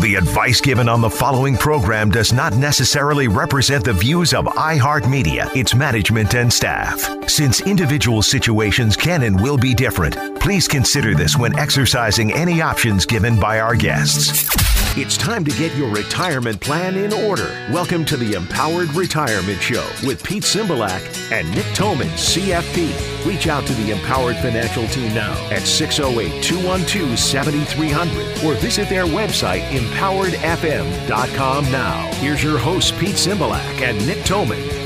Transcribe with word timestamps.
The 0.00 0.14
advice 0.14 0.60
given 0.60 0.88
on 0.88 1.00
the 1.00 1.10
following 1.10 1.56
program 1.56 2.08
does 2.08 2.32
not 2.32 2.52
necessarily 2.52 3.26
represent 3.26 3.84
the 3.84 3.92
views 3.92 4.32
of 4.32 4.44
iHeartMedia, 4.44 5.56
its 5.56 5.74
management, 5.74 6.36
and 6.36 6.52
staff. 6.52 7.28
Since 7.28 7.62
individual 7.62 8.22
situations 8.22 8.96
can 8.96 9.24
and 9.24 9.40
will 9.40 9.58
be 9.58 9.74
different, 9.74 10.38
please 10.38 10.68
consider 10.68 11.16
this 11.16 11.36
when 11.36 11.58
exercising 11.58 12.32
any 12.32 12.62
options 12.62 13.06
given 13.06 13.40
by 13.40 13.58
our 13.58 13.74
guests. 13.74 14.48
It's 14.96 15.16
time 15.16 15.44
to 15.44 15.52
get 15.52 15.76
your 15.76 15.90
retirement 15.92 16.60
plan 16.60 16.96
in 16.96 17.12
order. 17.12 17.46
Welcome 17.70 18.04
to 18.06 18.16
the 18.16 18.34
Empowered 18.34 18.92
Retirement 18.94 19.60
Show 19.60 19.86
with 20.04 20.24
Pete 20.24 20.42
Cymbalak 20.42 21.30
and 21.30 21.48
Nick 21.54 21.66
Toman, 21.66 22.08
CFP. 22.14 23.24
Reach 23.24 23.46
out 23.46 23.64
to 23.66 23.74
the 23.74 23.92
Empowered 23.92 24.34
Financial 24.38 24.88
Team 24.88 25.14
now 25.14 25.34
at 25.52 25.62
608 25.62 26.42
212 26.42 27.16
7300 27.16 28.44
or 28.44 28.54
visit 28.56 28.88
their 28.88 29.04
website, 29.04 29.70
empoweredfm.com 29.88 31.64
now. 31.72 32.12
Here's 32.14 32.42
your 32.42 32.58
hosts, 32.58 32.92
Pete 32.92 33.16
Cymbalak 33.16 33.80
and 33.80 33.96
Nick 34.06 34.18
Toman. 34.18 34.78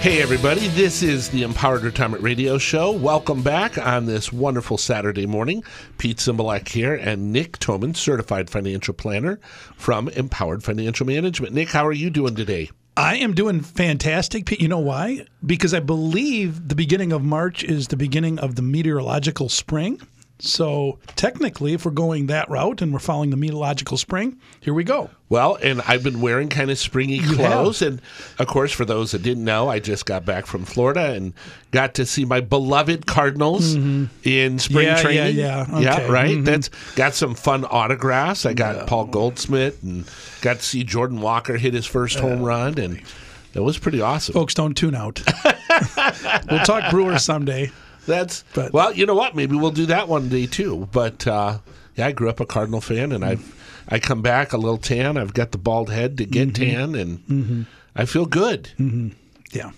Hey, 0.00 0.22
everybody, 0.22 0.68
this 0.68 1.02
is 1.02 1.30
the 1.30 1.42
Empowered 1.42 1.82
Retirement 1.82 2.22
Radio 2.22 2.58
Show. 2.58 2.92
Welcome 2.92 3.42
back 3.42 3.76
on 3.76 4.06
this 4.06 4.32
wonderful 4.32 4.78
Saturday 4.78 5.26
morning. 5.26 5.64
Pete 5.98 6.18
Cymbalak 6.18 6.68
here 6.68 6.94
and 6.94 7.32
Nick 7.32 7.58
Toman, 7.58 7.96
certified 7.96 8.48
financial 8.48 8.94
planner 8.94 9.40
from 9.74 10.08
Empowered 10.10 10.62
Financial 10.62 11.06
Management. 11.06 11.54
Nick, 11.54 11.70
how 11.70 11.84
are 11.86 11.92
you 11.92 12.10
doing 12.10 12.36
today? 12.36 12.70
I 12.96 13.16
am 13.16 13.34
doing 13.34 13.60
fantastic. 13.60 14.46
Pete. 14.46 14.60
You 14.60 14.68
know 14.68 14.78
why? 14.78 15.26
Because 15.44 15.74
I 15.74 15.80
believe 15.80 16.68
the 16.68 16.76
beginning 16.76 17.12
of 17.12 17.22
March 17.22 17.64
is 17.64 17.88
the 17.88 17.96
beginning 17.96 18.38
of 18.38 18.54
the 18.54 18.62
meteorological 18.62 19.48
spring. 19.48 20.00
So 20.38 20.98
technically, 21.16 21.72
if 21.72 21.86
we're 21.86 21.92
going 21.92 22.26
that 22.26 22.50
route 22.50 22.82
and 22.82 22.92
we're 22.92 22.98
following 22.98 23.30
the 23.30 23.38
meteorological 23.38 23.96
spring, 23.96 24.38
here 24.60 24.74
we 24.74 24.84
go. 24.84 25.08
Well, 25.30 25.56
and 25.62 25.80
I've 25.88 26.02
been 26.04 26.20
wearing 26.20 26.50
kind 26.50 26.70
of 26.70 26.78
springy 26.78 27.20
clothes. 27.20 27.80
And 27.80 28.02
of 28.38 28.46
course, 28.46 28.70
for 28.70 28.84
those 28.84 29.12
that 29.12 29.22
didn't 29.22 29.44
know, 29.44 29.68
I 29.70 29.78
just 29.80 30.04
got 30.04 30.26
back 30.26 30.44
from 30.46 30.64
Florida 30.66 31.12
and 31.14 31.32
got 31.70 31.94
to 31.94 32.04
see 32.04 32.24
my 32.26 32.40
beloved 32.40 33.06
Cardinals 33.06 33.74
in 33.74 34.58
spring 34.58 34.86
Mm-hmm. 34.88 34.96
Yeah, 34.96 35.02
training. 35.02 35.36
yeah, 35.36 35.66
yeah. 35.70 35.80
Yeah, 35.80 35.94
Okay. 35.96 36.10
right? 36.10 36.36
Mhm. 36.36 36.44
That's 36.44 36.68
got 36.96 37.14
some 37.14 37.34
fun 37.34 37.64
autographs. 37.64 38.44
I 38.44 38.52
got 38.52 38.86
Paul 38.86 39.06
Goldschmidt 39.06 39.82
and 39.82 40.04
got 40.42 40.58
to 40.58 40.62
see 40.62 40.84
Jordan 40.84 41.20
Walker 41.22 41.56
hit 41.56 41.72
his 41.72 41.86
first 41.86 42.18
home 42.18 42.42
run. 42.42 42.78
And 42.78 43.00
that 43.54 43.62
was 43.62 43.78
pretty 43.78 44.02
awesome. 44.02 44.34
Folks, 44.34 44.52
don't 44.52 44.76
tune 44.76 44.94
out. 44.94 45.22
we'll 46.50 46.60
talk 46.60 46.90
Brewers 46.90 47.24
someday. 47.24 47.70
That's 48.06 48.44
But- 48.54 48.72
well, 48.72 48.92
you 48.94 49.06
know 49.06 49.14
what? 49.14 49.34
Maybe 49.36 49.56
we'll 49.56 49.70
do 49.70 49.86
that 49.86 50.08
one 50.08 50.28
day 50.28 50.46
too. 50.46 50.88
But 50.92 51.26
uh, 51.26 51.58
yeah, 51.96 52.06
I 52.06 52.12
grew 52.12 52.28
up 52.28 52.40
a 52.40 52.46
Cardinal 52.46 52.80
fan, 52.80 53.12
and 53.12 53.24
I've 53.24 53.54
I 53.88 53.98
come 54.00 54.22
back 54.22 54.52
a 54.52 54.56
little 54.56 54.78
tan. 54.78 55.16
I've 55.16 55.34
got 55.34 55.52
the 55.52 55.58
bald 55.58 55.90
head 55.90 56.18
to 56.18 56.24
get 56.24 56.54
tan, 56.54 56.94
and 56.94 57.66
I 57.94 58.04
feel 58.04 58.26
good. 58.26 58.70
Yeah. 59.52 59.70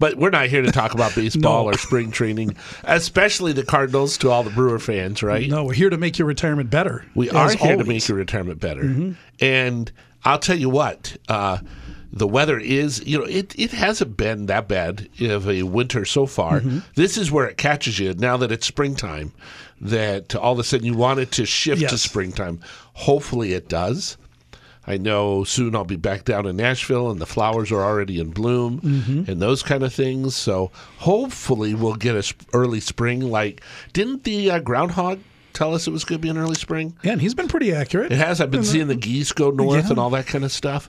But 0.00 0.14
we're 0.16 0.30
not 0.30 0.46
here 0.46 0.62
to 0.62 0.70
talk 0.70 0.94
about 0.94 1.14
baseball 1.16 1.64
No. 1.64 1.70
or 1.70 1.76
spring 1.76 2.12
training, 2.12 2.54
especially 2.84 3.52
the 3.52 3.64
Cardinals. 3.64 4.16
To 4.18 4.30
all 4.30 4.44
the 4.44 4.50
Brewer 4.50 4.78
fans, 4.78 5.22
right? 5.24 5.48
No, 5.48 5.64
we're 5.64 5.72
here 5.72 5.90
to 5.90 5.96
make 5.98 6.18
your 6.18 6.28
retirement 6.28 6.70
better. 6.70 7.04
We 7.16 7.30
are 7.30 7.48
here 7.48 7.56
to 7.56 7.62
always. 7.64 7.78
Mm-hmm. 7.80 7.88
make 7.88 8.08
your 8.08 8.16
retirement 8.18 8.60
better. 8.60 9.14
And 9.40 9.90
I'll 10.24 10.38
tell 10.38 10.56
you 10.58 10.68
what, 10.70 11.16
uh, 11.28 11.58
the 12.18 12.26
weather 12.26 12.58
is, 12.58 13.04
you 13.06 13.18
know, 13.18 13.24
it, 13.24 13.54
it 13.58 13.70
hasn't 13.70 14.16
been 14.16 14.46
that 14.46 14.68
bad 14.68 15.08
of 15.20 15.48
a 15.48 15.62
winter 15.62 16.04
so 16.04 16.26
far. 16.26 16.60
Mm-hmm. 16.60 16.78
This 16.94 17.16
is 17.16 17.30
where 17.30 17.46
it 17.46 17.56
catches 17.56 17.98
you 17.98 18.14
now 18.14 18.36
that 18.38 18.52
it's 18.52 18.66
springtime, 18.66 19.32
that 19.80 20.34
all 20.34 20.52
of 20.52 20.58
a 20.58 20.64
sudden 20.64 20.86
you 20.86 20.94
want 20.94 21.20
it 21.20 21.30
to 21.32 21.46
shift 21.46 21.80
to 21.88 21.98
springtime. 21.98 22.60
Hopefully 22.94 23.52
it 23.52 23.68
does. 23.68 24.16
I 24.86 24.96
know 24.96 25.44
soon 25.44 25.76
I'll 25.76 25.84
be 25.84 25.96
back 25.96 26.24
down 26.24 26.46
in 26.46 26.56
Nashville 26.56 27.10
and 27.10 27.20
the 27.20 27.26
flowers 27.26 27.70
are 27.70 27.82
already 27.84 28.18
in 28.20 28.30
bloom 28.30 28.80
Mm-hmm. 28.80 29.30
and 29.30 29.40
those 29.42 29.62
kind 29.62 29.82
of 29.82 29.92
things. 29.92 30.34
So 30.34 30.70
hopefully 30.96 31.74
we'll 31.74 31.96
get 31.96 32.16
a 32.16 32.22
sp- 32.24 32.48
early 32.54 32.80
spring. 32.80 33.20
Like, 33.20 33.60
didn't 33.92 34.24
the 34.24 34.50
uh, 34.50 34.58
groundhog 34.60 35.20
tell 35.52 35.74
us 35.74 35.86
it 35.86 35.90
was 35.90 36.04
going 36.04 36.18
to 36.20 36.22
be 36.22 36.28
an 36.28 36.38
early 36.38 36.54
spring? 36.54 36.96
Yeah, 37.02 37.12
and 37.12 37.20
he's 37.20 37.34
been 37.34 37.48
pretty 37.48 37.72
accurate. 37.72 38.12
It 38.12 38.18
has. 38.18 38.40
I've 38.40 38.50
been 38.50 38.64
seeing 38.64 38.86
the 38.88 38.94
geese 38.94 39.32
go 39.32 39.50
north 39.50 39.84
Yeah. 39.84 39.90
and 39.90 39.98
all 39.98 40.10
that 40.10 40.26
kind 40.26 40.44
of 40.44 40.52
stuff. 40.52 40.88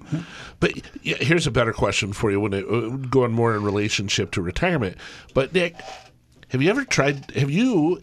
But 0.59 0.73
yeah, 1.03 1.17
here's 1.17 1.47
a 1.47 1.51
better 1.51 1.73
question 1.73 2.13
for 2.13 2.31
you 2.31 2.39
when 2.39 2.53
it 2.53 2.65
uh, 2.69 2.89
going 3.07 3.31
more 3.31 3.55
in 3.55 3.63
relationship 3.63 4.31
to 4.31 4.41
retirement. 4.41 4.97
But 5.33 5.53
Nick, 5.53 5.75
have 6.49 6.61
you 6.61 6.69
ever 6.69 6.85
tried? 6.85 7.31
Have 7.31 7.49
you? 7.51 8.01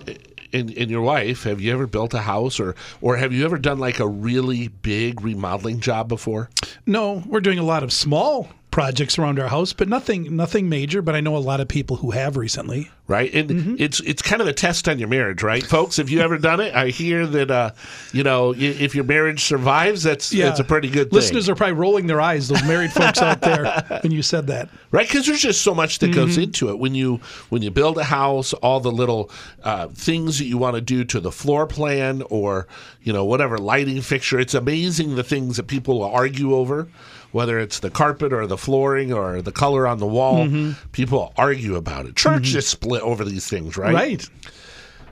In, 0.52 0.72
and 0.78 0.88
your 0.90 1.04
life, 1.04 1.42
have 1.42 1.60
you 1.60 1.72
ever 1.72 1.88
built 1.88 2.14
a 2.14 2.20
house 2.20 2.60
or 2.60 2.76
or 3.00 3.16
have 3.16 3.32
you 3.32 3.44
ever 3.44 3.58
done 3.58 3.78
like 3.80 3.98
a 3.98 4.06
really 4.06 4.68
big 4.68 5.20
remodeling 5.22 5.80
job 5.80 6.08
before? 6.08 6.48
No, 6.86 7.24
we're 7.26 7.40
doing 7.40 7.58
a 7.58 7.64
lot 7.64 7.82
of 7.82 7.92
small 7.92 8.48
projects 8.76 9.18
around 9.18 9.40
our 9.40 9.48
house, 9.48 9.72
but 9.72 9.88
nothing 9.88 10.36
nothing 10.36 10.68
major. 10.68 11.00
But 11.00 11.14
I 11.16 11.20
know 11.22 11.34
a 11.34 11.38
lot 11.38 11.60
of 11.60 11.66
people 11.68 11.96
who 11.96 12.10
have 12.10 12.36
recently. 12.36 12.90
right? 13.08 13.32
And 13.32 13.48
Mm-hmm. 13.50 13.74
it's 13.78 14.00
it's 14.00 14.20
kind 14.20 14.42
of 14.42 14.48
a 14.48 14.52
test 14.52 14.86
on 14.86 14.98
your 14.98 15.08
marriage, 15.08 15.42
right, 15.42 15.64
folks? 15.64 15.96
Have 15.96 16.10
you 16.10 16.20
ever 16.20 16.36
done 16.36 16.60
it? 16.60 16.74
I 16.74 16.88
hear 16.88 17.26
that 17.26 17.50
uh, 17.50 17.70
you 18.12 18.22
know 18.22 18.52
if 18.54 18.94
your 18.94 19.04
marriage 19.04 19.44
survives, 19.44 20.02
that's 20.02 20.30
yeah. 20.30 20.44
that's 20.44 20.60
a 20.60 20.64
pretty 20.64 20.90
good 20.90 21.08
thing, 21.08 21.16
Listeners 21.16 21.48
are 21.48 21.54
probably 21.54 21.72
rolling 21.72 22.06
their 22.06 22.20
eyes. 22.20 22.48
Those 22.48 22.62
married 22.64 22.92
folks 22.92 23.22
out 23.22 23.40
there 23.40 23.64
when 24.02 24.12
you 24.12 24.20
said 24.22 24.46
that. 24.48 24.68
right? 24.90 25.08
Because 25.08 25.24
there's 25.26 25.40
just 25.40 25.62
so 25.62 25.74
much 25.74 25.98
that 26.00 26.10
Mm-hmm. 26.10 26.20
goes 26.26 26.36
into 26.36 26.68
it 26.68 26.78
when 26.78 26.94
you 26.94 27.20
when 27.48 27.62
you 27.62 27.70
build 27.70 27.96
a 27.96 28.04
house, 28.04 28.52
all 28.52 28.80
the 28.80 28.92
little 28.92 29.30
uh, 29.62 29.88
things 29.88 30.38
that 30.38 30.44
you 30.44 30.58
want 30.58 30.74
to 30.74 30.82
do 30.82 31.02
to 31.04 31.18
the 31.18 31.32
floor 31.32 31.66
plan 31.66 32.22
or 32.28 32.66
you 33.02 33.12
know 33.14 33.24
whatever 33.24 33.56
lighting 33.56 34.02
fixture. 34.02 34.38
It's 34.38 34.52
amazing 34.54 35.14
the 35.16 35.24
things 35.24 35.56
that 35.56 35.66
people 35.66 36.00
will 36.00 36.10
argue 36.14 36.54
over. 36.54 36.88
Whether 37.36 37.58
it's 37.58 37.80
the 37.80 37.90
carpet 37.90 38.32
or 38.32 38.46
the 38.46 38.56
flooring 38.56 39.12
or 39.12 39.42
the 39.42 39.52
color 39.52 39.86
on 39.86 39.98
the 39.98 40.06
wall, 40.06 40.46
Mm-hmm. 40.46 40.72
people 40.92 41.34
argue 41.36 41.76
about 41.76 42.06
it. 42.06 42.16
Church 42.16 42.48
mm-hmm. 42.48 42.58
is 42.58 42.66
split 42.66 43.02
over 43.02 43.24
these 43.24 43.46
things, 43.46 43.76
right? 43.76 43.94
Right. 43.94 44.28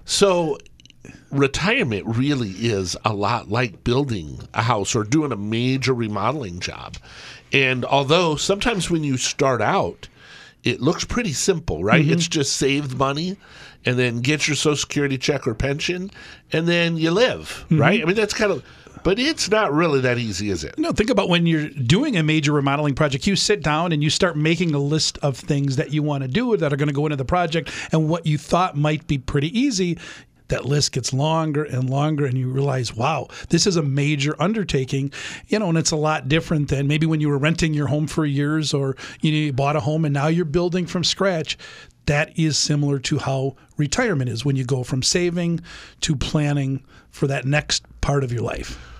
So 0.06 0.56
retirement 1.30 2.06
really 2.06 2.50
is 2.50 2.96
a 3.04 3.12
lot 3.12 3.50
like 3.50 3.84
building 3.84 4.40
a 4.54 4.62
house 4.62 4.94
or 4.94 5.04
doing 5.04 5.32
a 5.32 5.36
major 5.36 5.92
remodeling 5.92 6.60
job. 6.60 6.96
And 7.52 7.84
although 7.84 8.36
sometimes 8.36 8.90
when 8.90 9.04
you 9.04 9.18
start 9.18 9.60
out, 9.60 10.08
it 10.62 10.80
looks 10.80 11.04
pretty 11.04 11.32
simple, 11.34 11.84
right? 11.84 12.02
Mm-hmm. 12.02 12.12
It's 12.14 12.28
just 12.28 12.56
save 12.56 12.96
money 12.96 13.36
and 13.84 13.98
then 13.98 14.20
get 14.20 14.48
your 14.48 14.56
social 14.56 14.76
security 14.76 15.18
check 15.18 15.46
or 15.46 15.54
pension 15.54 16.10
and 16.52 16.66
then 16.66 16.96
you 16.96 17.10
live, 17.10 17.66
mm-hmm. 17.66 17.80
right? 17.80 18.00
I 18.00 18.04
mean, 18.06 18.16
that's 18.16 18.32
kind 18.32 18.50
of, 18.50 18.64
but 19.04 19.18
it's 19.18 19.50
not 19.50 19.72
really 19.72 20.00
that 20.00 20.18
easy, 20.18 20.50
is 20.50 20.64
it? 20.64 20.78
No, 20.78 20.90
think 20.90 21.10
about 21.10 21.28
when 21.28 21.46
you're 21.46 21.68
doing 21.68 22.16
a 22.16 22.22
major 22.22 22.52
remodeling 22.52 22.94
project. 22.94 23.26
You 23.26 23.36
sit 23.36 23.62
down 23.62 23.92
and 23.92 24.02
you 24.02 24.10
start 24.10 24.36
making 24.36 24.74
a 24.74 24.78
list 24.78 25.18
of 25.18 25.36
things 25.36 25.76
that 25.76 25.92
you 25.92 26.02
want 26.02 26.22
to 26.22 26.28
do 26.28 26.56
that 26.56 26.72
are 26.72 26.76
going 26.76 26.88
to 26.88 26.94
go 26.94 27.06
into 27.06 27.16
the 27.16 27.24
project, 27.24 27.70
and 27.92 28.08
what 28.08 28.26
you 28.26 28.38
thought 28.38 28.76
might 28.76 29.06
be 29.06 29.18
pretty 29.18 29.56
easy. 29.56 29.98
That 30.48 30.66
list 30.66 30.92
gets 30.92 31.14
longer 31.14 31.64
and 31.64 31.88
longer, 31.88 32.26
and 32.26 32.36
you 32.36 32.50
realize, 32.50 32.94
wow, 32.94 33.28
this 33.48 33.66
is 33.66 33.76
a 33.76 33.82
major 33.82 34.36
undertaking, 34.38 35.10
you 35.48 35.58
know, 35.58 35.70
and 35.70 35.78
it's 35.78 35.90
a 35.90 35.96
lot 35.96 36.28
different 36.28 36.68
than 36.68 36.86
maybe 36.86 37.06
when 37.06 37.20
you 37.20 37.30
were 37.30 37.38
renting 37.38 37.72
your 37.72 37.86
home 37.86 38.06
for 38.06 38.26
years 38.26 38.74
or 38.74 38.94
you, 39.22 39.32
know, 39.32 39.38
you 39.38 39.52
bought 39.54 39.74
a 39.74 39.80
home 39.80 40.04
and 40.04 40.12
now 40.12 40.26
you're 40.26 40.44
building 40.44 40.84
from 40.84 41.02
scratch. 41.02 41.56
That 42.06 42.38
is 42.38 42.58
similar 42.58 42.98
to 43.00 43.18
how 43.18 43.56
retirement 43.78 44.28
is 44.28 44.44
when 44.44 44.56
you 44.56 44.64
go 44.64 44.84
from 44.84 45.02
saving 45.02 45.60
to 46.02 46.14
planning 46.14 46.84
for 47.10 47.26
that 47.26 47.46
next 47.46 47.84
part 48.02 48.22
of 48.22 48.30
your 48.30 48.42
life. 48.42 48.93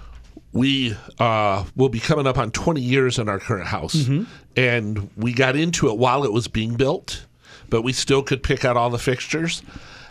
We 0.55 0.97
uh, 1.19 1.65
will 1.77 1.91
be 1.91 2.01
coming 2.01 2.27
up 2.27 2.39
on 2.39 2.51
20 2.53 2.81
years 2.81 3.19
in 3.19 3.29
our 3.29 3.39
current 3.41 3.67
house. 3.67 4.09
And 4.57 5.11
we 5.17 5.35
got 5.35 5.57
into 5.57 5.89
it 5.91 5.99
while 5.99 6.25
it 6.25 6.33
was 6.33 6.47
being 6.49 6.77
built, 6.77 7.27
but 7.69 7.83
we 7.83 7.93
still 7.93 8.23
could 8.23 8.43
pick 8.43 8.65
out 8.65 8.77
all 8.77 8.89
the 8.89 8.99
fixtures. 8.99 9.63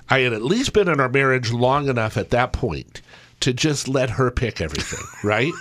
I 0.10 0.20
had 0.20 0.34
at 0.34 0.42
least 0.44 0.74
been 0.74 0.90
in 0.90 1.00
our 1.00 1.08
marriage 1.08 1.52
long 1.52 1.88
enough 1.88 2.18
at 2.18 2.30
that 2.32 2.52
point 2.52 3.02
to 3.40 3.54
just 3.54 3.88
let 3.88 4.10
her 4.12 4.30
pick 4.32 4.60
everything, 4.60 5.00
right? 5.24 5.54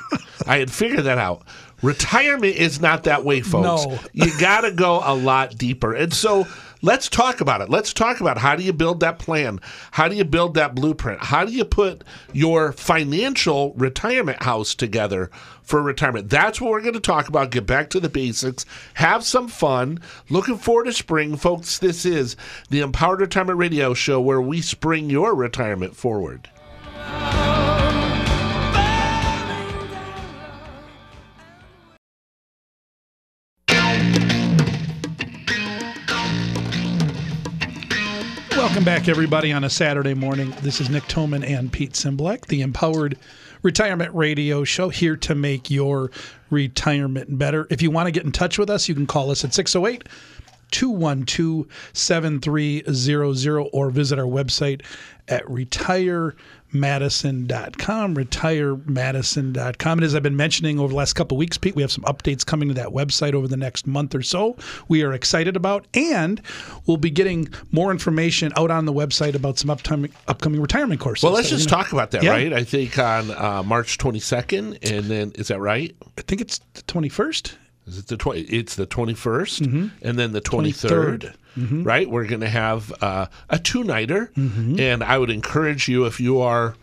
I 0.46 0.58
had 0.58 0.70
figured 0.70 1.04
that 1.04 1.18
out. 1.18 1.42
Retirement 1.80 2.56
is 2.56 2.80
not 2.80 3.04
that 3.04 3.24
way, 3.24 3.40
folks. 3.40 3.86
No. 3.86 3.98
You 4.12 4.36
got 4.40 4.62
to 4.62 4.72
go 4.72 5.00
a 5.04 5.14
lot 5.14 5.56
deeper. 5.56 5.94
And 5.94 6.12
so 6.12 6.46
let's 6.82 7.08
talk 7.08 7.40
about 7.40 7.60
it. 7.60 7.70
Let's 7.70 7.92
talk 7.92 8.20
about 8.20 8.38
how 8.38 8.56
do 8.56 8.62
you 8.62 8.72
build 8.72 9.00
that 9.00 9.18
plan? 9.18 9.60
How 9.92 10.08
do 10.08 10.16
you 10.16 10.24
build 10.24 10.54
that 10.54 10.74
blueprint? 10.74 11.22
How 11.22 11.44
do 11.44 11.52
you 11.52 11.64
put 11.64 12.04
your 12.32 12.72
financial 12.72 13.72
retirement 13.74 14.42
house 14.42 14.74
together 14.74 15.30
for 15.62 15.80
retirement? 15.80 16.28
That's 16.28 16.60
what 16.60 16.70
we're 16.72 16.82
going 16.82 16.94
to 16.94 17.00
talk 17.00 17.28
about. 17.28 17.50
Get 17.50 17.66
back 17.66 17.88
to 17.90 18.00
the 18.00 18.08
basics, 18.08 18.66
have 18.94 19.24
some 19.24 19.48
fun. 19.48 20.00
Looking 20.28 20.58
forward 20.58 20.84
to 20.84 20.92
spring, 20.92 21.36
folks. 21.36 21.78
This 21.78 22.04
is 22.04 22.36
the 22.68 22.80
Empowered 22.80 23.20
Retirement 23.20 23.58
Radio 23.58 23.94
Show 23.94 24.20
where 24.20 24.42
we 24.42 24.60
spring 24.60 25.08
your 25.08 25.34
retirement 25.34 25.96
forward. 25.96 26.50
Welcome 38.82 39.00
back, 39.00 39.08
everybody, 39.08 39.52
on 39.52 39.62
a 39.62 39.70
Saturday 39.70 40.12
morning. 40.12 40.52
This 40.60 40.80
is 40.80 40.90
Nick 40.90 41.04
Toman 41.04 41.48
and 41.48 41.72
Pete 41.72 41.92
Cymbalak, 41.92 42.46
the 42.46 42.62
Empowered 42.62 43.16
Retirement 43.62 44.12
Radio 44.12 44.64
Show, 44.64 44.88
here 44.88 45.14
to 45.18 45.36
make 45.36 45.70
your 45.70 46.10
retirement 46.50 47.38
better. 47.38 47.68
If 47.70 47.80
you 47.80 47.92
want 47.92 48.08
to 48.08 48.10
get 48.10 48.24
in 48.24 48.32
touch 48.32 48.58
with 48.58 48.68
us, 48.68 48.88
you 48.88 48.96
can 48.96 49.06
call 49.06 49.30
us 49.30 49.44
at 49.44 49.54
608 49.54 50.08
212 50.72 51.66
7300 51.92 53.68
or 53.72 53.90
visit 53.90 54.18
our 54.18 54.24
website 54.24 54.82
at 55.28 55.48
retiremadison.com, 56.72 58.14
retiremadison.com. 58.16 59.98
And 59.98 60.04
as 60.04 60.14
I've 60.14 60.22
been 60.22 60.36
mentioning 60.36 60.78
over 60.78 60.88
the 60.88 60.94
last 60.94 61.14
couple 61.14 61.36
of 61.36 61.38
weeks, 61.38 61.58
Pete, 61.58 61.74
we 61.74 61.82
have 61.82 61.92
some 61.92 62.04
updates 62.04 62.44
coming 62.44 62.68
to 62.68 62.74
that 62.74 62.88
website 62.88 63.34
over 63.34 63.48
the 63.48 63.56
next 63.56 63.86
month 63.86 64.14
or 64.14 64.22
so. 64.22 64.56
We 64.88 65.02
are 65.02 65.12
excited 65.12 65.56
about, 65.56 65.86
and 65.94 66.40
we'll 66.86 66.96
be 66.96 67.10
getting 67.10 67.48
more 67.70 67.90
information 67.90 68.52
out 68.56 68.70
on 68.70 68.84
the 68.86 68.92
website 68.92 69.34
about 69.34 69.58
some 69.58 69.70
upcoming 69.70 70.12
upcoming 70.28 70.60
retirement 70.60 71.00
courses. 71.00 71.24
Well, 71.24 71.32
let's 71.32 71.50
we're 71.50 71.58
just 71.58 71.68
gonna- 71.70 71.82
talk 71.84 71.92
about 71.92 72.10
that, 72.12 72.22
Yeah. 72.22 72.30
right? 72.30 72.52
I 72.52 72.64
think 72.64 72.98
on 72.98 73.30
uh, 73.30 73.62
March 73.64 73.98
22nd, 73.98 74.78
and 74.90 75.06
then 75.06 75.32
is 75.34 75.48
that 75.48 75.60
right? 75.60 75.94
I 76.18 76.22
think 76.22 76.40
it's 76.40 76.60
the 76.74 76.82
21st. 76.82 77.54
Is 77.86 77.98
it 77.98 78.06
the 78.06 78.16
twenty? 78.16 78.42
It's 78.42 78.76
the 78.76 78.86
twenty 78.86 79.14
Mm-hmm. 79.14 79.88
and 80.02 80.18
then 80.18 80.32
the 80.32 80.40
twenty 80.40 80.72
right? 81.84 82.08
We're 82.08 82.26
going 82.26 82.40
to 82.40 82.48
have 82.48 82.92
uh, 83.02 83.26
a 83.50 83.58
two 83.58 83.84
nighter, 83.84 84.30
Mm-hmm. 84.36 84.78
and 84.80 85.02
I 85.02 85.18
would 85.18 85.30
encourage 85.30 85.88
you 85.88 86.06
if 86.06 86.20
you 86.20 86.40
are 86.40 86.74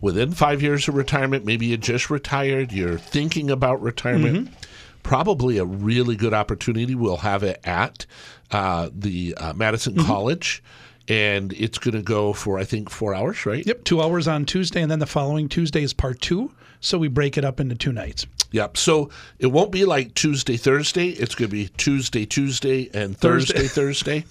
within 0.00 0.32
five 0.32 0.62
years 0.62 0.88
of 0.88 0.94
retirement, 0.94 1.44
maybe 1.44 1.66
you 1.66 1.76
just 1.76 2.08
retired, 2.08 2.72
you're 2.72 2.96
thinking 2.98 3.50
about 3.50 3.82
retirement. 3.82 4.46
Mm-hmm. 4.48 4.54
Probably 5.02 5.58
a 5.58 5.64
really 5.64 6.16
good 6.16 6.34
opportunity. 6.34 6.94
We'll 6.94 7.18
have 7.18 7.42
it 7.42 7.60
at 7.64 8.06
uh, 8.50 8.90
the 8.94 9.34
uh, 9.36 9.52
Madison 9.54 9.94
Mm-hmm. 9.94 10.06
College, 10.06 10.62
and 11.08 11.52
it's 11.54 11.78
going 11.78 11.94
to 11.94 12.02
go 12.02 12.32
for 12.32 12.58
I 12.58 12.64
think 12.64 12.88
four 12.90 13.14
hours, 13.14 13.44
right? 13.46 13.66
Yep, 13.66 13.84
two 13.84 14.00
hours 14.02 14.26
on 14.28 14.44
Tuesday, 14.46 14.80
and 14.82 14.90
then 14.90 14.98
the 15.00 15.06
following 15.06 15.48
Tuesday 15.48 15.82
is 15.82 15.92
part 15.92 16.20
two. 16.20 16.50
So 16.80 16.96
we 16.98 17.08
break 17.08 17.36
it 17.36 17.44
up 17.44 17.60
into 17.60 17.74
two 17.74 17.92
nights. 17.92 18.26
Yep. 18.52 18.76
So 18.76 19.10
it 19.38 19.46
won't 19.48 19.70
be 19.70 19.84
like 19.84 20.14
Tuesday, 20.14 20.56
Thursday. 20.56 21.10
It's 21.10 21.34
going 21.34 21.50
to 21.50 21.52
be 21.52 21.68
Tuesday, 21.76 22.26
Tuesday, 22.26 22.90
and 22.92 23.16
Thursday, 23.16 23.66
Thursday. 23.66 24.24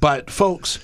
But 0.00 0.30
folks, 0.30 0.80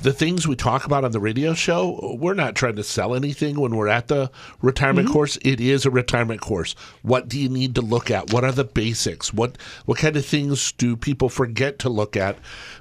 the 0.00 0.14
things 0.14 0.48
we 0.48 0.56
talk 0.56 0.86
about 0.86 1.04
on 1.04 1.12
the 1.12 1.20
radio 1.20 1.52
show, 1.52 2.16
we're 2.18 2.32
not 2.32 2.54
trying 2.54 2.76
to 2.76 2.82
sell 2.82 3.14
anything 3.14 3.60
when 3.60 3.76
we're 3.76 3.88
at 3.88 4.08
the 4.08 4.30
retirement 4.62 5.08
mm-hmm. 5.08 5.12
course. 5.12 5.36
It 5.42 5.60
is 5.60 5.84
a 5.84 5.90
retirement 5.90 6.40
course. 6.40 6.74
What 7.02 7.28
do 7.28 7.38
you 7.38 7.50
need 7.50 7.74
to 7.74 7.82
look 7.82 8.10
at? 8.10 8.32
What 8.32 8.44
are 8.44 8.52
the 8.52 8.64
basics? 8.64 9.32
What 9.34 9.58
what 9.84 9.98
kind 9.98 10.16
of 10.16 10.24
things 10.24 10.72
do 10.72 10.96
people 10.96 11.28
forget 11.28 11.78
to 11.80 11.90
look 11.90 12.16
at? 12.16 12.38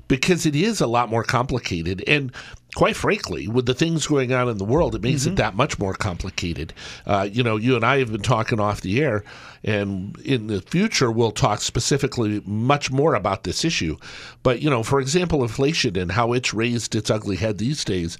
Because 0.07 0.45
it 0.45 0.55
is 0.55 0.79
a 0.79 0.87
lot 0.87 1.09
more 1.09 1.23
complicated 1.23 2.03
and 2.07 2.31
quite 2.75 2.95
frankly, 2.95 3.47
with 3.47 3.65
the 3.65 3.73
things 3.73 4.07
going 4.07 4.31
on 4.33 4.47
in 4.47 4.57
the 4.57 4.65
world, 4.65 4.95
it 4.95 5.01
makes 5.01 5.25
it 5.25 5.29
mm-hmm. 5.29 5.35
that 5.35 5.55
much 5.55 5.77
more 5.77 5.93
complicated. 5.93 6.73
Uh, 7.05 7.27
you 7.29 7.43
know, 7.43 7.57
you 7.57 7.75
and 7.75 7.83
I 7.83 7.99
have 7.99 8.11
been 8.11 8.21
talking 8.21 8.59
off 8.59 8.81
the 8.81 9.01
air, 9.01 9.23
and 9.63 10.17
in 10.19 10.47
the 10.47 10.61
future, 10.61 11.11
we'll 11.11 11.31
talk 11.31 11.59
specifically 11.61 12.41
much 12.45 12.89
more 12.89 13.15
about 13.15 13.43
this 13.43 13.65
issue. 13.65 13.97
But, 14.41 14.61
you 14.61 14.69
know, 14.69 14.83
for 14.83 14.99
example, 14.99 15.43
inflation 15.43 15.97
and 15.97 16.11
how 16.11 16.33
it's 16.33 16.53
raised 16.53 16.95
its 16.95 17.09
ugly 17.09 17.35
head 17.35 17.57
these 17.57 17.83
days. 17.83 18.17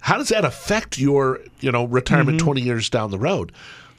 How 0.00 0.16
does 0.16 0.28
that 0.28 0.44
affect 0.44 0.98
your, 0.98 1.40
you 1.60 1.70
know, 1.70 1.84
retirement 1.84 2.38
mm-hmm. 2.38 2.46
20 2.46 2.60
years 2.60 2.90
down 2.90 3.10
the 3.10 3.18
road? 3.18 3.52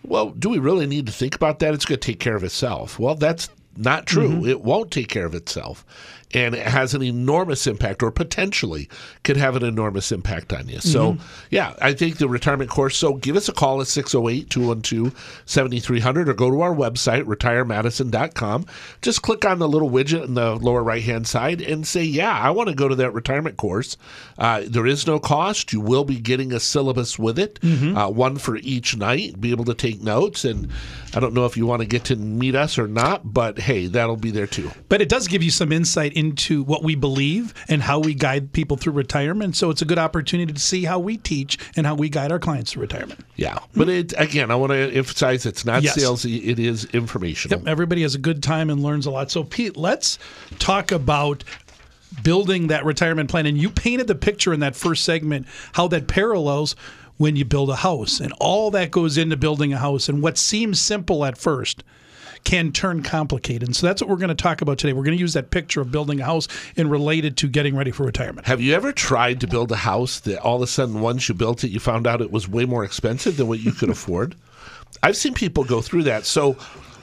Well, 0.05 0.31
do 0.31 0.49
we 0.49 0.59
really 0.59 0.85
need 0.85 1.05
to 1.05 1.13
think 1.13 1.35
about 1.35 1.59
that? 1.59 1.73
It's 1.73 1.85
going 1.85 1.99
to 1.99 2.05
take 2.05 2.19
care 2.19 2.35
of 2.35 2.43
itself. 2.43 2.99
Well, 2.99 3.15
that's 3.15 3.49
not 3.77 4.05
true. 4.05 4.29
Mm-hmm. 4.29 4.49
It 4.49 4.61
won't 4.61 4.91
take 4.91 5.07
care 5.07 5.25
of 5.25 5.35
itself. 5.35 5.85
And 6.33 6.55
it 6.55 6.65
has 6.65 6.93
an 6.93 7.03
enormous 7.03 7.67
impact, 7.67 8.01
or 8.03 8.11
potentially 8.11 8.89
could 9.23 9.37
have 9.37 9.55
an 9.55 9.63
enormous 9.63 10.11
impact 10.11 10.51
on 10.53 10.67
you. 10.67 10.79
So, 10.79 11.17
yeah, 11.49 11.75
I 11.81 11.93
think 11.93 12.17
the 12.17 12.27
retirement 12.27 12.69
course. 12.69 12.97
So, 12.97 13.13
give 13.15 13.35
us 13.35 13.47
a 13.49 13.53
call 13.53 13.81
at 13.81 13.87
608 13.87 14.49
212 14.49 15.41
7300 15.45 16.29
or 16.29 16.33
go 16.33 16.49
to 16.49 16.61
our 16.61 16.73
website, 16.73 17.23
retiremadison.com. 17.25 18.65
Just 19.01 19.21
click 19.21 19.45
on 19.45 19.59
the 19.59 19.67
little 19.67 19.89
widget 19.89 20.23
in 20.25 20.33
the 20.33 20.55
lower 20.55 20.83
right 20.83 21.03
hand 21.03 21.27
side 21.27 21.61
and 21.61 21.85
say, 21.85 22.03
Yeah, 22.03 22.31
I 22.37 22.49
want 22.51 22.69
to 22.69 22.75
go 22.75 22.87
to 22.87 22.95
that 22.95 23.13
retirement 23.13 23.57
course. 23.57 23.97
Uh, 24.37 24.63
there 24.65 24.85
is 24.87 25.05
no 25.05 25.19
cost. 25.19 25.73
You 25.73 25.81
will 25.81 26.03
be 26.03 26.19
getting 26.19 26.51
a 26.51 26.59
syllabus 26.59 27.19
with 27.19 27.37
it, 27.39 27.59
uh, 27.95 28.09
one 28.09 28.37
for 28.37 28.57
each 28.57 28.95
night, 28.97 29.39
be 29.39 29.51
able 29.51 29.65
to 29.65 29.73
take 29.73 30.01
notes. 30.01 30.45
And 30.45 30.69
I 31.13 31.19
don't 31.19 31.33
know 31.33 31.45
if 31.45 31.55
you 31.57 31.65
want 31.65 31.81
to 31.81 31.87
get 31.87 32.05
to 32.05 32.15
meet 32.15 32.55
us 32.55 32.77
or 32.77 32.87
not, 32.87 33.33
but 33.33 33.59
hey, 33.59 33.87
that'll 33.87 34.17
be 34.17 34.31
there 34.31 34.47
too. 34.47 34.71
But 34.89 35.01
it 35.01 35.09
does 35.09 35.27
give 35.27 35.43
you 35.43 35.51
some 35.51 35.71
insight 35.71 36.13
into 36.13 36.22
what 36.31 36.83
we 36.83 36.95
believe 36.95 37.53
and 37.67 37.81
how 37.81 37.99
we 37.99 38.13
guide 38.13 38.53
people 38.53 38.77
through 38.77 38.93
retirement. 38.93 39.55
So 39.55 39.69
it's 39.69 39.81
a 39.81 39.85
good 39.85 39.99
opportunity 39.99 40.51
to 40.53 40.59
see 40.59 40.83
how 40.85 40.99
we 40.99 41.17
teach 41.17 41.57
and 41.75 41.85
how 41.85 41.95
we 41.95 42.09
guide 42.09 42.31
our 42.31 42.39
clients 42.39 42.71
through 42.71 42.81
retirement. 42.81 43.19
Yeah. 43.35 43.59
But 43.75 43.89
it, 43.89 44.13
again, 44.17 44.51
I 44.51 44.55
want 44.55 44.71
to 44.71 44.91
emphasize 44.91 45.45
it's 45.45 45.65
not 45.65 45.83
Yes. 45.83 45.97
salesy, 45.97 46.45
it 46.47 46.59
is 46.59 46.85
informational. 46.85 47.59
Yep, 47.59 47.67
everybody 47.67 48.01
has 48.03 48.15
a 48.15 48.19
good 48.19 48.41
time 48.41 48.69
and 48.69 48.81
learns 48.81 49.05
a 49.05 49.11
lot. 49.11 49.31
So, 49.31 49.43
Pete, 49.43 49.75
let's 49.77 50.19
talk 50.59 50.91
about 50.91 51.43
building 52.21 52.67
that 52.67 52.85
retirement 52.85 53.29
plan. 53.29 53.45
And 53.45 53.57
you 53.57 53.69
painted 53.69 54.07
the 54.07 54.15
picture 54.15 54.53
in 54.53 54.59
that 54.59 54.75
first 54.75 55.03
segment 55.03 55.47
how 55.73 55.87
that 55.89 56.07
parallels 56.07 56.75
when 57.17 57.35
you 57.35 57.45
build 57.45 57.69
a 57.69 57.75
house 57.77 58.19
and 58.19 58.33
all 58.39 58.71
that 58.71 58.91
goes 58.91 59.17
into 59.17 59.37
building 59.37 59.73
a 59.73 59.77
house. 59.77 60.09
And 60.09 60.21
what 60.21 60.37
seems 60.37 60.79
simple 60.81 61.25
at 61.25 61.37
first 61.37 61.83
can 62.43 62.71
turn 62.71 63.03
complicated. 63.03 63.67
And 63.67 63.75
so 63.75 63.87
that's 63.87 64.01
what 64.01 64.09
we're 64.09 64.17
going 64.17 64.29
to 64.29 64.35
talk 64.35 64.61
about 64.61 64.77
today. 64.77 64.93
We're 64.93 65.03
going 65.03 65.17
to 65.17 65.21
use 65.21 65.33
that 65.33 65.51
picture 65.51 65.81
of 65.81 65.91
building 65.91 66.19
a 66.19 66.25
house 66.25 66.47
and 66.77 66.89
related 66.89 67.37
to 67.37 67.47
getting 67.47 67.75
ready 67.75 67.91
for 67.91 68.05
retirement. 68.05 68.47
Have 68.47 68.61
you 68.61 68.73
ever 68.73 68.91
tried 68.91 69.39
to 69.41 69.47
build 69.47 69.71
a 69.71 69.77
house 69.77 70.19
that 70.21 70.39
all 70.39 70.57
of 70.57 70.61
a 70.61 70.67
sudden, 70.67 71.01
once 71.01 71.29
you 71.29 71.35
built 71.35 71.63
it, 71.63 71.69
you 71.69 71.79
found 71.79 72.07
out 72.07 72.21
it 72.21 72.31
was 72.31 72.47
way 72.47 72.65
more 72.65 72.83
expensive 72.83 73.37
than 73.37 73.47
what 73.47 73.59
you 73.59 73.71
could 73.71 73.89
afford? 73.89 74.35
I've 75.03 75.17
seen 75.17 75.33
people 75.33 75.63
go 75.63 75.81
through 75.81 76.03
that. 76.03 76.25
So 76.25 76.53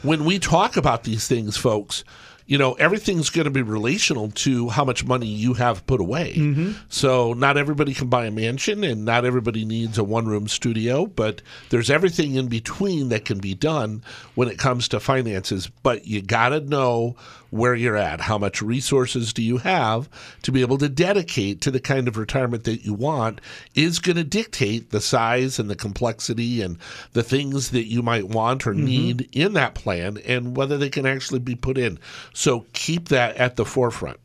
when 0.03 0.25
we 0.25 0.39
talk 0.39 0.77
about 0.77 1.05
these 1.05 1.27
things, 1.27 1.57
folks, 1.57 2.05
you 2.51 2.59
know, 2.59 2.73
everything's 2.73 3.31
going 3.31 3.45
to 3.45 3.51
be 3.53 3.63
relational 3.63 4.29
to 4.33 4.69
how 4.71 4.85
much 4.85 5.05
money 5.05 5.29
you 5.29 5.55
have 5.55 5.87
put 5.87 6.01
away. 6.01 6.35
Mm-hmm. 6.35 6.73
So 6.89 7.33
not 7.33 7.57
everybody 7.57 7.95
can 7.95 8.09
buy 8.09 8.27
a 8.27 8.33
mansion 8.33 8.83
and 8.83 9.05
not 9.05 9.25
everybody 9.25 9.65
needs 9.65 9.99
a 9.99 10.03
one 10.03 10.27
room 10.27 10.49
studio, 10.49 11.07
but 11.07 11.43
there's 11.69 11.91
everything 11.91 12.35
in 12.35 12.49
between 12.49 13.11
that 13.11 13.25
can 13.25 13.39
be 13.39 13.55
done 13.55 14.03
when 14.35 14.49
it 14.49 14.59
comes 14.59 14.89
to 14.89 14.99
finances. 14.99 15.71
But 15.85 16.09
you 16.09 16.23
got 16.23 16.49
to 16.49 16.59
know 16.59 17.15
where 17.51 17.75
you're 17.75 17.97
at. 17.97 18.23
How 18.23 18.39
much 18.39 18.63
resources 18.63 19.33
do 19.33 19.43
you 19.43 19.59
have 19.59 20.09
to 20.43 20.53
be 20.53 20.61
able 20.61 20.79
to 20.79 20.89
dedicate 20.89 21.61
to 21.63 21.71
the 21.71 21.81
kind 21.81 22.09
of 22.09 22.17
retirement 22.17 22.65
that 22.65 22.85
you 22.85 22.95
want 22.95 23.41
is 23.75 23.99
going 23.99 24.17
to 24.17 24.25
dictate 24.25 24.91
the 24.91 25.01
size 25.01 25.59
and 25.59 25.69
the 25.69 25.77
complexity 25.77 26.63
and 26.63 26.79
the 27.13 27.23
things 27.23 27.71
that 27.71 27.87
you 27.87 28.03
might 28.03 28.29
want 28.29 28.67
or 28.67 28.75
need 28.75 29.29
in 29.33 29.53
that 29.55 29.75
plan 29.75 30.19
and 30.25 30.57
whether 30.57 30.79
they 30.79 30.91
can 30.91 31.07
actually 31.07 31.41
be 31.41 31.55
put 31.55 31.77
in. 31.77 31.99
So 32.33 32.67
keep 32.73 33.09
that 33.09 33.37
at 33.37 33.57
the 33.57 33.65
forefront. 33.65 34.19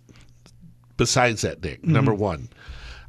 Besides 0.98 1.42
that, 1.42 1.62
Nick, 1.62 1.84
number 1.84 2.14
one, 2.14 2.48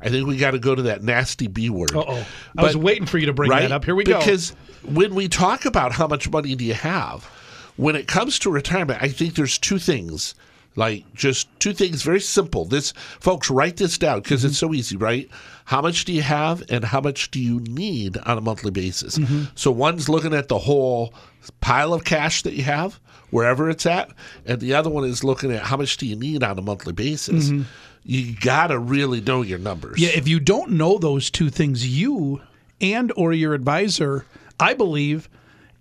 I 0.00 0.08
think 0.08 0.26
we 0.26 0.36
got 0.36 0.50
to 0.52 0.58
go 0.58 0.74
to 0.74 0.82
that 0.82 1.02
nasty 1.02 1.46
B 1.46 1.70
word. 1.70 1.94
Uh 1.94 2.04
oh. 2.06 2.26
I 2.58 2.62
was 2.62 2.76
waiting 2.76 3.06
for 3.06 3.18
you 3.18 3.26
to 3.26 3.32
bring 3.32 3.50
that 3.50 3.70
up. 3.70 3.84
Here 3.84 3.94
we 3.94 4.02
go. 4.04 4.18
Because 4.18 4.50
when 4.84 5.14
we 5.14 5.28
talk 5.28 5.64
about 5.64 5.92
how 5.92 6.06
much 6.08 6.28
money 6.28 6.54
do 6.54 6.64
you 6.64 6.74
have, 6.74 7.30
when 7.76 7.96
it 7.96 8.06
comes 8.06 8.38
to 8.40 8.50
retirement, 8.50 9.02
I 9.02 9.08
think 9.08 9.34
there's 9.34 9.58
two 9.58 9.78
things. 9.78 10.34
Like 10.78 11.10
just 11.14 11.48
two 11.58 11.72
things, 11.72 12.02
very 12.02 12.20
simple. 12.20 12.66
This, 12.66 12.92
folks, 13.18 13.48
write 13.48 13.78
this 13.78 13.96
down 13.96 14.20
because 14.20 14.44
it's 14.44 14.56
mm-hmm. 14.56 14.72
so 14.72 14.74
easy, 14.74 14.98
right? 14.98 15.26
How 15.64 15.80
much 15.80 16.04
do 16.04 16.12
you 16.12 16.20
have, 16.20 16.62
and 16.68 16.84
how 16.84 17.00
much 17.00 17.30
do 17.30 17.40
you 17.40 17.60
need 17.60 18.18
on 18.18 18.36
a 18.36 18.42
monthly 18.42 18.70
basis? 18.70 19.16
Mm-hmm. 19.16 19.44
So 19.54 19.70
one's 19.70 20.10
looking 20.10 20.34
at 20.34 20.48
the 20.48 20.58
whole 20.58 21.14
pile 21.62 21.94
of 21.94 22.04
cash 22.04 22.42
that 22.42 22.52
you 22.52 22.62
have, 22.64 23.00
wherever 23.30 23.70
it's 23.70 23.86
at, 23.86 24.10
and 24.44 24.60
the 24.60 24.74
other 24.74 24.90
one 24.90 25.04
is 25.04 25.24
looking 25.24 25.50
at 25.50 25.62
how 25.62 25.78
much 25.78 25.96
do 25.96 26.06
you 26.06 26.14
need 26.14 26.42
on 26.42 26.58
a 26.58 26.62
monthly 26.62 26.92
basis. 26.92 27.48
Mm-hmm. 27.48 27.62
You 28.04 28.36
got 28.38 28.66
to 28.66 28.78
really 28.78 29.22
know 29.22 29.40
your 29.40 29.58
numbers. 29.58 29.98
Yeah, 29.98 30.10
if 30.10 30.28
you 30.28 30.40
don't 30.40 30.72
know 30.72 30.98
those 30.98 31.30
two 31.30 31.48
things, 31.48 31.88
you 31.88 32.42
and 32.82 33.12
or 33.16 33.32
your 33.32 33.54
advisor, 33.54 34.26
I 34.60 34.74
believe, 34.74 35.30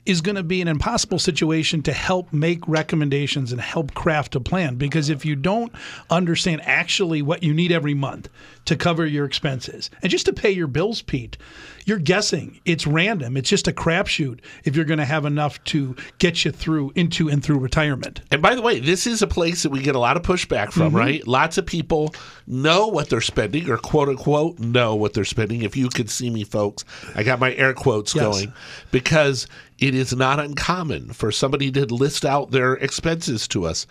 is 0.05 0.21
going 0.21 0.35
to 0.35 0.43
be 0.43 0.61
an 0.61 0.67
impossible 0.67 1.19
situation 1.19 1.81
to 1.83 1.93
help 1.93 2.31
make 2.31 2.67
recommendations 2.67 3.51
and 3.51 3.59
help 3.61 3.93
craft 3.93 4.35
a 4.35 4.39
plan 4.39 4.75
because 4.75 5.09
if 5.09 5.25
you 5.25 5.35
don't 5.35 5.71
understand 6.09 6.61
actually 6.63 7.21
what 7.21 7.41
you 7.43 7.53
need 7.53 7.71
every 7.71 7.93
month 7.93 8.29
to 8.65 8.75
cover 8.75 9.05
your 9.05 9.25
expenses 9.25 9.89
and 10.01 10.09
just 10.11 10.25
to 10.25 10.33
pay 10.33 10.51
your 10.51 10.67
bills, 10.67 11.01
Pete, 11.01 11.37
you're 11.85 11.99
guessing. 11.99 12.59
It's 12.65 12.87
random. 12.87 13.37
It's 13.37 13.49
just 13.49 13.67
a 13.67 13.71
crapshoot 13.71 14.39
if 14.63 14.75
you're 14.75 14.85
going 14.85 14.97
to 14.97 15.05
have 15.05 15.23
enough 15.25 15.63
to 15.65 15.95
get 16.17 16.43
you 16.43 16.51
through 16.51 16.91
into 16.95 17.29
and 17.29 17.43
through 17.43 17.59
retirement. 17.59 18.21
And 18.31 18.41
by 18.41 18.55
the 18.55 18.61
way, 18.63 18.79
this 18.79 19.05
is 19.05 19.21
a 19.21 19.27
place 19.27 19.61
that 19.63 19.69
we 19.69 19.81
get 19.81 19.95
a 19.95 19.99
lot 19.99 20.17
of 20.17 20.23
pushback 20.23 20.71
from, 20.71 20.85
Mm-hmm. 20.87 20.95
right? 20.97 21.27
Lots 21.27 21.57
of 21.59 21.65
people 21.67 22.13
know 22.47 22.87
what 22.87 23.09
they're 23.09 23.21
spending 23.21 23.69
or 23.69 23.77
quote 23.77 24.09
unquote 24.09 24.57
know 24.59 24.95
what 24.95 25.13
they're 25.13 25.25
spending. 25.25 25.61
If 25.61 25.75
you 25.77 25.89
could 25.89 26.09
see 26.09 26.29
me, 26.31 26.43
folks, 26.43 26.83
I 27.15 27.21
got 27.23 27.39
my 27.39 27.53
air 27.53 27.73
quotes 27.73 28.15
Yes. 28.15 28.23
going 28.23 28.53
because 28.91 29.45
it 29.79 29.93
is 29.93 30.15
not 30.15 30.39
uncommon 30.39 31.11
for 31.11 31.31
somebody 31.31 31.71
to 31.71 31.85
list 31.85 32.25
out 32.25 32.51
their 32.51 32.73
expenses 32.75 33.47
to 33.49 33.65
us. 33.65 33.85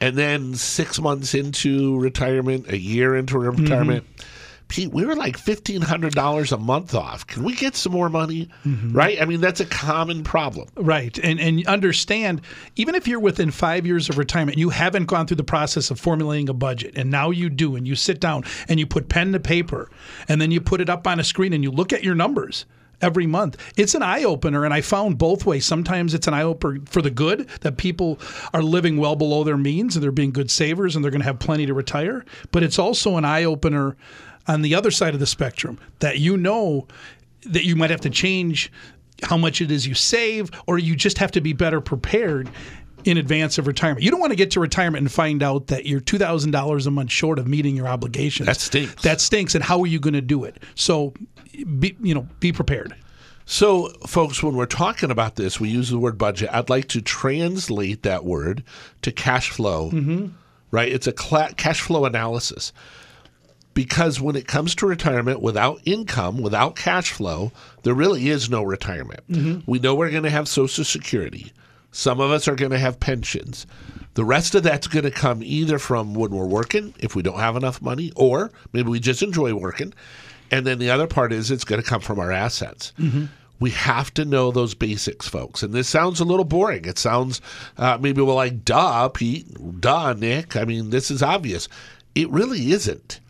And 0.00 0.16
then 0.16 0.54
six 0.54 0.98
months 0.98 1.34
into 1.34 1.98
retirement, 1.98 2.68
a 2.68 2.78
year 2.78 3.16
into 3.16 3.34
mm-hmm. 3.34 3.62
retirement, 3.62 4.06
Pete, 4.68 4.92
we 4.92 5.04
were 5.04 5.14
like 5.14 5.36
fifteen 5.36 5.80
hundred 5.80 6.14
dollars 6.14 6.50
a 6.50 6.58
month 6.58 6.92
off. 6.92 7.24
Can 7.26 7.44
we 7.44 7.54
get 7.54 7.76
some 7.76 7.92
more 7.92 8.08
money? 8.08 8.48
Mm-hmm. 8.64 8.92
Right? 8.92 9.20
I 9.22 9.24
mean, 9.24 9.40
that's 9.40 9.60
a 9.60 9.66
common 9.66 10.24
problem. 10.24 10.68
Right. 10.74 11.16
And 11.18 11.38
and 11.38 11.64
understand 11.66 12.40
even 12.74 12.96
if 12.96 13.06
you're 13.06 13.20
within 13.20 13.52
5 13.52 13.86
years 13.86 14.08
of 14.08 14.18
retirement, 14.18 14.58
you 14.58 14.70
haven't 14.70 15.04
gone 15.04 15.26
through 15.26 15.36
the 15.36 15.44
process 15.44 15.90
of 15.90 16.00
formulating 16.00 16.48
a 16.48 16.54
budget 16.54 16.94
and 16.96 17.10
now 17.10 17.30
you 17.30 17.48
do 17.48 17.76
and 17.76 17.86
you 17.86 17.94
sit 17.94 18.18
down 18.18 18.42
and 18.68 18.80
you 18.80 18.86
put 18.86 19.08
pen 19.08 19.32
to 19.32 19.40
paper 19.40 19.88
and 20.28 20.40
then 20.40 20.50
you 20.50 20.60
put 20.60 20.80
it 20.80 20.90
up 20.90 21.06
on 21.06 21.20
a 21.20 21.24
screen 21.24 21.52
and 21.52 21.62
you 21.62 21.70
look 21.70 21.92
at 21.92 22.02
your 22.02 22.16
numbers 22.16 22.66
every 23.00 23.26
month. 23.26 23.56
It's 23.76 23.94
an 23.94 24.02
eye 24.02 24.24
opener 24.24 24.64
and 24.64 24.72
I 24.72 24.80
found 24.80 25.18
both 25.18 25.44
ways. 25.44 25.64
Sometimes 25.66 26.14
it's 26.14 26.26
an 26.26 26.34
eye 26.34 26.42
opener 26.42 26.80
for 26.86 27.02
the 27.02 27.10
good 27.10 27.48
that 27.60 27.76
people 27.76 28.18
are 28.52 28.62
living 28.62 28.96
well 28.96 29.16
below 29.16 29.44
their 29.44 29.56
means 29.56 29.96
and 29.96 30.02
they're 30.02 30.12
being 30.12 30.32
good 30.32 30.50
savers 30.50 30.96
and 30.96 31.04
they're 31.04 31.10
going 31.10 31.20
to 31.20 31.26
have 31.26 31.38
plenty 31.38 31.66
to 31.66 31.74
retire, 31.74 32.24
but 32.52 32.62
it's 32.62 32.78
also 32.78 33.16
an 33.16 33.24
eye 33.24 33.44
opener 33.44 33.96
on 34.48 34.62
the 34.62 34.74
other 34.74 34.90
side 34.90 35.14
of 35.14 35.20
the 35.20 35.26
spectrum 35.26 35.78
that 35.98 36.18
you 36.18 36.36
know 36.36 36.86
that 37.42 37.64
you 37.64 37.76
might 37.76 37.90
have 37.90 38.00
to 38.00 38.10
change 38.10 38.72
how 39.22 39.36
much 39.36 39.60
it 39.60 39.70
is 39.70 39.86
you 39.86 39.94
save, 39.94 40.50
or 40.66 40.78
you 40.78 40.94
just 40.94 41.18
have 41.18 41.30
to 41.32 41.40
be 41.40 41.52
better 41.52 41.80
prepared 41.80 42.50
in 43.06 43.16
advance 43.16 43.56
of 43.56 43.66
retirement. 43.66 44.02
You 44.02 44.10
don't 44.10 44.20
want 44.20 44.32
to 44.32 44.36
get 44.36 44.50
to 44.50 44.60
retirement 44.60 45.00
and 45.00 45.10
find 45.10 45.42
out 45.42 45.68
that 45.68 45.86
you're 45.86 46.00
two 46.00 46.18
thousand 46.18 46.50
dollars 46.50 46.86
a 46.86 46.90
month 46.90 47.10
short 47.10 47.38
of 47.38 47.46
meeting 47.46 47.76
your 47.76 47.86
obligations. 47.86 48.46
That 48.46 48.58
stinks. 48.58 49.02
That 49.02 49.20
stinks. 49.20 49.54
And 49.54 49.62
how 49.62 49.80
are 49.80 49.86
you 49.86 50.00
going 50.00 50.14
to 50.14 50.20
do 50.20 50.44
it? 50.44 50.62
So, 50.74 51.14
be 51.78 51.96
you 52.02 52.14
know, 52.14 52.28
be 52.40 52.52
prepared. 52.52 52.94
So, 53.44 53.90
folks, 54.08 54.42
when 54.42 54.56
we're 54.56 54.66
talking 54.66 55.12
about 55.12 55.36
this, 55.36 55.60
we 55.60 55.68
use 55.68 55.88
the 55.88 56.00
word 56.00 56.18
budget. 56.18 56.50
I'd 56.52 56.68
like 56.68 56.88
to 56.88 57.00
translate 57.00 58.02
that 58.02 58.24
word 58.24 58.64
to 59.02 59.12
cash 59.12 59.50
flow, 59.50 59.92
mm-hmm. 59.92 60.26
right? 60.72 60.92
It's 60.92 61.06
a 61.06 61.12
cla- 61.12 61.54
cash 61.56 61.80
flow 61.80 62.04
analysis. 62.04 62.72
Because 63.72 64.20
when 64.20 64.34
it 64.34 64.48
comes 64.48 64.74
to 64.76 64.86
retirement, 64.86 65.42
without 65.42 65.80
income, 65.84 66.40
without 66.40 66.76
cash 66.76 67.12
flow, 67.12 67.52
there 67.82 67.94
really 67.94 68.30
is 68.30 68.50
no 68.50 68.62
retirement. 68.62 69.20
Mm-hmm. 69.30 69.70
We 69.70 69.78
know 69.78 69.94
we're 69.94 70.10
going 70.10 70.22
to 70.22 70.30
have 70.30 70.48
Social 70.48 70.82
Security. 70.82 71.52
Some 71.96 72.20
of 72.20 72.30
us 72.30 72.46
are 72.46 72.54
going 72.54 72.72
to 72.72 72.78
have 72.78 73.00
pensions. 73.00 73.66
The 74.14 74.24
rest 74.24 74.54
of 74.54 74.62
that's 74.62 74.86
going 74.86 75.04
to 75.06 75.10
come 75.10 75.42
either 75.42 75.78
from 75.78 76.12
when 76.12 76.30
we're 76.30 76.44
working, 76.44 76.94
if 76.98 77.16
we 77.16 77.22
don't 77.22 77.38
have 77.38 77.56
enough 77.56 77.80
money, 77.80 78.12
or 78.14 78.52
maybe 78.74 78.90
we 78.90 79.00
just 79.00 79.22
enjoy 79.22 79.54
working. 79.54 79.94
And 80.50 80.66
then 80.66 80.78
the 80.78 80.90
other 80.90 81.06
part 81.06 81.32
is 81.32 81.50
it's 81.50 81.64
going 81.64 81.80
to 81.82 81.88
come 81.88 82.02
from 82.02 82.18
our 82.18 82.30
assets. 82.30 82.92
We 83.60 83.70
have 83.70 84.12
to 84.14 84.26
know 84.26 84.50
those 84.50 84.74
basics, 84.74 85.26
folks. 85.26 85.62
And 85.62 85.72
this 85.72 85.88
sounds 85.88 86.20
a 86.20 86.24
little 86.24 86.44
boring. 86.44 86.84
It 86.84 86.98
sounds 86.98 87.40
uh, 87.78 87.96
maybe 87.98 88.20
we're 88.20 88.34
like, 88.34 88.62
duh, 88.62 89.08
Pete, 89.08 89.80
duh, 89.80 90.12
Nick. 90.12 90.54
I 90.54 90.64
mean, 90.66 90.90
this 90.90 91.10
is 91.10 91.22
obvious. 91.22 91.66
It 92.14 92.28
really 92.28 92.72
isn't. 92.72 93.20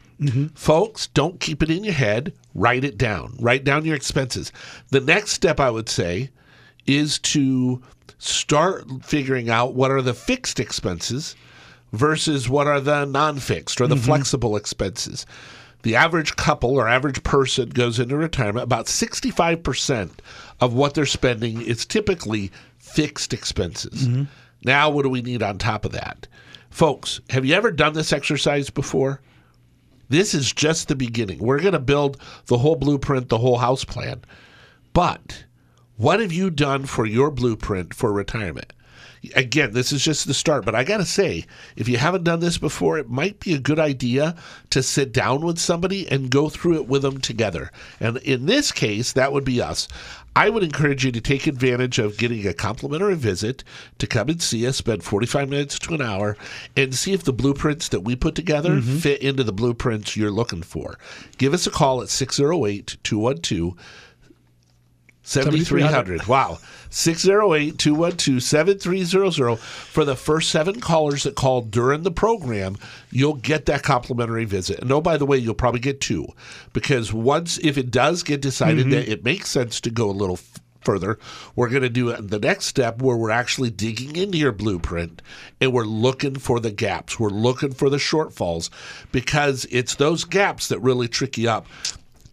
Folks, 0.56 1.06
don't 1.06 1.38
keep 1.38 1.62
it 1.62 1.70
in 1.70 1.85
your 1.85 1.94
head. 1.94 2.32
Write 2.52 2.82
it 2.82 2.99
down. 2.99 3.37
Write 3.38 3.62
down 3.62 3.85
your 3.85 3.94
expenses. 3.94 4.50
The 4.88 5.00
next 5.00 5.30
step, 5.32 5.61
I 5.61 5.70
would 5.70 5.88
say, 5.88 6.30
is 6.87 7.18
to 7.20 7.82
start 8.19 8.85
figuring 9.05 9.51
out 9.51 9.75
what 9.75 9.91
are 9.91 10.03
the 10.03 10.15
fixed 10.15 10.61
expenses 10.61 11.37
versus 11.93 12.49
what 12.49 12.67
are 12.67 12.81
the 12.81 13.05
non 13.05 13.39
fixed 13.39 13.81
or 13.81 13.87
the 13.87 13.95
mm-hmm. 13.95 14.05
flexible 14.05 14.57
expenses. 14.57 15.27
The 15.83 15.97
average 15.97 16.35
couple 16.37 16.77
or 16.77 16.89
average 16.89 17.23
person 17.23 17.69
goes 17.69 18.01
into 18.01 18.17
retirement, 18.17 18.65
about 18.65 18.87
65% 18.87 20.11
of 20.61 20.75
what 20.75 20.95
they're 20.95 21.07
spending 21.07 21.63
is 21.63 21.87
typically 21.87 22.51
fixed 22.79 23.33
expenses. 23.33 24.09
Mm-hmm. 24.09 24.25
Now, 24.65 24.91
what 24.91 25.03
do 25.03 25.09
we 25.09 25.23
need 25.23 25.43
on 25.43 25.59
top 25.59 25.85
of 25.85 25.93
that? 25.93 26.27
Folks, 26.71 27.21
have 27.31 27.45
you 27.45 27.55
ever 27.55 27.71
done 27.71 27.93
this 27.93 28.13
exercise 28.13 28.69
before? 28.69 29.21
This 30.09 30.35
is 30.35 30.53
just 30.53 30.89
the 30.89 30.97
beginning. 30.97 31.39
We're 31.39 31.61
going 31.61 31.73
to 31.73 31.79
build 31.79 32.21
the 32.47 32.59
whole 32.59 32.77
blueprint, 32.77 33.29
the 33.29 33.39
whole 33.39 33.59
house 33.59 33.85
plan. 33.85 34.23
But 34.93 35.45
what 35.97 36.21
have 36.21 36.33
you 36.33 36.50
done 36.50 36.87
for 36.87 37.07
your 37.07 37.31
blueprint 37.31 37.95
for 37.95 38.12
retirement? 38.12 38.73
Again, 39.35 39.73
this 39.73 39.93
is 39.93 40.05
just 40.05 40.26
the 40.26 40.35
start, 40.35 40.65
but 40.65 40.75
I 40.75 40.85
got 40.85 40.99
to 40.99 41.05
say, 41.05 41.47
if 41.75 41.88
you 41.88 41.97
haven't 41.97 42.25
done 42.25 42.41
this 42.41 42.59
before, 42.59 42.99
it 42.99 43.09
might 43.09 43.41
be 43.41 43.55
a 43.55 43.59
good 43.59 43.79
idea 43.79 44.37
to 44.71 44.83
sit 44.83 45.12
down 45.12 45.41
with 45.41 45.59
somebody 45.59 46.07
and 46.09 46.31
go 46.31 46.49
through 46.49 46.75
it 46.75 46.87
with 46.87 47.03
them 47.03 47.19
together. 47.19 47.73
And 47.99 48.19
in 48.19 48.47
this 48.47 48.71
case, 48.71 49.12
that 49.15 49.33
would 49.33 49.45
be 49.45 49.61
us. 49.61 49.88
I 50.37 50.50
would 50.50 50.62
encourage 50.62 51.03
you 51.03 51.11
to 51.12 51.21
take 51.21 51.47
advantage 51.47 51.99
of 51.99 52.19
getting 52.19 52.47
a 52.47 52.53
complimentary 52.53 53.17
visit 53.17 53.65
to 53.99 54.07
come 54.07 54.29
and 54.29 54.41
see 54.41 54.67
us, 54.67 54.76
spend 54.76 55.03
45 55.03 55.49
minutes 55.49 55.79
to 55.79 55.95
an 55.95 56.03
hour, 56.03 56.37
and 56.76 56.95
see 56.95 57.15
if 57.15 57.25
the 57.25 57.33
blueprints 57.33 57.88
that 57.88 58.00
we 58.00 58.15
put 58.17 58.35
together 58.35 58.73
mm-hmm. 58.76 58.99
fit 58.99 59.23
into 59.23 59.43
the 59.43 59.53
blueprints 59.53 60.15
you're 60.15 60.31
looking 60.31 60.62
for. 60.62 60.99
Give 61.38 61.55
us 61.55 61.67
a 61.67 61.71
call 61.71 62.03
at 62.03 62.11
608 62.11 62.99
212 63.03 63.76
7300. 65.26 66.26
Wow. 66.28 66.59
608 66.90 67.78
212 67.78 68.42
7300. 68.42 69.56
For 69.56 70.04
the 70.04 70.14
first 70.14 70.50
seven 70.50 70.80
callers 70.80 71.25
that 71.25 71.35
call 71.35 71.62
during 71.62 72.04
the 72.04 72.12
program, 72.12 72.76
you'll 73.11 73.35
get 73.35 73.66
that 73.66 73.83
complimentary 73.83 74.45
visit. 74.45 74.78
And 74.78 74.92
oh, 74.92 75.00
by 75.00 75.16
the 75.16 75.26
way, 75.26 75.37
you'll 75.37 75.54
probably 75.54 75.80
get 75.80 76.00
two 76.00 76.28
because 76.73 77.12
once, 77.12 77.59
if 77.59 77.76
it 77.76 77.90
does 77.90 78.23
get 78.23 78.40
decided 78.40 78.87
mm-hmm. 78.87 78.90
that 78.90 79.11
it 79.11 79.25
makes 79.25 79.50
sense 79.50 79.80
to 79.80 79.90
go 79.90 80.09
a 80.09 80.12
little 80.12 80.37
f- 80.37 80.61
further, 80.83 81.18
we're 81.56 81.71
going 81.71 81.83
to 81.83 81.88
do 81.88 82.11
it 82.11 82.21
in 82.21 82.28
the 82.28 82.38
next 82.38 82.66
step 82.66 83.02
where 83.02 83.16
we're 83.16 83.30
actually 83.30 83.71
digging 83.71 84.14
into 84.14 84.38
your 84.38 84.52
blueprint 84.52 85.23
and 85.61 85.73
we're 85.73 85.83
looking 85.83 86.37
for 86.37 86.61
the 86.61 86.71
gaps. 86.71 87.18
We're 87.18 87.30
looking 87.30 87.73
for 87.73 87.90
the 87.90 87.97
shortfalls 87.97 88.71
because 89.11 89.66
it's 89.73 89.97
those 89.97 90.23
gaps 90.23 90.68
that 90.68 90.78
really 90.78 91.09
trick 91.09 91.37
you 91.37 91.50
up 91.50 91.66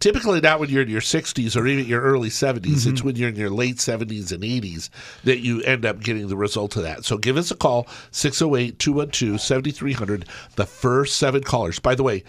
typically 0.04 0.38
not 0.38 0.60
when 0.60 0.68
you're 0.68 0.82
in 0.82 0.88
your 0.90 1.00
60s 1.00 1.56
or 1.56 1.66
even 1.66 1.86
your 1.86 2.02
early 2.02 2.28
70s. 2.28 2.66
It's 2.66 2.84
mm-hmm. 2.84 3.06
when 3.06 3.16
you're 3.16 3.30
in 3.30 3.36
your 3.36 3.48
late 3.48 3.76
70s 3.76 4.32
and 4.32 4.42
80s 4.42 4.90
that 5.24 5.38
you 5.38 5.62
end 5.62 5.86
up 5.86 6.00
getting 6.00 6.28
the 6.28 6.36
result 6.36 6.76
of 6.76 6.82
that. 6.82 7.06
So 7.06 7.16
give 7.16 7.38
us 7.38 7.50
a 7.50 7.56
call, 7.56 7.88
608 8.10 8.78
212 8.78 9.40
7300, 9.40 10.26
the 10.56 10.66
first 10.66 11.16
seven 11.16 11.42
callers. 11.42 11.78
By 11.78 11.94
the 11.94 12.02
way, 12.02 12.22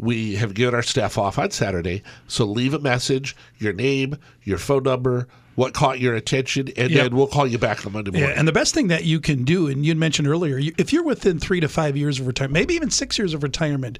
we 0.00 0.34
have 0.34 0.52
given 0.52 0.74
our 0.74 0.82
staff 0.82 1.16
off 1.16 1.38
on 1.38 1.52
Saturday, 1.52 2.02
so 2.26 2.44
leave 2.44 2.74
a 2.74 2.80
message, 2.80 3.36
your 3.58 3.72
name, 3.72 4.16
your 4.42 4.58
phone 4.58 4.82
number, 4.82 5.28
what 5.54 5.74
caught 5.74 6.00
your 6.00 6.14
attention, 6.14 6.70
and 6.76 6.90
Yep. 6.90 7.02
then 7.02 7.16
we'll 7.16 7.28
call 7.28 7.46
you 7.46 7.58
back 7.58 7.86
on 7.86 7.92
Monday 7.92 8.10
morning. 8.10 8.30
Yeah, 8.30 8.34
and 8.36 8.48
the 8.48 8.52
best 8.52 8.74
thing 8.74 8.88
that 8.88 9.04
you 9.04 9.20
can 9.20 9.44
do, 9.44 9.68
and 9.68 9.86
you 9.86 9.94
mentioned 9.94 10.26
earlier, 10.26 10.58
you, 10.58 10.72
if 10.76 10.92
you're 10.92 11.04
within 11.04 11.38
three 11.38 11.60
to 11.60 11.68
five 11.68 11.96
years 11.96 12.18
of 12.18 12.26
retirement, 12.26 12.54
maybe 12.54 12.74
even 12.74 12.90
six 12.90 13.16
years 13.16 13.34
of 13.34 13.42
retirement, 13.44 13.98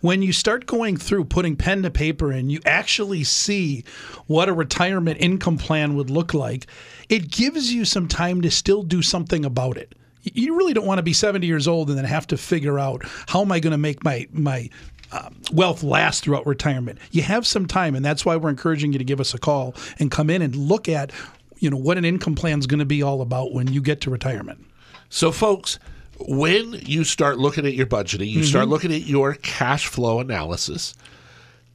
when 0.00 0.22
you 0.22 0.32
start 0.32 0.66
going 0.66 0.96
through 0.96 1.24
putting 1.24 1.56
pen 1.56 1.82
to 1.82 1.90
paper 1.90 2.30
and 2.30 2.50
you 2.50 2.60
actually 2.64 3.24
see 3.24 3.84
what 4.26 4.48
a 4.48 4.52
retirement 4.52 5.20
income 5.20 5.58
plan 5.58 5.94
would 5.96 6.10
look 6.10 6.34
like, 6.34 6.66
it 7.08 7.30
gives 7.30 7.72
you 7.72 7.84
some 7.84 8.08
time 8.08 8.42
to 8.42 8.50
still 8.50 8.82
do 8.82 9.02
something 9.02 9.44
about 9.44 9.76
it. 9.76 9.94
You 10.22 10.56
really 10.56 10.74
don't 10.74 10.86
want 10.86 10.98
to 10.98 11.02
be 11.02 11.12
70 11.12 11.46
years 11.46 11.66
old 11.66 11.88
and 11.88 11.96
then 11.96 12.04
have 12.04 12.26
to 12.28 12.36
figure 12.36 12.78
out 12.78 13.02
how 13.28 13.40
am 13.40 13.52
I 13.52 13.60
going 13.60 13.70
to 13.72 13.78
make 13.78 14.04
my 14.04 14.26
my 14.32 14.68
um, 15.10 15.40
wealth 15.52 15.82
last 15.82 16.22
throughout 16.22 16.46
retirement. 16.46 16.98
You 17.12 17.22
have 17.22 17.46
some 17.46 17.66
time, 17.66 17.94
and 17.94 18.04
that's 18.04 18.26
why 18.26 18.36
we're 18.36 18.50
encouraging 18.50 18.92
you 18.92 18.98
to 18.98 19.04
give 19.04 19.20
us 19.20 19.32
a 19.32 19.38
call 19.38 19.74
and 19.98 20.10
come 20.10 20.28
in 20.28 20.42
and 20.42 20.54
look 20.54 20.86
at 20.88 21.12
you 21.58 21.70
know 21.70 21.76
what 21.76 21.98
an 21.98 22.04
income 22.04 22.34
plan 22.34 22.58
is 22.58 22.66
going 22.66 22.78
to 22.78 22.84
be 22.84 23.02
all 23.02 23.22
about 23.22 23.52
when 23.52 23.72
you 23.72 23.80
get 23.80 24.00
to 24.02 24.10
retirement. 24.10 24.64
So, 25.08 25.32
folks, 25.32 25.78
when 26.20 26.72
you 26.84 27.04
start 27.04 27.38
looking 27.38 27.66
at 27.66 27.74
your 27.74 27.86
budgeting, 27.86 28.28
you 28.28 28.44
start 28.44 28.68
looking 28.68 28.92
at 28.92 29.02
your 29.02 29.34
cash 29.34 29.86
flow 29.86 30.20
analysis. 30.20 30.94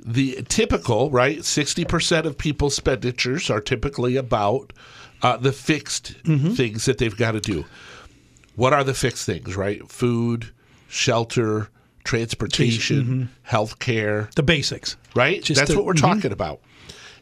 The 0.06 0.44
typical, 0.50 1.10
right, 1.12 1.40
60% 1.40 2.26
of 2.26 2.38
people's 2.38 2.74
expenditures 2.78 3.50
are 3.50 3.62
typically 3.62 4.16
about 4.18 4.74
uh, 5.22 5.38
the 5.38 5.54
fixed 5.54 6.14
things 6.26 6.86
that 6.86 6.98
they've 6.98 7.16
got 7.16 7.32
to 7.32 7.40
do. 7.40 7.64
What 8.56 8.74
are 8.74 8.84
the 8.84 8.94
fixed 8.94 9.26
things, 9.26 9.56
right? 9.56 9.90
Food, 9.90 10.52
shelter, 10.90 11.70
transportation, 12.04 13.30
health 13.44 13.80
care 13.80 14.30
The 14.36 14.44
basics. 14.44 14.98
right? 15.16 15.42
Just 15.42 15.60
That's 15.60 15.76
what 15.76 15.86
we're 15.86 15.94
mhm. 15.94 16.02
talking 16.02 16.32
about. 16.32 16.60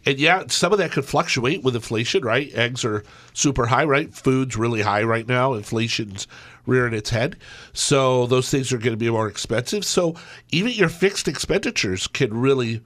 And 0.05 0.17
yeah, 0.17 0.45
some 0.47 0.71
of 0.71 0.79
that 0.79 0.91
could 0.91 1.05
fluctuate 1.05 1.63
with 1.63 1.75
inflation, 1.75 2.23
right? 2.23 2.51
Eggs 2.53 2.83
are 2.83 3.03
super 3.33 3.67
high, 3.67 3.85
right? 3.85 4.13
Food's 4.13 4.57
really 4.57 4.81
high 4.81 5.03
right 5.03 5.27
now. 5.27 5.53
Inflation's 5.53 6.27
rearing 6.65 6.93
its 6.93 7.09
head. 7.09 7.37
So 7.73 8.25
those 8.27 8.49
things 8.49 8.71
are 8.71 8.77
going 8.77 8.93
to 8.93 8.97
be 8.97 9.09
more 9.09 9.27
expensive. 9.27 9.85
So 9.85 10.15
even 10.51 10.71
your 10.71 10.89
fixed 10.89 11.27
expenditures 11.27 12.07
can 12.07 12.33
really 12.33 12.81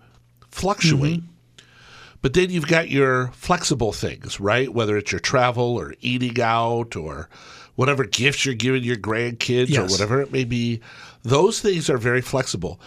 fluctuate. 0.50 1.22
Mm-hmm. 1.22 1.64
But 2.22 2.34
then 2.34 2.50
you've 2.50 2.68
got 2.68 2.90
your 2.90 3.28
flexible 3.34 3.94
things, 3.94 4.40
right? 4.40 4.74
Whether 4.74 4.98
it's 4.98 5.12
your 5.12 5.20
travel 5.20 5.78
or 5.78 5.94
eating 6.02 6.42
out 6.42 6.96
or 6.96 7.30
whatever 7.76 8.04
gifts 8.04 8.46
you're 8.46 8.56
giving 8.56 8.84
your 8.84 8.96
grandkids 8.96 9.78
or 9.78 9.84
whatever 9.84 10.22
it 10.22 10.32
may 10.32 10.44
be. 10.44 10.82
Those 11.24 11.60
things 11.60 11.90
are 11.90 11.98
very 11.98 12.22
flexible. 12.22 12.80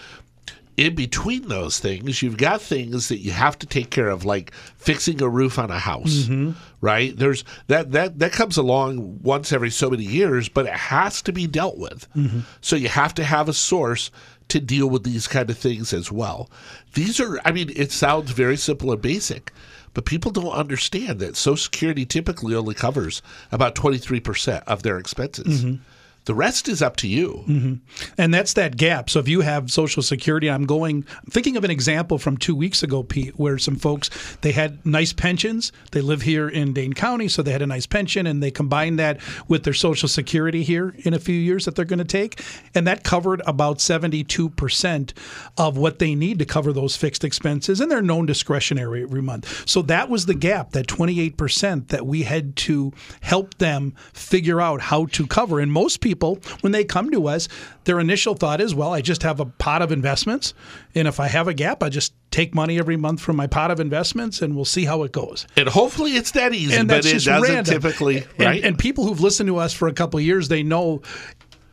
In 0.79 0.95
between 0.95 1.49
those 1.49 1.81
things, 1.81 2.23
you've 2.23 2.37
got 2.37 2.63
things 2.63 3.09
that 3.09 3.19
you 3.19 3.33
have 3.33 3.59
to 3.59 3.67
take 3.67 3.91
care 3.91 4.09
of, 4.09 4.25
like 4.25 4.55
fixing 4.77 5.21
a 5.21 5.29
roof 5.29 5.59
on 5.59 5.73
a 5.73 5.79
house, 5.79 6.27
mm-hmm. 6.27 6.53
right? 6.81 7.17
There's 7.17 7.43
that 7.67 7.91
that 7.91 8.21
that 8.21 8.31
comes 8.31 8.57
along 8.57 9.21
once 9.23 9.53
every 9.53 9.71
so 9.71 9.91
many 9.91 10.05
years, 10.05 10.49
but 10.49 10.67
it 10.67 10.73
has 10.73 11.21
to 11.23 11.33
be 11.33 11.49
dealt 11.49 11.79
with. 11.79 12.07
Mm-hmm. 12.15 12.41
So 12.61 12.77
you 12.77 12.89
have 12.89 13.13
to 13.15 13.25
have 13.25 13.49
a 13.49 13.53
source 13.53 14.13
to 14.51 14.61
deal 14.61 14.89
with 14.89 15.03
these 15.03 15.27
kind 15.27 15.51
of 15.51 15.59
things 15.59 15.93
as 15.93 16.13
well. 16.13 16.49
These 16.95 17.19
are, 17.19 17.41
I 17.45 17.51
mean, 17.51 17.73
it 17.75 17.91
sounds 17.91 18.31
very 18.31 18.57
simple 18.57 18.93
and 18.93 19.03
basic, 19.03 19.53
but 19.95 20.05
people 20.05 20.31
don't 20.31 20.53
understand 20.53 21.19
that 21.19 21.37
Social 21.37 21.57
Security 21.57 22.07
typically 22.07 22.55
only 22.55 22.75
covers 22.75 23.21
about 23.51 23.75
23% 23.75 24.63
of 24.69 24.85
their 24.85 24.99
expenses. 24.99 25.65
Mm-hmm. 25.65 25.83
The 26.29 26.35
rest 26.35 26.69
is 26.69 26.83
up 26.83 26.97
to 26.97 27.09
you. 27.09 27.43
Mm-hmm. 27.49 27.75
And 28.19 28.35
that's 28.35 28.53
that 28.53 28.77
gap. 28.77 29.09
So 29.09 29.19
if 29.19 29.29
you 29.29 29.41
have 29.41 29.71
Social 29.71 30.03
Security, 30.03 30.51
I'm 30.51 30.67
going, 30.67 31.07
I'm 31.25 31.31
thinking 31.31 31.57
of 31.57 31.65
an 31.65 31.71
example 31.71 32.19
from 32.19 32.37
two 32.37 32.55
weeks 32.55 32.83
ago, 32.83 33.03
Pete, 33.03 33.39
where 33.39 33.57
some 33.57 33.77
folks, 33.77 34.11
they 34.43 34.53
had 34.53 34.85
nice 34.85 35.15
pensions. 35.15 35.73
They 35.93 36.03
live 36.03 36.21
here 36.21 36.47
in 36.47 36.75
Dane 36.75 36.93
County, 36.93 37.29
so 37.29 37.41
they 37.41 37.53
had 37.53 37.63
a 37.63 37.67
nice 37.67 37.87
pension, 37.87 38.27
and 38.27 38.43
they 38.43 38.51
combined 38.51 38.99
that 38.99 39.21
with 39.49 39.65
their 39.65 39.73
Social 39.73 40.07
Security 40.07 40.63
here 40.63 40.95
in 40.99 41.15
a 41.15 41.19
few 41.19 41.35
years 41.35 41.65
that 41.65 41.77
they're 41.77 41.87
going 41.87 41.99
to 41.99 42.05
take. 42.05 42.45
And 42.75 42.87
that 42.87 43.05
covered 43.05 43.41
about 43.47 43.79
72% 43.79 45.13
of 45.57 45.79
what 45.79 45.99
they 45.99 46.15
need 46.15 46.41
to 46.41 46.45
cover 46.45 46.75
those 46.75 46.95
fixed 46.95 47.25
expenses 47.25 47.81
and 47.81 47.91
their 47.91 48.03
known 48.03 48.27
discretionary 48.27 49.03
every 49.03 49.23
month. 49.23 49.67
So 49.67 49.81
that 49.81 50.11
was 50.11 50.27
the 50.27 50.35
gap, 50.35 50.73
that 50.73 50.89
28% 50.89 51.89
that 51.89 52.05
we 52.05 52.25
had 52.25 52.55
to 52.57 52.93
help 53.23 53.57
them 53.57 53.95
figure 54.13 54.61
out 54.61 54.83
how 54.83 55.07
to 55.07 55.27
cover. 55.27 55.59
And 55.59 55.73
most 55.73 56.03
people, 56.03 56.18
when 56.61 56.73
they 56.73 56.85
come 56.85 57.11
to 57.11 57.27
us, 57.29 57.49
their 57.85 57.99
initial 58.01 58.35
thought 58.35 58.61
is, 58.61 58.75
well, 58.75 58.93
I 58.93 59.01
just 59.01 59.23
have 59.23 59.41
a 59.41 59.47
pot 59.47 59.83
of 59.83 59.93
investments. 59.93 60.55
And 60.95 61.07
if 61.09 61.21
I 61.21 61.29
have 61.29 61.49
a 61.49 61.55
gap, 61.55 61.83
I 61.83 61.89
just 61.89 62.13
take 62.31 62.55
money 62.55 62.79
every 62.79 62.97
month 62.97 63.21
from 63.21 63.37
my 63.37 63.47
pot 63.47 63.71
of 63.71 63.81
investments 63.81 64.43
and 64.43 64.55
we'll 64.55 64.65
see 64.65 64.85
how 64.85 65.03
it 65.03 65.13
goes. 65.13 65.47
And 65.57 65.69
hopefully 65.69 66.13
it's 66.13 66.33
that 66.33 66.53
easy, 66.53 66.75
And 66.77 66.89
but 66.89 66.95
that's 66.97 67.07
it 67.07 67.13
just 67.15 67.27
doesn't 67.27 67.55
random. 67.55 67.81
typically, 67.81 68.19
And- 68.19 68.27
right? 68.41 68.65
And, 68.65 68.79
people 68.79 69.05
who've 69.07 69.21
listened 69.21 69.49
to 69.49 69.57
us 69.57 69.73
for 69.73 69.89
a 69.89 69.93
couple 69.93 70.19
of 70.19 70.25
years, 70.25 70.49
they 70.49 70.63
know. 70.63 71.03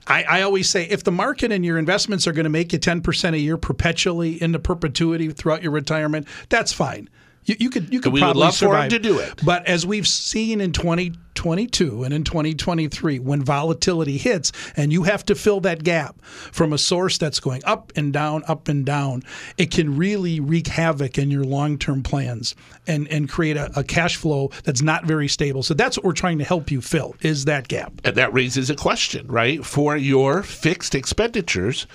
I, 0.08 0.24
I 0.24 0.42
always 0.44 0.70
say 0.70 0.84
if 0.86 1.04
the 1.04 1.12
market 1.12 1.52
and 1.52 1.66
your 1.66 1.78
investments 1.80 2.28
are 2.28 2.32
going 2.32 2.44
to 2.44 2.50
make 2.50 2.72
you 2.74 2.78
10% 2.80 3.34
a 3.34 3.40
year 3.40 3.58
perpetually 3.58 4.40
into 4.42 4.60
perpetuity 4.60 5.30
throughout 5.32 5.64
your 5.64 5.72
retirement, 5.72 6.28
that's 6.50 6.72
fine. 6.72 7.10
You, 7.46 7.56
you 7.60 7.70
could 7.70 7.94
you 7.94 8.02
could 8.02 8.12
we 8.14 8.22
would 8.22 8.26
probably 8.26 8.42
love 8.42 8.58
for 8.58 8.66
'em 8.66 8.72
survive. 8.72 8.90
to 8.90 9.00
do 9.00 9.20
it. 9.20 9.42
But 9.46 9.66
as 9.68 9.86
we've 9.86 10.08
seen 10.08 10.62
in 10.62 10.72
2022 10.72 12.04
and 12.04 12.14
in 12.14 12.24
2023, 12.24 13.20
when 13.20 13.44
volatility 13.44 14.18
hits 14.18 14.52
and 14.76 14.92
you 14.92 15.04
have 15.04 15.24
to 15.26 15.36
fill 15.36 15.60
that 15.62 15.84
gap 15.84 16.20
from 16.24 16.74
a 16.74 16.78
source 16.78 17.18
that's 17.18 17.40
going 17.40 17.62
up 17.66 17.92
and 17.96 18.12
down, 18.12 18.44
up 18.48 18.68
and 18.68 18.86
down, 18.86 19.22
it 19.58 19.70
can 19.72 19.96
really 19.96 20.40
wreak 20.40 20.68
havoc 20.68 21.18
in 21.18 21.30
your 21.30 21.44
long 21.44 21.78
term 21.78 22.02
plans 22.02 22.56
and, 22.88 23.08
and 23.10 23.30
create 23.30 23.58
a, 23.58 23.72
a 23.80 23.84
cash 23.84 24.16
flow 24.16 24.50
that's 24.64 24.82
not 24.82 25.06
very 25.06 25.28
stable. 25.28 25.62
So 25.62 25.74
that's 25.74 25.98
what 25.98 26.06
we're 26.06 26.14
trying 26.14 26.40
to 26.40 26.44
help 26.44 26.72
you 26.72 26.82
fill 26.82 27.16
is 27.22 27.46
that 27.46 27.68
gap. 27.68 27.94
And 28.04 28.16
that 28.16 28.34
raises 28.34 28.70
a 28.70 28.76
question, 28.76 29.28
right? 29.28 29.64
For 29.64 29.96
your 29.96 30.42
fixed 30.42 30.96
expenditures, 30.96 31.86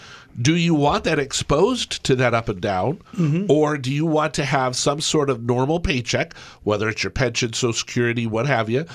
do 0.40 0.56
you 0.56 0.74
want 0.74 1.04
that 1.04 1.18
exposed 1.18 2.04
to 2.04 2.14
that 2.16 2.34
up 2.34 2.48
and 2.48 2.60
down? 2.60 2.98
Mm-hmm. 3.14 3.50
Or 3.50 3.76
do 3.76 3.92
you 3.92 4.06
want 4.06 4.34
to 4.34 4.44
have 4.44 4.76
some 4.76 5.00
sort 5.00 5.28
of 5.28 5.42
normal 5.42 5.80
paycheck, 5.80 6.34
whether 6.62 6.88
it's 6.88 7.02
your 7.02 7.10
pension, 7.10 7.52
Social 7.52 7.72
Security, 7.72 8.26
what 8.26 8.46
have 8.46 8.70
you? 8.70 8.86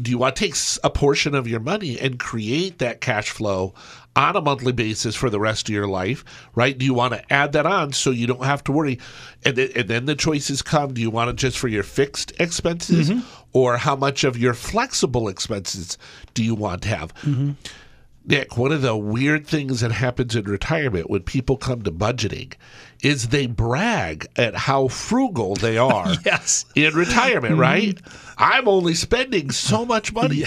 Do 0.00 0.10
you 0.10 0.18
want 0.18 0.36
to 0.36 0.44
take 0.48 0.54
a 0.82 0.90
portion 0.90 1.34
of 1.34 1.46
your 1.46 1.60
money 1.60 1.98
and 1.98 2.18
create 2.18 2.78
that 2.78 3.00
cash 3.00 3.30
flow 3.30 3.74
on 4.14 4.36
a 4.36 4.40
monthly 4.40 4.72
basis 4.72 5.16
for 5.16 5.28
the 5.28 5.40
rest 5.40 5.68
of 5.68 5.74
your 5.74 5.86
life, 5.88 6.24
right? 6.54 6.76
Do 6.76 6.84
you 6.84 6.94
want 6.94 7.14
to 7.14 7.32
add 7.32 7.52
that 7.52 7.66
on 7.66 7.92
so 7.92 8.10
you 8.10 8.26
don't 8.26 8.44
have 8.44 8.62
to 8.64 8.72
worry? 8.72 8.98
And, 9.44 9.56
th- 9.56 9.76
and 9.76 9.88
then 9.88 10.06
the 10.06 10.14
choices 10.14 10.62
come 10.62 10.94
do 10.94 11.00
you 11.00 11.10
want 11.10 11.30
it 11.30 11.36
just 11.36 11.58
for 11.58 11.68
your 11.68 11.82
fixed 11.82 12.32
expenses 12.38 13.10
or 13.52 13.76
how 13.76 13.96
much 13.96 14.24
of 14.24 14.38
your 14.38 14.54
flexible 14.54 15.28
expenses 15.28 15.98
do 16.34 16.44
you 16.44 16.54
want 16.54 16.82
to 16.82 16.88
have? 16.88 17.56
Nick, 18.24 18.56
one 18.56 18.70
of 18.72 18.82
the 18.82 18.96
weird 18.96 19.46
things 19.46 19.80
that 19.80 19.90
happens 19.90 20.36
in 20.36 20.44
retirement 20.44 21.10
when 21.10 21.22
people 21.22 21.56
come 21.56 21.82
to 21.82 21.90
budgeting 21.90 22.52
is 23.02 23.28
they 23.28 23.46
brag 23.46 24.26
at 24.36 24.54
how 24.54 24.88
frugal 24.88 25.56
they 25.56 25.76
are 25.78 26.14
Yes. 26.24 26.64
in 26.74 26.94
retirement, 26.94 27.52
mm-hmm. 27.52 27.60
right? 27.60 27.98
I'm 28.38 28.68
only 28.68 28.94
spending 28.94 29.50
so 29.50 29.84
much 29.84 30.12
money. 30.12 30.44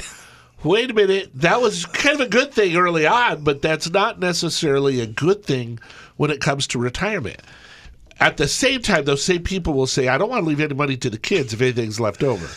Wait 0.63 0.89
a 0.89 0.93
minute, 0.93 1.29
that 1.35 1.61
was 1.61 1.85
kind 1.85 2.15
of 2.19 2.27
a 2.27 2.29
good 2.29 2.51
thing 2.53 2.75
early 2.75 3.05
on, 3.05 3.43
but 3.43 3.61
that's 3.61 3.89
not 3.89 4.19
necessarily 4.19 4.99
a 4.99 5.05
good 5.05 5.43
thing 5.45 5.77
when 6.15 6.31
it 6.31 6.39
comes 6.41 6.65
to 6.67 6.79
retirement. 6.79 7.39
At 8.19 8.37
the 8.37 8.47
same 8.47 8.81
time, 8.81 9.03
those 9.03 9.21
same 9.23 9.43
people 9.43 9.73
will 9.73 9.85
say, 9.87 10.07
I 10.07 10.17
don't 10.17 10.29
want 10.29 10.43
to 10.43 10.47
leave 10.47 10.61
any 10.61 10.73
money 10.73 10.95
to 10.97 11.09
the 11.09 11.17
kids 11.19 11.53
if 11.53 11.61
anything's 11.61 11.99
left 11.99 12.23
over. 12.23 12.47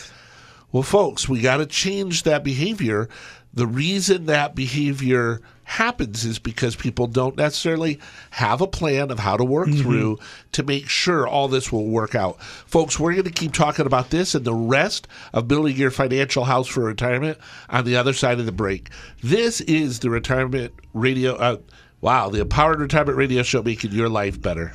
Well, 0.70 0.82
folks, 0.84 1.28
we 1.28 1.40
got 1.40 1.56
to 1.58 1.66
change 1.66 2.22
that 2.22 2.44
behavior. 2.44 3.08
The 3.54 3.66
reason 3.66 4.26
that 4.26 4.54
behavior 4.54 5.40
happens 5.64 6.24
is 6.24 6.38
because 6.38 6.74
people 6.76 7.06
don't 7.06 7.36
necessarily 7.36 8.00
have 8.30 8.60
a 8.60 8.66
plan 8.66 9.10
of 9.10 9.18
how 9.18 9.36
to 9.36 9.44
work 9.44 9.68
through 9.68 10.18
to 10.52 10.62
make 10.62 10.88
sure 10.88 11.28
all 11.28 11.46
this 11.46 11.70
will 11.70 11.86
work 11.86 12.14
out. 12.14 12.42
Folks, 12.42 12.98
we're 12.98 13.12
going 13.12 13.24
to 13.24 13.30
keep 13.30 13.52
talking 13.52 13.84
about 13.84 14.08
this 14.08 14.34
and 14.34 14.44
the 14.44 14.54
rest 14.54 15.06
of 15.34 15.46
building 15.46 15.76
your 15.76 15.90
financial 15.90 16.44
house 16.44 16.68
for 16.68 16.84
retirement 16.84 17.36
on 17.68 17.84
the 17.84 17.96
other 17.96 18.14
side 18.14 18.40
of 18.40 18.46
the 18.46 18.52
break. 18.52 18.88
This 19.22 19.60
is 19.62 19.98
the 19.98 20.08
retirement 20.08 20.72
radio. 20.94 21.34
Uh, 21.34 21.58
wow, 22.00 22.30
the 22.30 22.40
Empowered 22.40 22.80
Retirement 22.80 23.18
Radio 23.18 23.42
Show 23.42 23.62
making 23.62 23.92
your 23.92 24.08
life 24.08 24.40
better. 24.40 24.72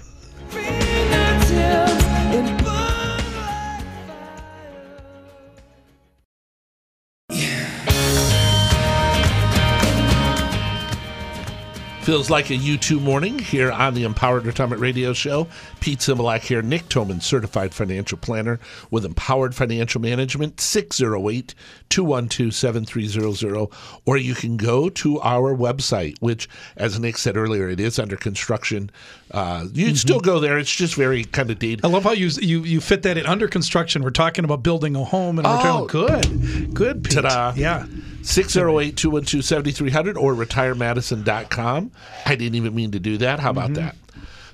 Feels 12.04 12.30
like 12.30 12.50
a 12.50 12.56
U2 12.56 13.02
morning 13.02 13.40
here 13.40 13.72
on 13.72 13.94
the 13.94 14.04
Empowered 14.04 14.46
Retirement 14.46 14.82
Radio 14.82 15.14
Show. 15.14 15.48
Pete 15.80 16.00
Cymbalak 16.00 16.42
here, 16.42 16.62
Nick 16.62 16.90
Toman, 16.90 17.22
certified 17.24 17.74
financial 17.74 18.18
planner 18.18 18.60
with 18.92 19.06
Empowered 19.06 19.56
Financial 19.56 20.02
Management, 20.02 20.60
608 20.60 21.56
212 21.88 22.54
7300. 22.54 23.70
Or 24.06 24.18
you 24.18 24.36
can 24.36 24.58
go 24.58 24.90
to 24.90 25.22
our 25.22 25.56
website, 25.56 26.18
which, 26.20 26.50
as 26.76 27.00
Nick 27.00 27.18
said 27.18 27.38
earlier, 27.38 27.70
it 27.70 27.80
is 27.80 27.98
under 27.98 28.18
construction. 28.18 28.92
Uh, 29.32 29.68
you 29.72 29.86
can 29.86 29.96
still 29.96 30.20
go 30.20 30.42
there. 30.42 30.58
It's 30.60 30.76
just 30.76 30.96
very 30.96 31.24
kind 31.24 31.50
of 31.52 31.58
dated. 31.58 31.86
I 31.86 31.88
love 31.88 32.04
how 32.04 32.12
you 32.12 32.28
you 32.42 32.64
you 32.64 32.82
fit 32.82 33.04
that 33.04 33.18
in 33.18 33.26
under 33.26 33.48
construction. 33.48 34.04
We're 34.04 34.10
talking 34.10 34.44
about 34.44 34.62
building 34.62 34.98
a 34.98 35.06
home 35.06 35.40
and 35.40 35.48
Oh. 35.48 35.86
retirement. 35.86 35.90
Good, 35.90 36.74
good. 36.74 37.04
Pete. 37.06 37.14
Ta-da. 37.14 37.54
Yeah. 37.56 37.86
608 38.24 38.98
212 38.98 39.44
7300 39.44 40.18
or 40.18 40.34
retiremadison.com. 40.34 41.92
I 42.26 42.36
didn't 42.36 42.56
even 42.56 42.76
mean 42.76 42.92
to 42.92 43.00
do 43.00 43.18
that. 43.18 43.40
How 43.40 43.52
about 43.52 43.72
mm-hmm. 43.72 43.86
that? 43.86 43.96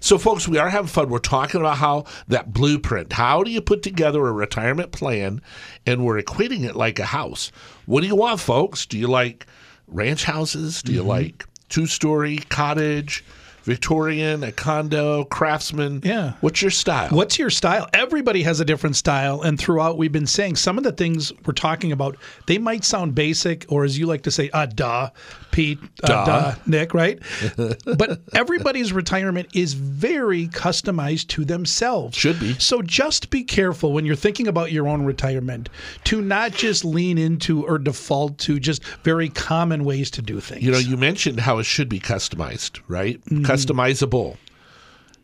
So, 0.02 0.18
folks, 0.18 0.48
we 0.48 0.58
are 0.58 0.70
having 0.70 0.88
fun. 0.88 1.10
We're 1.10 1.20
talking 1.20 1.60
about 1.60 1.78
how 1.78 2.06
that 2.30 2.54
blueprint, 2.54 3.12
how 3.14 3.44
do 3.44 3.52
you 3.52 3.62
put 3.62 3.84
together 3.84 4.26
a 4.26 4.32
retirement 4.32 4.92
plan? 4.92 5.42
And 5.86 6.06
we're 6.06 6.22
equating 6.22 6.64
it 6.64 6.76
like 6.76 7.00
a 7.00 7.06
house. 7.06 7.52
What 7.86 8.02
do 8.02 8.08
you 8.08 8.16
want, 8.16 8.40
folks? 8.40 8.86
Do 8.86 8.98
you 8.98 9.08
like 9.08 9.46
ranch 9.88 10.24
houses? 10.24 10.82
Do 10.82 10.94
you 10.94 11.02
mm-hmm. 11.02 11.10
like 11.10 11.46
two 11.68 11.86
story 11.86 12.38
cottage, 12.38 13.24
Victorian, 13.70 14.44
a 14.44 14.52
condo, 14.52 15.26
craftsman? 15.26 16.02
Yeah. 16.04 16.34
What's 16.42 16.60
your 16.60 16.72
style? 16.72 17.10
What's 17.10 17.38
your 17.38 17.52
style? 17.52 17.88
Everybody 17.94 18.42
has 18.42 18.60
a 18.60 18.66
different 18.66 18.96
style, 18.96 19.44
and 19.44 19.60
throughout 19.60 19.98
we've 20.00 20.12
been 20.12 20.26
saying 20.26 20.56
some 20.56 20.80
of 20.80 20.84
the 20.84 20.92
things 20.92 21.32
we're 21.46 21.54
talking 21.54 21.92
about. 21.92 22.18
They 22.48 22.58
might 22.58 22.84
sound 22.84 23.14
basic, 23.14 23.68
or 23.70 23.84
as 23.84 23.98
you 23.98 24.08
like 24.08 24.24
to 24.24 24.32
say, 24.32 24.50
"uh, 24.50 24.66
duh," 24.66 25.12
Pete, 25.52 25.78
uh, 26.04 26.08
Duh. 26.08 26.26
duh, 26.26 26.56
Nick, 26.66 26.94
right? 26.96 27.20
but 27.98 28.22
everybody's 28.34 28.92
retirement 28.92 29.50
is 29.54 29.74
very 29.74 30.48
customized 30.48 31.28
to 31.28 31.46
themselves. 31.46 32.18
Should 32.18 32.40
be. 32.40 32.54
So 32.56 32.82
just 32.82 33.30
be 33.30 33.44
careful 33.44 33.94
when 33.94 34.06
you're 34.06 34.16
thinking 34.16 34.48
about 34.48 34.72
your 34.72 34.88
own 34.88 35.06
retirement 35.06 35.70
to 36.06 36.22
not 36.22 36.54
just 36.54 36.84
lean 36.86 37.18
into 37.18 37.66
or 37.68 37.78
default 37.78 38.38
to 38.40 38.60
just 38.60 38.84
very 39.04 39.30
common 39.30 39.86
ways 39.86 40.10
to 40.12 40.22
do 40.22 40.40
things. 40.40 40.64
You 40.64 40.72
know, 40.72 40.78
you 40.80 40.98
mentioned 40.98 41.40
how 41.40 41.60
it 41.60 41.66
should 41.66 41.90
be 41.90 42.00
customized, 42.00 42.80
right? 42.88 43.20
Customizable. 43.66 44.38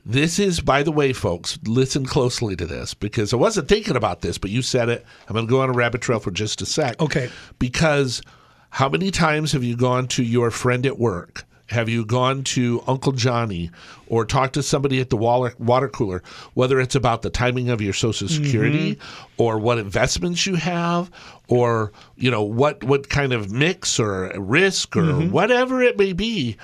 This 0.06 0.38
is, 0.38 0.60
by 0.60 0.84
the 0.84 0.92
way, 0.92 1.14
folks, 1.14 1.58
listen 1.66 2.06
closely 2.06 2.56
to 2.58 2.68
this 2.68 2.94
because 2.94 3.34
I 3.34 3.38
wasn't 3.38 3.68
thinking 3.68 3.96
about 3.96 4.22
this, 4.22 4.38
but 4.38 4.52
you 4.52 4.62
said 4.62 4.88
it. 4.88 5.04
I'm 5.28 5.34
going 5.34 5.48
to 5.48 5.50
go 5.50 5.62
on 5.62 5.70
a 5.70 5.74
rabbit 5.74 6.02
trail 6.02 6.20
for 6.20 6.30
just 6.30 6.62
a 6.62 6.66
sec. 6.68 7.02
Okay. 7.02 7.30
Because 7.58 8.22
how 8.70 8.88
many 8.88 9.10
times 9.10 9.52
have 9.54 9.64
you 9.64 9.76
gone 9.76 10.08
to 10.10 10.24
your 10.24 10.52
friend 10.52 10.86
at 10.86 11.00
work? 11.00 11.46
Have 11.70 11.90
you 11.90 12.06
gone 12.06 12.44
to 12.44 12.84
Uncle 12.86 13.14
Johnny 13.14 13.72
or 14.06 14.24
talked 14.24 14.54
to 14.54 14.62
somebody 14.62 15.02
at 15.02 15.10
the 15.10 15.18
water, 15.18 15.56
water 15.58 15.90
cooler, 15.90 16.22
whether 16.54 16.80
it's 16.80 16.94
about 16.94 17.24
the 17.24 17.32
timing 17.32 17.70
of 17.70 17.82
your 17.82 17.94
Social 17.94 18.28
Security 18.28 18.96
mm-hmm. 18.96 19.42
or 19.42 19.58
what 19.58 19.80
investments 19.80 20.46
you 20.46 20.54
have 20.54 21.10
or, 21.48 21.92
you 22.16 22.30
know, 22.30 22.44
what, 22.44 22.84
what 22.84 23.10
kind 23.10 23.34
of 23.34 23.52
mix 23.52 24.00
or 24.00 24.32
risk 24.40 24.96
or 24.96 25.02
mm-hmm. 25.02 25.32
whatever 25.32 25.82
it 25.82 25.98
may 25.98 26.14
be? 26.14 26.56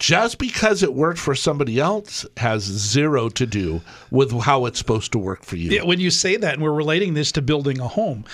Just 0.00 0.38
because 0.38 0.82
it 0.82 0.94
worked 0.94 1.18
for 1.18 1.34
somebody 1.34 1.78
else 1.78 2.26
has 2.38 2.64
zero 2.64 3.28
to 3.28 3.46
do 3.46 3.82
with 4.10 4.32
how 4.40 4.64
it's 4.64 4.78
supposed 4.78 5.12
to 5.12 5.18
work 5.18 5.44
for 5.44 5.56
you. 5.56 5.70
Yeah, 5.70 5.84
when 5.84 6.00
you 6.00 6.10
say 6.10 6.36
that, 6.36 6.54
and 6.54 6.62
we're 6.62 6.72
relating 6.72 7.14
this 7.14 7.30
to 7.32 7.42
building 7.42 7.78
a 7.78 7.86
home, 7.86 8.24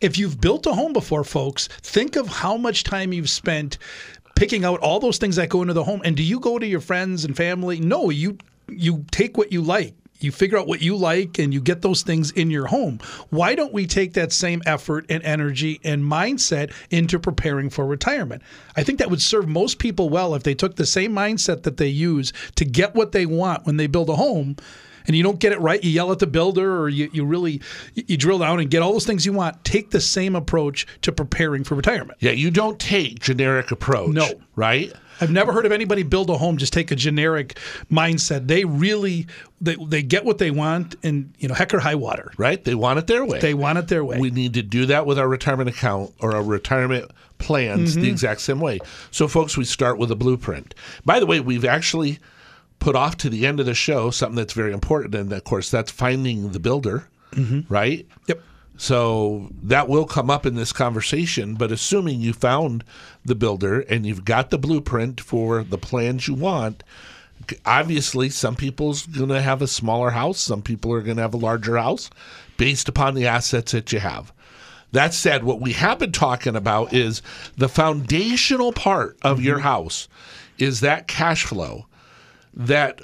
if 0.00 0.18
you've 0.18 0.40
built 0.40 0.66
a 0.66 0.74
home 0.74 0.92
before, 0.92 1.22
folks, 1.22 1.68
think 1.80 2.16
of 2.16 2.26
how 2.26 2.56
much 2.56 2.82
time 2.82 3.12
you've 3.12 3.30
spent 3.30 3.78
picking 4.34 4.64
out 4.64 4.80
all 4.80 4.98
those 4.98 5.18
things 5.18 5.36
that 5.36 5.48
go 5.48 5.62
into 5.62 5.74
the 5.74 5.84
home. 5.84 6.02
And 6.04 6.16
do 6.16 6.24
you 6.24 6.40
go 6.40 6.58
to 6.58 6.66
your 6.66 6.80
friends 6.80 7.24
and 7.24 7.36
family? 7.36 7.78
No, 7.78 8.10
you 8.10 8.36
you 8.68 9.04
take 9.12 9.38
what 9.38 9.52
you 9.52 9.62
like. 9.62 9.94
You 10.22 10.32
figure 10.32 10.58
out 10.58 10.66
what 10.66 10.82
you 10.82 10.96
like 10.96 11.38
and 11.38 11.52
you 11.52 11.60
get 11.60 11.82
those 11.82 12.02
things 12.02 12.30
in 12.30 12.50
your 12.50 12.66
home. 12.66 12.98
Why 13.30 13.54
don't 13.54 13.72
we 13.72 13.86
take 13.86 14.14
that 14.14 14.32
same 14.32 14.62
effort 14.66 15.06
and 15.08 15.22
energy 15.22 15.80
and 15.84 16.02
mindset 16.04 16.72
into 16.90 17.18
preparing 17.18 17.70
for 17.70 17.86
retirement? 17.86 18.42
I 18.76 18.82
think 18.82 18.98
that 18.98 19.10
would 19.10 19.22
serve 19.22 19.48
most 19.48 19.78
people 19.78 20.08
well 20.08 20.34
if 20.34 20.42
they 20.42 20.54
took 20.54 20.76
the 20.76 20.86
same 20.86 21.12
mindset 21.12 21.62
that 21.62 21.76
they 21.76 21.88
use 21.88 22.32
to 22.56 22.64
get 22.64 22.94
what 22.94 23.12
they 23.12 23.26
want 23.26 23.66
when 23.66 23.76
they 23.76 23.86
build 23.86 24.08
a 24.08 24.16
home 24.16 24.56
and 25.06 25.16
you 25.16 25.22
don't 25.22 25.38
get 25.38 25.52
it 25.52 25.60
right, 25.60 25.82
you 25.82 25.90
yell 25.90 26.12
at 26.12 26.18
the 26.18 26.26
builder 26.26 26.80
or 26.80 26.88
you, 26.88 27.10
you 27.12 27.24
really 27.24 27.60
you 27.94 28.16
drill 28.16 28.38
down 28.38 28.60
and 28.60 28.70
get 28.70 28.82
all 28.82 28.92
those 28.92 29.06
things 29.06 29.26
you 29.26 29.32
want. 29.32 29.64
Take 29.64 29.90
the 29.90 30.00
same 30.00 30.36
approach 30.36 30.86
to 31.02 31.12
preparing 31.12 31.64
for 31.64 31.74
retirement. 31.74 32.18
Yeah, 32.20 32.32
you 32.32 32.50
don't 32.50 32.78
take 32.78 33.20
generic 33.20 33.70
approach. 33.70 34.10
No. 34.14 34.28
Right? 34.56 34.92
I've 35.20 35.30
never 35.30 35.52
heard 35.52 35.66
of 35.66 35.72
anybody 35.72 36.02
build 36.02 36.30
a 36.30 36.36
home 36.36 36.56
just 36.56 36.72
take 36.72 36.90
a 36.90 36.96
generic 36.96 37.56
mindset. 37.90 38.48
They 38.48 38.64
really 38.64 39.26
they, 39.60 39.76
they 39.76 40.02
get 40.02 40.24
what 40.24 40.38
they 40.38 40.50
want 40.50 40.96
and 41.04 41.32
you 41.38 41.48
know 41.48 41.54
heck 41.54 41.72
or 41.72 41.78
high 41.78 41.94
water. 41.94 42.32
Right? 42.36 42.62
They 42.62 42.74
want 42.74 42.98
it 42.98 43.06
their 43.06 43.24
way. 43.24 43.38
They 43.38 43.54
want 43.54 43.78
it 43.78 43.88
their 43.88 44.04
way. 44.04 44.18
We 44.18 44.30
need 44.30 44.54
to 44.54 44.62
do 44.62 44.86
that 44.86 45.06
with 45.06 45.18
our 45.18 45.28
retirement 45.28 45.68
account 45.70 46.12
or 46.20 46.34
our 46.34 46.42
retirement 46.42 47.10
plans 47.38 47.92
Mm-hmm. 47.92 48.02
the 48.02 48.08
exact 48.08 48.40
same 48.40 48.60
way. 48.60 48.78
So, 49.10 49.26
folks, 49.26 49.56
we 49.56 49.64
start 49.64 49.98
with 49.98 50.10
a 50.10 50.16
blueprint. 50.16 50.74
By 51.04 51.18
the 51.18 51.26
way, 51.26 51.40
we've 51.40 51.64
actually 51.64 52.18
put 52.82 52.96
off 52.96 53.16
to 53.18 53.30
the 53.30 53.46
end 53.46 53.60
of 53.60 53.66
the 53.66 53.74
show 53.74 54.10
something 54.10 54.36
that's 54.36 54.52
very 54.54 54.72
important. 54.72 55.14
And 55.14 55.32
of 55.32 55.44
course, 55.44 55.70
that's 55.70 55.90
finding 55.90 56.50
the 56.50 56.60
builder, 56.60 57.08
Mm-hmm. 57.32 57.72
right? 57.72 58.06
yep. 58.26 58.42
So 58.76 59.48
that 59.62 59.88
will 59.88 60.04
come 60.06 60.28
up 60.30 60.44
in 60.44 60.54
this 60.56 60.72
conversation. 60.72 61.54
But 61.54 61.70
assuming 61.70 62.20
you 62.20 62.32
found 62.32 62.84
the 63.24 63.34
builder 63.36 63.80
and 63.80 64.04
you've 64.04 64.24
got 64.24 64.50
the 64.50 64.58
blueprint 64.58 65.20
for 65.20 65.62
the 65.62 65.78
plans 65.78 66.26
you 66.26 66.34
want, 66.34 66.82
obviously 67.64 68.28
some 68.28 68.56
people's 68.56 69.06
going 69.06 69.28
to 69.28 69.40
have 69.40 69.62
a 69.62 69.66
smaller 69.66 70.10
house, 70.10 70.40
some 70.40 70.62
people 70.62 70.92
are 70.92 71.02
going 71.02 71.16
to 71.16 71.22
have 71.22 71.34
a 71.34 71.38
larger 71.38 71.76
house 71.76 72.10
based 72.56 72.88
upon 72.88 73.14
the 73.14 73.26
assets 73.26 73.72
that 73.72 73.92
you 73.92 74.00
have. 74.00 74.32
That 74.92 75.14
said, 75.14 75.44
what 75.44 75.60
we 75.60 75.72
have 75.72 75.98
been 76.00 76.12
talking 76.12 76.56
about 76.56 76.92
is 76.92 77.22
the 77.56 77.68
foundational 77.68 78.72
part 78.72 79.16
of 79.22 79.40
your 79.42 79.60
house 79.60 80.08
is 80.58 80.80
that 80.80 81.08
cash 81.08 81.44
flow, 81.44 81.86
that 82.54 83.00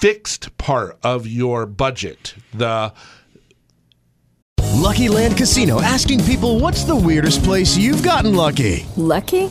fixed 0.00 0.56
part 0.58 0.98
of 1.02 1.26
your 1.26 1.66
budget, 1.66 2.34
the 2.54 2.92
Lucky 4.80 5.08
Land 5.08 5.36
Casino 5.36 5.82
asking 5.82 6.24
people 6.24 6.58
what's 6.58 6.84
the 6.84 6.96
weirdest 6.96 7.44
place 7.44 7.76
you've 7.76 8.02
gotten 8.02 8.34
lucky? 8.34 8.86
Lucky? 8.96 9.50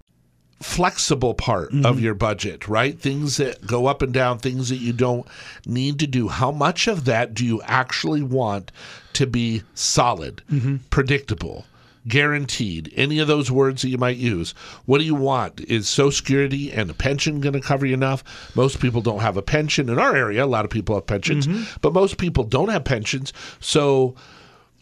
flexible 0.61 1.33
part 1.33 1.69
of 1.69 1.79
mm-hmm. 1.79 1.99
your 1.99 2.13
budget, 2.13 2.67
right? 2.67 2.99
Things 2.99 3.37
that 3.37 3.65
go 3.65 3.87
up 3.87 4.01
and 4.01 4.13
down, 4.13 4.39
things 4.39 4.69
that 4.69 4.77
you 4.77 4.93
don't 4.93 5.27
need 5.65 5.99
to 5.99 6.07
do. 6.07 6.27
How 6.27 6.51
much 6.51 6.87
of 6.87 7.05
that 7.05 7.33
do 7.33 7.45
you 7.45 7.61
actually 7.63 8.21
want 8.21 8.71
to 9.13 9.27
be 9.27 9.63
solid, 9.73 10.41
mm-hmm. 10.51 10.77
predictable, 10.89 11.65
guaranteed? 12.07 12.93
Any 12.95 13.19
of 13.19 13.27
those 13.27 13.51
words 13.51 13.81
that 13.81 13.89
you 13.89 13.97
might 13.97 14.17
use. 14.17 14.53
What 14.85 14.99
do 14.99 15.03
you 15.03 15.15
want? 15.15 15.59
Is 15.61 15.87
Social 15.89 16.11
Security 16.11 16.71
and 16.71 16.89
a 16.89 16.93
pension 16.93 17.41
going 17.41 17.53
to 17.53 17.61
cover 17.61 17.85
you 17.85 17.93
enough? 17.93 18.23
Most 18.55 18.79
people 18.79 19.01
don't 19.01 19.21
have 19.21 19.37
a 19.37 19.41
pension. 19.41 19.89
In 19.89 19.99
our 19.99 20.15
area, 20.15 20.43
a 20.43 20.47
lot 20.47 20.65
of 20.65 20.71
people 20.71 20.95
have 20.95 21.07
pensions, 21.07 21.47
mm-hmm. 21.47 21.63
but 21.81 21.93
most 21.93 22.17
people 22.17 22.43
don't 22.43 22.69
have 22.69 22.83
pensions. 22.83 23.33
So 23.59 24.15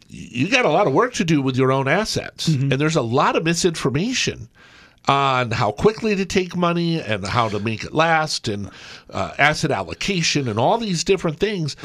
you 0.09 0.49
got 0.49 0.65
a 0.65 0.69
lot 0.69 0.87
of 0.87 0.93
work 0.93 1.13
to 1.13 1.23
do 1.23 1.41
with 1.41 1.55
your 1.55 1.71
own 1.71 1.87
assets. 1.87 2.47
And 2.47 2.71
there's 2.81 2.95
a 2.95 3.01
lot 3.01 3.35
of 3.35 3.43
misinformation 3.43 4.49
on 5.07 5.51
how 5.51 5.71
quickly 5.71 6.15
to 6.15 6.25
take 6.25 6.55
money 6.55 7.01
and 7.01 7.25
how 7.25 7.49
to 7.49 7.59
make 7.59 7.83
it 7.83 7.93
last 7.93 8.47
and 8.47 8.69
uh, 9.09 9.33
asset 9.37 9.71
allocation 9.71 10.47
and 10.47 10.59
all 10.59 10.77
these 10.77 11.03
different 11.03 11.39
things 11.39 11.75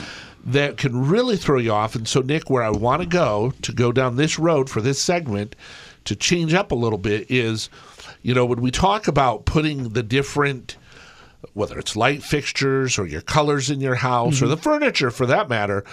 that 0.45 0.77
can 0.77 1.09
really 1.09 1.37
throw 1.37 1.59
you 1.59 1.73
off. 1.73 1.95
And 1.95 2.07
so, 2.07 2.21
Nick, 2.21 2.51
where 2.51 2.63
I 2.63 2.71
want 2.71 3.03
to 3.03 3.09
go 3.09 3.53
to 3.63 3.73
go 3.73 3.93
down 3.93 4.17
this 4.17 4.39
road 4.39 4.69
for 4.69 4.83
this 4.83 5.01
segment 5.01 5.57
to 6.05 6.15
change 6.15 6.53
up 6.53 6.71
a 6.71 6.75
little 6.75 6.99
bit 6.99 7.31
is, 7.31 7.71
you 8.23 8.35
know, 8.35 8.45
when 8.45 8.61
we 8.61 8.71
talk 8.71 9.09
about 9.09 9.47
putting 9.47 9.91
the 9.91 10.03
different 10.03 10.77
whether 11.53 11.79
it's 11.79 11.95
light 11.95 12.23
fixtures 12.23 12.99
or 12.99 13.07
your 13.07 13.21
colors 13.21 13.71
in 13.71 13.81
your 13.81 13.95
house 13.95 14.41
or 14.41 14.49
the 14.49 14.57
furniture 14.57 15.11
for 15.11 15.27
that 15.27 15.49
matter, 15.49 15.85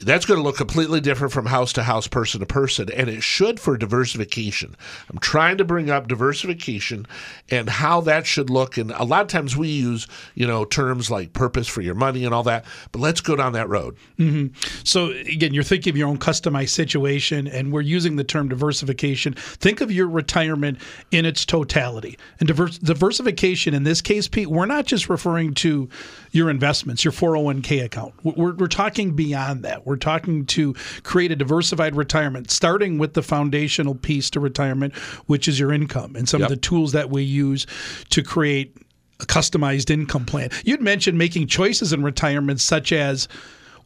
that's 0.00 0.26
going 0.26 0.38
to 0.38 0.44
look 0.44 0.56
completely 0.56 1.00
different 1.00 1.32
from 1.32 1.46
house 1.46 1.72
to 1.74 1.82
house, 1.82 2.06
person 2.06 2.40
to 2.40 2.46
person, 2.46 2.90
and 2.94 3.08
it 3.08 3.22
should 3.22 3.58
for 3.58 3.78
diversification. 3.78 4.76
I'm 5.10 5.18
trying 5.18 5.56
to 5.58 5.64
bring 5.64 5.90
up 5.90 6.06
diversification 6.06 7.06
and 7.50 7.68
how 7.68 8.02
that 8.02 8.26
should 8.26 8.50
look. 8.50 8.76
And 8.76 8.90
a 8.90 9.04
lot 9.04 9.22
of 9.22 9.28
times 9.28 9.56
we 9.56 9.68
use, 9.68 10.06
you 10.34 10.46
know, 10.46 10.64
terms 10.64 11.10
like 11.10 11.32
purpose 11.32 11.66
for 11.66 11.80
your 11.80 11.94
money 11.94 12.24
and 12.24 12.34
all 12.34 12.42
that, 12.42 12.66
but 12.92 13.00
let's 13.00 13.20
go 13.22 13.36
down 13.36 13.54
that 13.54 13.68
road. 13.68 13.96
Mm-hmm. 14.18 14.54
So 14.84 15.10
again, 15.10 15.54
you're 15.54 15.62
thinking 15.64 15.92
of 15.92 15.96
your 15.96 16.08
own 16.08 16.18
customized 16.18 16.70
situation, 16.70 17.46
and 17.46 17.72
we're 17.72 17.80
using 17.80 18.16
the 18.16 18.24
term 18.24 18.48
diversification. 18.48 19.32
Think 19.34 19.80
of 19.80 19.90
your 19.90 20.08
retirement 20.08 20.78
in 21.10 21.24
its 21.24 21.46
totality. 21.46 22.18
And 22.38 22.48
divers- 22.48 22.78
diversification 22.78 23.72
in 23.72 23.84
this 23.84 24.02
case, 24.02 24.28
Pete, 24.28 24.48
we're 24.48 24.66
not 24.66 24.84
just 24.84 25.08
referring 25.08 25.54
to 25.54 25.88
your 26.36 26.50
investments, 26.50 27.04
your 27.04 27.12
401k 27.12 27.84
account. 27.84 28.14
We're, 28.22 28.54
we're 28.54 28.66
talking 28.68 29.14
beyond 29.16 29.62
that. 29.64 29.86
We're 29.86 29.96
talking 29.96 30.46
to 30.46 30.74
create 31.02 31.32
a 31.32 31.36
diversified 31.36 31.96
retirement, 31.96 32.50
starting 32.50 32.98
with 32.98 33.14
the 33.14 33.22
foundational 33.22 33.94
piece 33.94 34.30
to 34.30 34.40
retirement, 34.40 34.94
which 35.26 35.48
is 35.48 35.58
your 35.58 35.72
income 35.72 36.14
and 36.14 36.28
some 36.28 36.40
Yep. 36.40 36.50
of 36.50 36.56
the 36.56 36.60
tools 36.60 36.92
that 36.92 37.10
we 37.10 37.22
use 37.22 37.66
to 38.10 38.22
create 38.22 38.76
a 39.20 39.24
customized 39.24 39.90
income 39.90 40.26
plan. 40.26 40.50
You'd 40.64 40.82
mentioned 40.82 41.16
making 41.16 41.46
choices 41.46 41.92
in 41.92 42.02
retirement, 42.02 42.60
such 42.60 42.92
as 42.92 43.28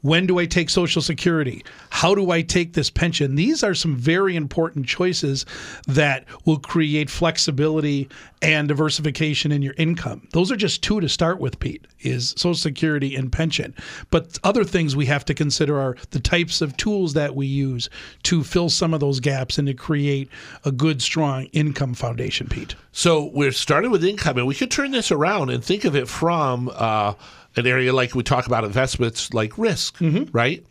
When 0.02 0.26
do 0.26 0.38
I 0.38 0.46
take 0.46 0.70
Social 0.70 1.02
Security? 1.02 1.62
How 1.90 2.14
do 2.14 2.30
I 2.30 2.40
take 2.40 2.72
this 2.72 2.88
pension? 2.88 3.34
These 3.34 3.62
are 3.62 3.74
some 3.74 3.96
very 3.96 4.34
important 4.34 4.86
choices 4.86 5.44
that 5.86 6.24
will 6.46 6.58
create 6.58 7.10
flexibility 7.10 8.08
and 8.40 8.66
diversification 8.66 9.52
in 9.52 9.60
your 9.60 9.74
income. 9.76 10.26
Those 10.32 10.50
are 10.50 10.56
just 10.56 10.82
two 10.82 11.00
to 11.00 11.08
start 11.08 11.38
with, 11.38 11.60
Pete, 11.60 11.86
is 12.00 12.30
Social 12.38 12.54
Security 12.54 13.14
and 13.14 13.30
pension. 13.30 13.74
But 14.10 14.38
other 14.42 14.64
things 14.64 14.96
we 14.96 15.06
have 15.06 15.26
to 15.26 15.34
consider 15.34 15.78
are 15.78 15.96
the 16.10 16.20
types 16.20 16.62
of 16.62 16.76
tools 16.78 17.12
that 17.12 17.36
we 17.36 17.46
use 17.46 17.90
to 18.22 18.42
fill 18.42 18.70
some 18.70 18.94
of 18.94 19.00
those 19.00 19.20
gaps 19.20 19.58
and 19.58 19.68
to 19.68 19.74
create 19.74 20.30
a 20.64 20.72
good, 20.72 21.02
strong 21.02 21.44
income 21.52 21.92
foundation, 21.92 22.48
Pete. 22.48 22.74
So 22.92 23.30
we're 23.34 23.52
starting 23.52 23.90
with 23.90 24.04
income, 24.04 24.38
and 24.38 24.46
we 24.46 24.54
could 24.54 24.70
turn 24.70 24.92
this 24.92 25.12
around 25.12 25.50
and 25.50 25.62
think 25.62 25.84
of 25.84 25.94
it 25.94 26.08
from 26.08 26.70
uh, 26.74 27.14
an 27.56 27.66
area 27.66 27.92
like 27.92 28.14
we 28.14 28.22
talk 28.22 28.46
about 28.46 28.64
investments, 28.64 29.32
like 29.32 29.56
risk, 29.58 29.96
right? 30.32 30.64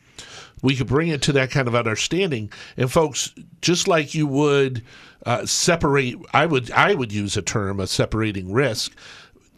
We 0.62 0.76
could 0.76 0.88
bring 0.88 1.08
it 1.08 1.22
to 1.24 1.32
that 1.34 1.52
kind 1.52 1.68
of 1.68 1.76
understanding, 1.76 2.52
and 2.78 2.92
folks, 2.92 3.34
just 3.62 3.88
like 3.88 4.14
you 4.14 4.28
would 4.28 4.84
uh, 5.26 5.46
separate, 5.46 6.16
I 6.34 6.46
would 6.46 6.70
I 6.72 6.94
would 6.94 7.12
use 7.14 7.38
a 7.38 7.42
term 7.42 7.80
of 7.80 7.90
separating 7.90 8.52
risk. 8.52 8.94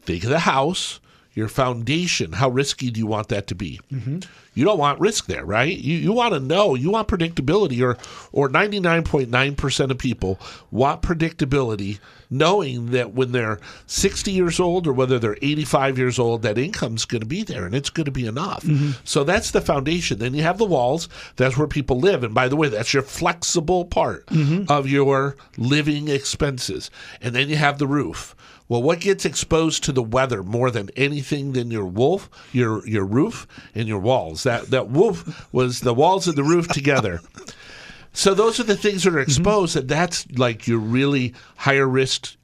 Think 0.03 0.23
of 0.23 0.29
the 0.29 0.39
house, 0.39 1.00
your 1.33 1.47
foundation. 1.47 2.33
How 2.33 2.49
risky 2.49 2.91
do 2.91 2.99
you 2.99 3.07
want 3.07 3.29
that 3.29 3.47
to 3.47 3.55
be? 3.55 3.79
Mm-hmm. 3.91 4.19
You 4.53 4.65
don't 4.65 4.79
want 4.79 4.99
risk 4.99 5.27
there, 5.27 5.45
right? 5.45 5.77
You 5.77 5.95
you 5.95 6.11
want 6.11 6.33
to 6.33 6.39
know, 6.41 6.75
you 6.75 6.91
want 6.91 7.07
predictability, 7.07 7.81
or 7.81 7.97
or 8.33 8.49
ninety 8.49 8.81
nine 8.81 9.03
point 9.03 9.29
nine 9.29 9.55
percent 9.55 9.91
of 9.91 9.97
people 9.97 10.39
want 10.71 11.01
predictability, 11.01 11.99
knowing 12.29 12.91
that 12.91 13.13
when 13.13 13.31
they're 13.31 13.59
sixty 13.87 14.31
years 14.31 14.59
old 14.59 14.87
or 14.87 14.93
whether 14.93 15.19
they're 15.19 15.37
eighty 15.41 15.63
five 15.63 15.97
years 15.97 16.19
old, 16.19 16.41
that 16.41 16.57
income's 16.57 17.05
going 17.05 17.21
to 17.21 17.25
be 17.27 17.43
there 17.43 17.65
and 17.65 17.73
it's 17.73 17.89
going 17.89 18.05
to 18.05 18.11
be 18.11 18.25
enough. 18.25 18.63
Mm-hmm. 18.63 18.91
So 19.05 19.23
that's 19.23 19.51
the 19.51 19.61
foundation. 19.61 20.19
Then 20.19 20.33
you 20.33 20.43
have 20.43 20.57
the 20.57 20.65
walls. 20.65 21.07
That's 21.37 21.57
where 21.57 21.67
people 21.67 21.97
live, 21.99 22.25
and 22.25 22.33
by 22.33 22.49
the 22.49 22.57
way, 22.57 22.67
that's 22.67 22.93
your 22.93 23.03
flexible 23.03 23.85
part 23.85 24.25
mm-hmm. 24.25 24.69
of 24.69 24.89
your 24.89 25.37
living 25.57 26.09
expenses. 26.09 26.91
And 27.21 27.33
then 27.33 27.47
you 27.47 27.55
have 27.55 27.77
the 27.77 27.87
roof. 27.87 28.35
Well, 28.71 28.81
what 28.81 29.01
gets 29.01 29.25
exposed 29.25 29.83
to 29.83 29.91
the 29.91 30.01
weather 30.01 30.43
more 30.43 30.71
than 30.71 30.91
anything 30.95 31.51
than 31.51 31.71
your 31.71 31.83
wolf, 31.83 32.29
your 32.53 32.87
your 32.87 33.03
roof 33.03 33.45
and 33.75 33.85
your 33.85 33.99
walls? 33.99 34.43
That 34.43 34.67
that 34.67 34.87
wolf 34.87 35.51
was 35.51 35.81
the 35.81 35.93
walls 35.93 36.25
and 36.25 36.37
the 36.37 36.43
roof 36.45 36.69
together. 36.69 37.19
So 38.13 38.33
those 38.33 38.61
are 38.61 38.63
the 38.63 38.77
things 38.77 39.03
that 39.03 39.09
are 39.09 39.17
mm-hmm. 39.19 39.23
exposed, 39.23 39.75
and 39.75 39.89
that's 39.89 40.25
like 40.37 40.69
your 40.69 40.79
really 40.79 41.33
higher 41.57 41.85
risk, 41.85 42.37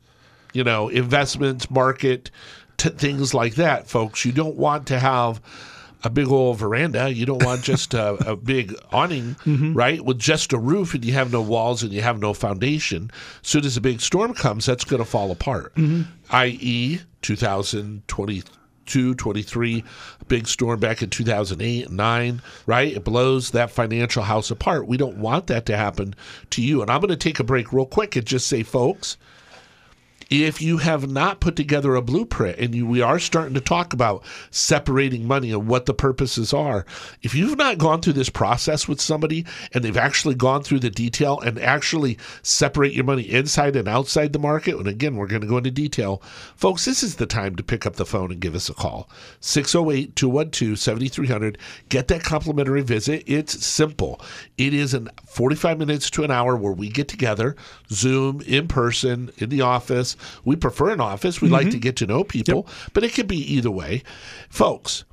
you 0.52 0.66
know, 0.66 0.90
investments, 0.90 1.72
market, 1.72 2.30
t- 2.76 2.90
things 2.90 3.34
like 3.34 3.56
that, 3.56 3.88
folks. 3.88 4.26
You 4.26 4.34
don't 4.34 4.58
want 4.58 4.86
to 4.88 5.00
have 5.00 5.40
a 6.04 6.10
big 6.10 6.28
old 6.28 6.58
veranda. 6.58 7.12
You 7.14 7.26
don't 7.26 7.44
want 7.44 7.64
just 7.64 7.94
a, 7.94 8.14
a 8.30 8.36
big 8.36 8.76
awning, 8.92 9.36
mm-hmm. 9.46 9.74
right? 9.74 10.04
With 10.04 10.20
just 10.20 10.54
a 10.54 10.58
roof 10.58 10.94
and 10.94 11.04
you 11.04 11.14
have 11.14 11.32
no 11.32 11.42
walls 11.42 11.84
and 11.84 11.92
you 11.92 12.02
have 12.02 12.20
no 12.20 12.34
foundation. 12.34 13.12
Soon 13.42 13.66
as 13.66 13.78
a 13.78 13.82
big 13.82 14.02
storm 14.02 14.34
comes, 14.34 14.66
that's 14.66 14.84
going 14.84 15.02
to 15.02 15.10
fall 15.10 15.32
apart. 15.32 15.74
Mm-hmm. 15.76 16.04
I.e., 16.30 17.02
2022, 17.22 19.16
23, 19.16 19.84
big 20.28 20.48
storm 20.48 20.80
back 20.80 21.02
in 21.02 21.10
2008 21.10 21.88
and 21.88 21.98
9, 21.98 22.42
right? 22.66 22.96
It 22.96 23.04
blows 23.04 23.52
that 23.52 23.72
financial 23.72 24.24
house 24.24 24.52
apart. 24.52 24.88
We 24.88 24.98
don't 24.98 25.18
want 25.18 25.48
that 25.48 25.66
to 25.66 25.78
happen 25.78 26.16
to 26.52 26.62
you. 26.62 26.82
And 26.82 26.92
I'm 26.92 27.02
going 27.02 27.10
to 27.10 27.16
take 27.16 27.40
a 27.40 27.44
break 27.44 27.74
real 27.74 27.86
quick 27.86 28.16
and 28.16 28.26
just 28.26 28.48
say, 28.48 28.64
folks, 28.64 29.18
if 30.30 30.62
you 30.62 30.78
have 30.78 31.10
not 31.10 31.40
put 31.40 31.56
together 31.56 31.96
a 31.96 32.02
blueprint 32.02 32.60
and 32.60 32.76
you, 32.76 32.86
we 32.86 33.02
are 33.02 33.20
starting 33.20 33.54
to 33.54 33.62
talk 33.62 33.94
about 33.94 34.24
separating 34.52 35.26
money 35.26 35.52
and 35.52 35.68
what 35.68 35.86
the 35.86 35.94
purposes 35.94 36.54
are 36.54 36.86
if 37.22 37.34
you've 37.34 37.58
not 37.58 37.78
gone 37.78 38.02
through 38.02 38.12
this 38.14 38.30
process 38.30 38.88
with 38.88 39.00
somebody 39.00 39.46
and 39.74 39.84
they've 39.84 39.98
actually 39.98 40.36
gone 40.36 40.64
through 40.64 40.80
the 40.80 40.90
detail 40.90 41.40
and 41.42 41.60
actually 41.60 42.18
separate 42.42 42.94
your 42.94 43.06
money 43.06 43.24
inside 43.24 43.76
and 43.76 43.88
outside 43.88 44.34
the 44.34 44.40
market 44.40 44.76
and 44.76 44.88
again 44.88 45.16
we're 45.16 45.28
going 45.28 45.42
to 45.42 45.48
go 45.48 45.58
into 45.58 45.72
detail. 45.72 46.22
Folks 46.56 46.86
this 46.86 47.04
is 47.04 47.16
the 47.16 47.26
time 47.26 47.56
to 47.56 47.64
pick 47.64 47.86
up 47.86 47.96
the 47.96 48.06
phone 48.06 48.32
and 48.32 48.42
give 48.42 48.56
us 48.56 48.70
a 48.70 48.74
call. 48.74 49.10
608-212-7300 49.42 51.58
get 51.90 52.08
that 52.10 52.24
complimentary 52.24 52.82
visit. 52.82 53.24
It's 53.26 53.66
simple. 53.66 54.20
It 54.58 54.74
is 54.74 54.94
in 54.94 55.10
45 55.26 55.78
minutes 55.78 56.10
to 56.12 56.24
an 56.24 56.32
hour 56.32 56.58
where 56.58 56.74
we 56.74 56.90
get 56.90 57.08
together 57.08 57.56
zoom 57.90 58.42
in 58.42 58.68
person 58.68 59.32
in 59.38 59.50
the 59.50 59.62
office 59.62 60.17
we 60.46 60.56
prefer 60.56 60.90
an 60.90 61.02
office. 61.02 61.42
We 61.42 61.50
like 61.50 61.68
mm-hmm. 61.68 61.72
to 61.72 61.80
get 61.80 61.96
to 61.98 62.08
know 62.08 62.24
people, 62.24 62.68
but 62.94 63.04
it 63.04 63.14
could 63.14 63.28
be 63.28 63.54
either 63.54 63.72
way. 63.72 64.04
Folks, 64.50 65.04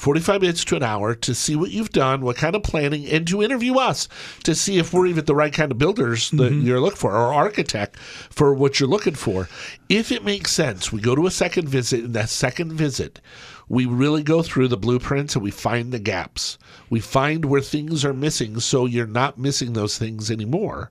45 0.00 0.40
minutes 0.40 0.64
to 0.64 0.76
an 0.76 0.82
hour 0.82 1.14
to 1.14 1.34
see 1.34 1.54
what 1.54 1.70
you've 1.70 1.90
done, 1.90 2.22
what 2.22 2.36
kind 2.36 2.56
of 2.56 2.62
planning, 2.62 3.06
and 3.06 3.28
to 3.28 3.42
interview 3.42 3.76
us 3.76 4.08
to 4.44 4.54
see 4.54 4.78
if 4.78 4.94
we're 4.94 5.06
even 5.06 5.26
the 5.26 5.34
right 5.34 5.52
kind 5.52 5.70
of 5.70 5.76
builders 5.76 6.30
that 6.30 6.52
mm-hmm. 6.52 6.66
you're 6.66 6.80
looking 6.80 6.96
for 6.96 7.12
or 7.12 7.34
architect 7.34 7.98
for 7.98 8.54
what 8.54 8.80
you're 8.80 8.88
looking 8.88 9.14
for. 9.14 9.50
If 9.90 10.10
it 10.10 10.24
makes 10.24 10.52
sense, 10.52 10.90
we 10.90 11.02
go 11.02 11.14
to 11.14 11.26
a 11.26 11.30
second 11.30 11.68
visit. 11.68 12.04
In 12.06 12.12
that 12.12 12.30
second 12.30 12.72
visit, 12.72 13.20
we 13.68 13.84
really 13.84 14.22
go 14.22 14.42
through 14.42 14.68
the 14.68 14.78
blueprints 14.78 15.34
and 15.34 15.44
we 15.44 15.50
find 15.50 15.92
the 15.92 15.98
gaps. 15.98 16.56
We 16.88 17.00
find 17.00 17.44
where 17.44 17.60
things 17.60 18.02
are 18.02 18.14
missing 18.14 18.58
so 18.58 18.86
you're 18.86 19.06
not 19.06 19.38
missing 19.38 19.74
those 19.74 19.98
things 19.98 20.30
anymore. 20.30 20.90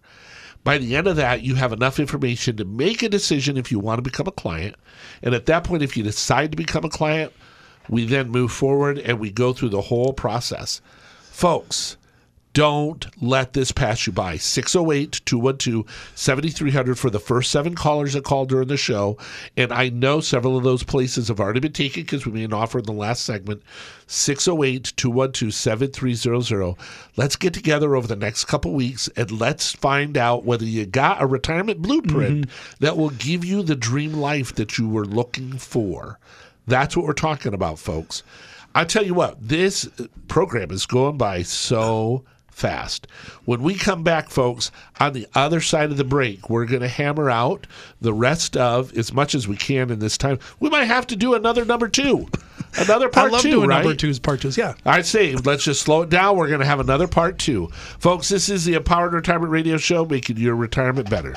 By 0.69 0.77
the 0.77 0.95
end 0.95 1.07
of 1.07 1.15
that, 1.15 1.41
you 1.41 1.55
have 1.55 1.73
enough 1.73 1.99
information 1.99 2.57
to 2.57 2.63
make 2.63 3.01
a 3.01 3.09
decision 3.09 3.57
if 3.57 3.71
you 3.71 3.79
want 3.79 3.97
to 3.97 4.03
become 4.03 4.27
a 4.27 4.31
client. 4.31 4.75
And 5.23 5.33
at 5.33 5.47
that 5.47 5.63
point, 5.63 5.81
if 5.81 5.97
you 5.97 6.03
decide 6.03 6.51
to 6.51 6.57
become 6.57 6.85
a 6.85 6.89
client, 6.89 7.33
we 7.89 8.05
then 8.05 8.29
move 8.29 8.51
forward 8.51 8.99
and 8.99 9.19
we 9.19 9.31
go 9.31 9.51
through 9.51 9.69
the 9.69 9.81
whole 9.81 10.13
process. 10.13 10.79
Folks, 11.23 11.97
don't 12.59 13.07
let 13.23 13.53
this 13.53 13.71
pass 13.71 14.05
you 14.05 14.11
by. 14.11 14.35
608 14.35 15.21
212 15.23 15.85
7300 16.13 16.99
for 16.99 17.09
the 17.09 17.17
first 17.17 17.51
seven 17.51 17.73
callers 17.73 18.11
that 18.11 18.25
called 18.25 18.49
during 18.49 18.67
the 18.67 18.75
show. 18.75 19.17
And 19.55 19.71
I 19.71 19.87
know 19.87 20.19
several 20.19 20.57
of 20.57 20.65
those 20.65 20.83
places 20.83 21.29
have 21.29 21.39
already 21.39 21.61
been 21.61 21.71
taken 21.71 22.03
because 22.03 22.25
we 22.25 22.33
made 22.33 22.43
an 22.43 22.53
offer 22.53 22.79
in 22.79 22.83
the 22.83 22.91
last 22.91 23.23
segment. 23.23 23.63
608 24.07 24.91
212 24.97 25.53
7300. 25.53 26.75
Let's 27.15 27.37
get 27.37 27.53
together 27.53 27.95
over 27.95 28.07
the 28.07 28.17
next 28.17 28.43
couple 28.43 28.73
weeks 28.73 29.07
and 29.15 29.31
let's 29.31 29.71
find 29.71 30.17
out 30.17 30.43
whether 30.43 30.65
you 30.65 30.85
got 30.85 31.21
a 31.21 31.27
retirement 31.27 31.81
blueprint 31.81 32.47
mm-hmm. 32.47 32.83
that 32.83 32.97
will 32.97 33.11
give 33.11 33.45
you 33.45 33.63
the 33.63 33.77
dream 33.77 34.11
life 34.11 34.53
that 34.55 34.77
you 34.77 34.89
were 34.89 35.05
looking 35.05 35.53
for. 35.53 36.19
That's 36.67 36.97
what 36.97 37.05
we're 37.05 37.13
talking 37.13 37.53
about, 37.53 37.79
folks. 37.79 38.21
I 38.75 38.83
tell 38.83 39.05
you 39.05 39.13
what, 39.13 39.37
this 39.39 39.89
program 40.27 40.71
is 40.71 40.85
going 40.85 41.17
by 41.17 41.43
so 41.43 42.25
fast. 42.59 43.07
When 43.45 43.63
we 43.63 43.75
come 43.75 44.03
back, 44.03 44.29
folks, 44.29 44.71
on 44.99 45.13
the 45.13 45.27
other 45.33 45.61
side 45.61 45.91
of 45.91 45.97
the 45.97 46.03
break, 46.03 46.49
we're 46.49 46.65
going 46.65 46.81
to 46.81 46.87
hammer 46.87 47.29
out 47.29 47.65
the 48.01 48.13
rest 48.13 48.57
of 48.57 48.95
as 48.97 49.13
much 49.13 49.33
as 49.33 49.47
we 49.47 49.55
can 49.55 49.89
in 49.89 49.99
this 49.99 50.17
time. 50.17 50.39
We 50.59 50.69
might 50.69 50.85
have 50.85 51.07
to 51.07 51.15
do 51.15 51.33
another 51.33 51.65
number 51.65 51.87
two, 51.87 52.27
another 52.77 53.07
I 53.07 53.11
part 53.11 53.31
love 53.31 53.41
two, 53.41 53.51
doing 53.51 53.69
right? 53.69 53.83
number 53.83 53.95
twos, 53.95 54.19
part 54.19 54.41
twos. 54.41 54.57
Yeah. 54.57 54.75
I'd 54.85 55.05
say 55.05 55.35
let's 55.35 55.63
just 55.63 55.81
slow 55.81 56.01
it 56.03 56.09
down. 56.09 56.37
We're 56.37 56.47
going 56.47 56.59
to 56.59 56.65
have 56.65 56.79
another 56.79 57.07
part 57.07 57.39
two. 57.39 57.67
Folks, 57.99 58.29
this 58.29 58.49
is 58.49 58.65
the 58.65 58.73
Empowered 58.73 59.13
Retirement 59.13 59.51
Radio 59.51 59.77
Show, 59.77 60.05
making 60.05 60.37
your 60.37 60.55
retirement 60.55 61.09
better. 61.09 61.35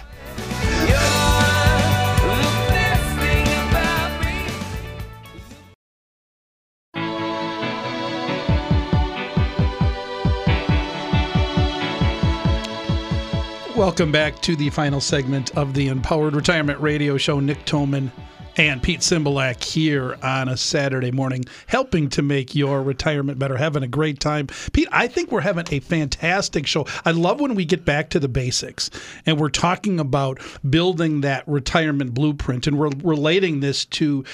Welcome 13.82 14.12
back 14.12 14.40
to 14.42 14.54
the 14.54 14.70
final 14.70 15.00
segment 15.00 15.56
of 15.56 15.74
the 15.74 15.88
Empowered 15.88 16.36
Retirement 16.36 16.78
Radio 16.80 17.16
Show. 17.16 17.40
Nick 17.40 17.64
Toman 17.64 18.12
and 18.56 18.82
Pete 18.82 19.00
Cymbalak 19.00 19.64
here 19.64 20.16
on 20.22 20.48
a 20.48 20.56
Saturday 20.56 21.10
morning, 21.10 21.44
helping 21.66 22.08
to 22.10 22.22
make 22.22 22.54
your 22.54 22.82
retirement 22.82 23.38
better, 23.38 23.56
having 23.56 23.82
a 23.82 23.88
great 23.88 24.20
time. 24.20 24.48
Pete, 24.72 24.88
I 24.92 25.08
think 25.08 25.32
we're 25.32 25.40
having 25.40 25.64
a 25.70 25.80
fantastic 25.80 26.66
show. 26.66 26.86
I 27.04 27.12
love 27.12 27.40
when 27.40 27.54
we 27.54 27.64
get 27.64 27.84
back 27.84 28.10
to 28.10 28.20
the 28.20 28.28
basics 28.28 28.90
and 29.24 29.40
we're 29.40 29.48
talking 29.48 29.98
about 29.98 30.40
building 30.68 31.22
that 31.22 31.46
retirement 31.48 32.12
blueprint 32.12 32.66
and 32.66 32.78
we're 32.78 32.90
relating 33.02 33.60
this 33.60 33.84
to 33.86 34.24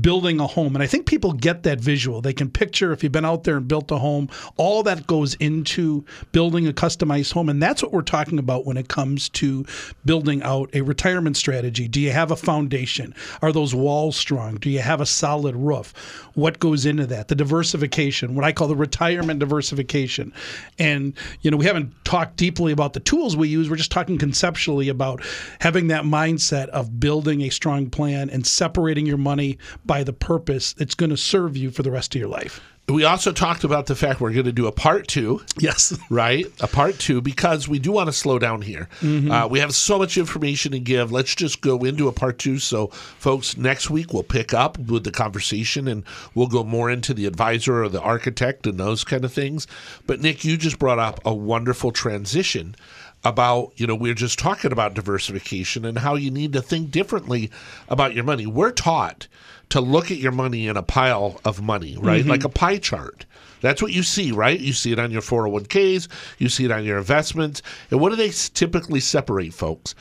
building 0.00 0.38
a 0.38 0.46
home. 0.46 0.76
And 0.76 0.82
I 0.82 0.86
think 0.86 1.06
people 1.06 1.32
get 1.32 1.64
that 1.64 1.80
visual. 1.80 2.20
They 2.20 2.32
can 2.32 2.50
picture 2.50 2.92
if 2.92 3.02
you've 3.02 3.12
been 3.12 3.24
out 3.24 3.44
there 3.44 3.56
and 3.56 3.66
built 3.66 3.90
a 3.90 3.98
home, 3.98 4.28
all 4.56 4.84
that 4.84 5.06
goes 5.06 5.34
into 5.34 6.04
building 6.30 6.68
a 6.68 6.72
customized 6.72 7.32
home. 7.32 7.48
And 7.48 7.62
that's 7.62 7.82
what 7.82 7.92
we're 7.92 8.02
talking 8.02 8.38
about 8.38 8.66
when 8.66 8.76
it 8.76 8.88
comes 8.88 9.28
to 9.30 9.64
building 10.04 10.42
out 10.42 10.70
a 10.74 10.82
retirement 10.82 11.36
strategy. 11.36 11.88
Do 11.88 12.00
you 12.00 12.12
have 12.12 12.30
a 12.30 12.36
foundation? 12.36 13.14
Are 13.42 13.52
those 13.52 13.63
walls 13.72 14.16
strong? 14.16 14.56
Do 14.56 14.68
you 14.68 14.80
have 14.80 15.00
a 15.00 15.06
solid 15.06 15.54
roof? 15.54 15.92
What 16.34 16.58
goes 16.58 16.84
into 16.84 17.06
that? 17.06 17.28
The 17.28 17.36
diversification, 17.36 18.34
what 18.34 18.44
I 18.44 18.50
call 18.50 18.66
the 18.66 18.74
retirement 18.74 19.38
diversification. 19.38 20.32
And, 20.76 21.14
you 21.42 21.52
know, 21.52 21.56
we 21.56 21.66
haven't 21.66 21.94
talked 22.04 22.34
deeply 22.34 22.72
about 22.72 22.94
the 22.94 23.00
tools 23.00 23.36
we 23.36 23.46
use. 23.46 23.70
We're 23.70 23.76
just 23.76 23.92
talking 23.92 24.18
conceptually 24.18 24.88
about 24.88 25.22
having 25.60 25.86
that 25.86 26.02
mindset 26.02 26.66
of 26.70 26.98
building 26.98 27.42
a 27.42 27.50
strong 27.50 27.90
plan 27.90 28.28
and 28.30 28.44
separating 28.44 29.06
your 29.06 29.18
money 29.18 29.58
by 29.86 30.02
the 30.02 30.12
purpose 30.12 30.72
that's 30.72 30.96
going 30.96 31.10
to 31.10 31.16
serve 31.16 31.56
you 31.56 31.70
for 31.70 31.84
the 31.84 31.92
rest 31.92 32.16
of 32.16 32.18
your 32.18 32.28
life. 32.28 32.60
We 32.86 33.04
also 33.04 33.32
talked 33.32 33.64
about 33.64 33.86
the 33.86 33.94
fact 33.94 34.20
we're 34.20 34.32
going 34.34 34.44
to 34.44 34.52
do 34.52 34.66
a 34.66 34.72
part 34.72 35.08
two. 35.08 35.40
Yes. 35.58 35.98
Right? 36.10 36.46
A 36.60 36.68
part 36.68 36.98
two 36.98 37.20
because 37.22 37.66
we 37.66 37.78
do 37.78 37.90
want 37.92 38.08
to 38.08 38.12
slow 38.12 38.38
down 38.38 38.60
here. 38.62 38.88
Mhm. 39.00 39.30
Uh, 39.30 39.48
we 39.48 39.58
have 39.60 39.74
so 39.74 39.98
much 39.98 40.18
information 40.18 40.72
to 40.72 40.78
give. 40.78 41.10
Let's 41.10 41.34
just 41.34 41.60
go 41.62 41.78
into 41.84 42.08
a 42.08 42.12
part 42.12 42.38
two. 42.38 42.58
So, 42.58 42.88
folks, 43.18 43.56
next 43.56 43.88
week 43.90 44.12
we'll 44.12 44.22
pick 44.22 44.52
up 44.52 44.78
with 44.78 45.04
the 45.04 45.10
conversation 45.10 45.88
and 45.88 46.04
we'll 46.34 46.46
go 46.46 46.62
more 46.62 46.90
into 46.90 47.14
the 47.14 47.24
advisor 47.26 47.82
or 47.82 47.88
the 47.88 48.02
architect 48.02 48.66
and 48.66 48.78
those 48.78 49.02
kind 49.02 49.24
of 49.24 49.32
things. 49.32 49.66
But, 50.06 50.20
Nick, 50.20 50.44
you 50.44 50.56
just 50.56 50.78
brought 50.78 50.98
up 50.98 51.20
a 51.24 51.32
wonderful 51.34 51.90
transition 51.90 52.76
about 53.24 53.72
you 53.76 53.86
know 53.86 53.94
we're 53.94 54.12
just 54.12 54.38
talking 54.38 54.70
about 54.70 54.92
diversification 54.92 55.86
and 55.86 55.98
how 55.98 56.14
you 56.14 56.30
need 56.30 56.52
to 56.52 56.60
think 56.60 56.90
differently 56.90 57.50
about 57.88 58.12
your 58.14 58.22
money 58.22 58.44
we're 58.46 58.70
taught 58.70 59.26
to 59.74 59.80
look 59.80 60.10
at 60.10 60.18
your 60.18 60.32
money 60.32 60.66
in 60.68 60.76
a 60.76 60.82
pile 60.82 61.40
of 61.44 61.60
money 61.60 61.96
right 62.00 62.24
Mhm. 62.24 62.28
like 62.28 62.44
a 62.44 62.48
pie 62.48 62.78
chart 62.78 63.26
that's 63.60 63.82
what 63.82 63.92
you 63.92 64.02
see 64.02 64.30
right 64.30 64.60
you 64.60 64.72
see 64.72 64.92
it 64.92 64.98
on 65.00 65.10
your 65.10 65.20
401ks 65.22 66.06
you 66.38 66.48
see 66.48 66.64
it 66.66 66.70
on 66.70 66.84
your 66.84 66.96
investments 66.98 67.60
and 67.90 67.98
what 68.00 68.10
do 68.10 68.16
they 68.16 68.30
typically 68.54 69.00
separate 69.00 69.52
folks 69.52 69.94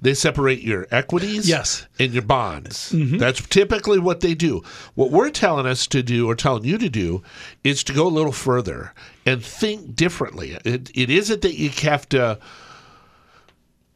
they 0.00 0.14
separate 0.14 0.62
your 0.62 0.86
equities 0.92 1.48
Yes. 1.48 1.84
and 1.98 2.12
your 2.12 2.22
bonds. 2.22 2.92
Mhm. 2.92 3.18
That's 3.18 3.42
typically 3.48 3.98
what 3.98 4.20
they 4.20 4.32
do. 4.32 4.62
What 4.94 5.10
we're 5.10 5.30
telling 5.30 5.66
us 5.66 5.88
to 5.88 6.04
do, 6.04 6.28
or 6.30 6.36
telling 6.36 6.62
you 6.64 6.78
to 6.78 6.88
do, 6.88 7.20
is 7.64 7.82
to 7.82 7.92
go 7.92 8.06
a 8.06 8.16
little 8.18 8.30
further 8.30 8.94
and 9.26 9.42
think 9.44 9.96
differently. 9.96 10.56
It, 10.64 10.92
it 10.94 11.10
isn't 11.10 11.42
that 11.42 11.58
you 11.58 11.70
have 11.90 12.08
to 12.10 12.38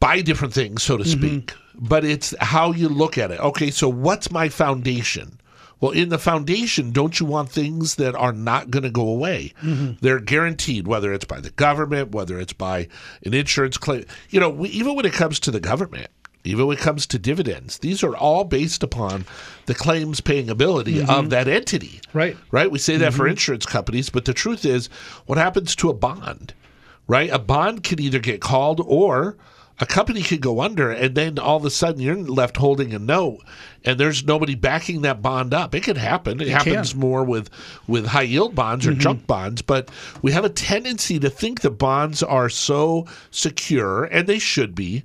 buy 0.03 0.21
different 0.21 0.53
things, 0.53 0.83
so 0.83 0.97
to 0.97 1.05
speak, 1.05 1.53
but 1.75 2.03
it's 2.03 2.35
how 2.41 2.71
you 2.73 2.89
look 2.89 3.17
at 3.17 3.31
it. 3.31 3.39
Okay, 3.39 3.71
so 3.71 3.87
what's 3.87 4.29
my 4.29 4.49
foundation? 4.49 5.39
Well, 5.79 5.91
in 5.91 6.09
the 6.09 6.17
foundation, 6.17 6.91
don't 6.91 7.19
you 7.19 7.25
want 7.25 7.49
things 7.49 7.95
that 7.95 8.13
are 8.15 8.33
not 8.33 8.69
going 8.69 8.83
to 8.83 8.89
go 8.89 9.07
away? 9.07 9.53
Mhm. 9.63 9.97
They're 10.01 10.19
guaranteed, 10.19 10.87
whether 10.87 11.13
it's 11.13 11.25
by 11.25 11.39
the 11.39 11.51
government, 11.51 12.11
whether 12.11 12.39
it's 12.39 12.53
by 12.53 12.87
an 13.25 13.33
insurance 13.33 13.77
claim. 13.77 14.05
You 14.29 14.39
know, 14.41 14.49
we, 14.49 14.69
even 14.69 14.95
when 14.95 15.05
it 15.05 15.13
comes 15.13 15.39
to 15.41 15.51
the 15.51 15.59
government, 15.59 16.07
even 16.45 16.67
when 16.67 16.77
it 16.77 16.81
comes 16.81 17.05
to 17.07 17.17
dividends, 17.19 17.77
these 17.77 18.03
are 18.03 18.15
all 18.15 18.43
based 18.43 18.83
upon 18.83 19.25
the 19.67 19.73
claims 19.73 20.19
paying 20.19 20.49
ability 20.49 20.95
Mhm. 20.95 21.09
of 21.09 21.29
that 21.29 21.47
entity. 21.47 22.01
Right. 22.13 22.35
Right? 22.51 22.69
We 22.71 22.79
say 22.79 22.97
that 22.97 23.13
for 23.13 23.25
Mhm. 23.25 23.31
insurance 23.31 23.65
companies, 23.65 24.09
but 24.09 24.25
the 24.25 24.33
truth 24.33 24.65
is, 24.65 24.89
what 25.27 25.37
happens 25.37 25.75
to 25.77 25.89
a 25.89 25.93
bond? 25.93 26.53
Right? 27.07 27.29
A 27.31 27.39
bond 27.39 27.83
can 27.83 28.01
either 28.01 28.19
get 28.19 28.41
called 28.41 28.81
or 28.85 29.35
a 29.79 29.85
company 29.85 30.21
could 30.21 30.41
go 30.41 30.61
under, 30.61 30.91
and 30.91 31.15
then 31.15 31.39
all 31.39 31.57
of 31.57 31.65
a 31.65 31.69
sudden 31.69 32.01
you're 32.01 32.15
left 32.15 32.57
holding 32.57 32.93
a 32.93 32.99
note, 32.99 33.39
and 33.83 33.99
there's 33.99 34.23
nobody 34.23 34.55
backing 34.55 35.01
that 35.01 35.21
bond 35.21 35.53
up. 35.53 35.73
It 35.73 35.83
can 35.83 35.95
happen. 35.95 36.39
It, 36.39 36.47
It 36.47 36.51
happens 36.51 36.91
can. 36.91 36.99
more 37.01 37.23
with 37.23 37.49
with 37.87 38.05
high 38.07 38.21
yield 38.21 38.53
bonds 38.55 38.85
or 38.85 38.91
Mhm. 38.93 38.99
junk 38.99 39.27
bonds, 39.27 39.61
but 39.61 39.89
we 40.21 40.31
have 40.31 40.45
a 40.45 40.49
tendency 40.49 41.19
to 41.19 41.29
think 41.29 41.61
the 41.61 41.71
bonds 41.71 42.21
are 42.21 42.49
so 42.49 43.07
secure, 43.31 44.03
and 44.05 44.27
they 44.27 44.39
should 44.39 44.75
be, 44.75 45.03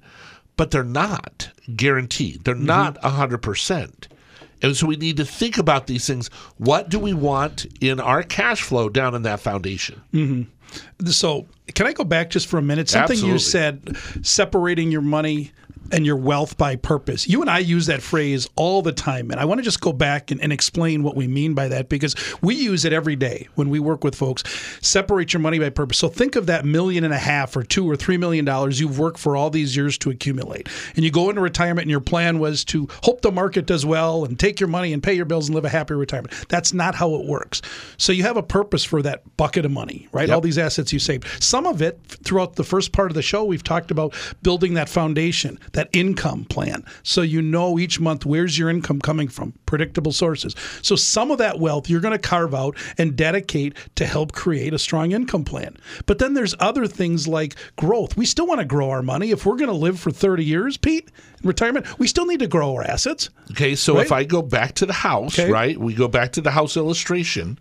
but 0.57 0.71
they're 0.71 0.85
not 0.85 1.49
guaranteed. 1.75 2.45
They're 2.45 2.55
not 2.55 2.99
a 3.03 3.11
hundred 3.11 3.39
percent. 3.39 4.09
And 4.61 4.77
so 4.77 4.87
we 4.89 4.97
need 4.97 5.17
to 5.19 5.25
think 5.25 5.57
about 5.57 5.87
these 5.87 6.05
things. 6.07 6.29
What 6.57 6.89
do 6.89 6.99
we 6.99 7.15
want 7.15 7.65
in 7.81 8.01
our 8.01 8.25
cash 8.25 8.61
flow 8.61 8.89
down 8.89 9.15
in 9.15 9.23
that 9.23 9.41
foundation? 9.41 10.03
hmm 10.13 10.43
So, 11.07 11.47
can 11.75 11.87
I 11.87 11.93
go 11.93 12.05
back 12.05 12.31
just 12.31 12.47
for 12.47 12.59
a 12.59 12.63
minute? 12.63 12.89
Something 12.89 13.19
you 13.25 13.39
said, 13.39 13.97
separating 14.23 14.91
your 14.91 15.03
money 15.03 15.53
and 15.93 16.05
your 16.05 16.17
wealth 16.17 16.57
by 16.57 16.77
purpose. 16.77 17.29
You 17.29 17.41
and 17.41 17.51
I 17.51 17.59
use 17.59 17.87
that 17.87 18.03
phrase 18.03 18.49
all 18.57 18.83
the 18.83 18.93
time. 18.93 19.31
And 19.31 19.41
I 19.41 19.45
want 19.45 19.59
to 19.59 19.63
just 19.63 19.81
go 19.81 19.93
back 19.93 20.31
and, 20.31 20.41
and 20.41 20.53
explain 20.53 21.03
what 21.03 21.17
we 21.17 21.27
mean 21.27 21.55
by 21.55 21.69
that 21.69 21.89
because 21.89 22.15
we 22.43 22.55
use 22.55 22.85
it 22.85 22.93
every 22.93 23.17
day 23.17 23.49
when 23.55 23.71
we 23.71 23.81
work 23.81 24.05
with 24.05 24.15
folks. 24.15 24.43
Separate 24.81 25.33
your 25.33 25.41
money 25.41 25.59
by 25.59 25.71
purpose. 25.71 25.99
So 25.99 26.09
think 26.09 26.37
of 26.37 26.47
that 26.47 26.65
million 26.65 27.05
and 27.05 27.15
a 27.15 27.19
half 27.19 27.57
or 27.57 27.63
two 27.63 27.89
or 27.89 27.97
three 27.97 28.17
million 28.17 28.45
dollars 28.45 28.81
you've 28.81 28.99
worked 28.99 29.19
for 29.19 29.37
all 29.37 29.51
these 29.51 29.77
years 29.77 29.99
to 29.99 30.11
accumulate. 30.11 30.69
And 30.97 31.05
you 31.05 31.11
go 31.11 31.29
into 31.29 31.41
retirement 31.41 31.85
and 31.85 31.91
your 31.91 32.01
plan 32.01 32.39
was 32.39 32.65
to 32.67 32.89
hope 33.03 33.23
the 33.23 33.33
market 33.33 33.67
does 33.67 33.85
well 33.87 34.25
and 34.25 34.39
take 34.39 34.61
your 34.61 34.69
money 34.69 34.93
and 34.93 35.03
pay 35.03 35.15
your 35.15 35.25
bills 35.25 35.49
and 35.49 35.55
live 35.55 35.65
a 35.65 35.69
happy 35.69 35.95
retirement. 35.95 36.35
That's 36.49 36.73
not 36.73 36.95
how 36.95 37.15
it 37.15 37.27
works. 37.27 37.63
So 37.97 38.13
you 38.13 38.23
have 38.23 38.37
a 38.37 38.43
purpose 38.43 38.85
for 38.85 39.03
that 39.03 39.37
bucket 39.37 39.65
of 39.65 39.71
money, 39.71 40.09
right? 40.13 40.29
Yep. 40.29 40.35
All 40.35 40.41
these 40.41 40.59
assets 40.59 40.93
you 40.93 40.99
saved. 40.99 41.27
Some 41.43 41.67
of 41.67 41.83
it 41.83 42.01
throughout 42.25 42.57
the 42.57 42.65
first 42.65 42.93
part 42.93 43.11
of 43.11 43.15
the 43.15 43.23
show, 43.23 43.45
we've 43.45 43.65
talked 43.65 43.91
about 43.91 44.15
building 44.43 44.75
that 44.75 44.89
foundation, 44.89 45.59
that 45.79 45.89
income 45.93 46.45
plan. 46.47 46.85
So 47.05 47.23
you 47.23 47.41
know 47.41 47.79
each 47.79 48.01
month 48.01 48.27
where's 48.27 48.59
your 48.59 48.69
income 48.69 49.01
coming 49.01 49.29
from, 49.29 49.53
predictable 49.65 50.11
sources. 50.11 50.57
So 50.83 50.97
some 50.97 51.31
of 51.31 51.39
that 51.39 51.61
wealth 51.61 51.89
you're 51.89 52.01
going 52.01 52.13
to 52.13 52.19
carve 52.19 52.53
out 52.53 52.77
and 52.99 53.15
dedicate 53.15 53.77
to 53.95 54.05
help 54.05 54.33
create 54.33 54.75
a 54.75 54.79
strong 54.79 55.13
income 55.13 55.45
plan. 55.45 55.77
But 56.07 56.19
then 56.19 56.35
there's 56.35 56.53
other 56.59 56.89
things 56.89 57.29
like 57.29 57.55
growth. 57.77 58.17
We 58.17 58.27
still 58.27 58.49
want 58.49 58.59
to 58.59 58.65
grow 58.65 58.91
our 58.91 59.03
money. 59.03 59.31
If 59.31 59.47
we're 59.47 59.55
going 59.55 59.71
to 59.71 59.73
live 59.77 60.01
for 60.01 60.11
30 60.11 60.45
years, 60.45 60.77
Pete, 60.77 61.13
in 61.41 61.49
retirement, 61.49 61.87
we 62.01 62.09
still 62.09 62.27
need 62.27 62.41
to 62.41 62.49
grow 62.49 62.75
our 62.75 62.83
assets. 62.83 63.31
Okay, 63.53 63.77
so 63.77 63.95
Right? 63.95 64.05
if 64.07 64.11
I 64.11 64.25
go 64.25 64.43
back 64.43 64.75
to 64.75 64.87
the 64.87 64.93
house, 64.93 65.39
Okay. 65.39 65.49
right? 65.49 65.79
We 65.79 65.95
go 65.95 66.09
back 66.09 66.33
to 66.33 66.41
the 66.41 66.51
house 66.51 66.77
illustration. 66.77 67.57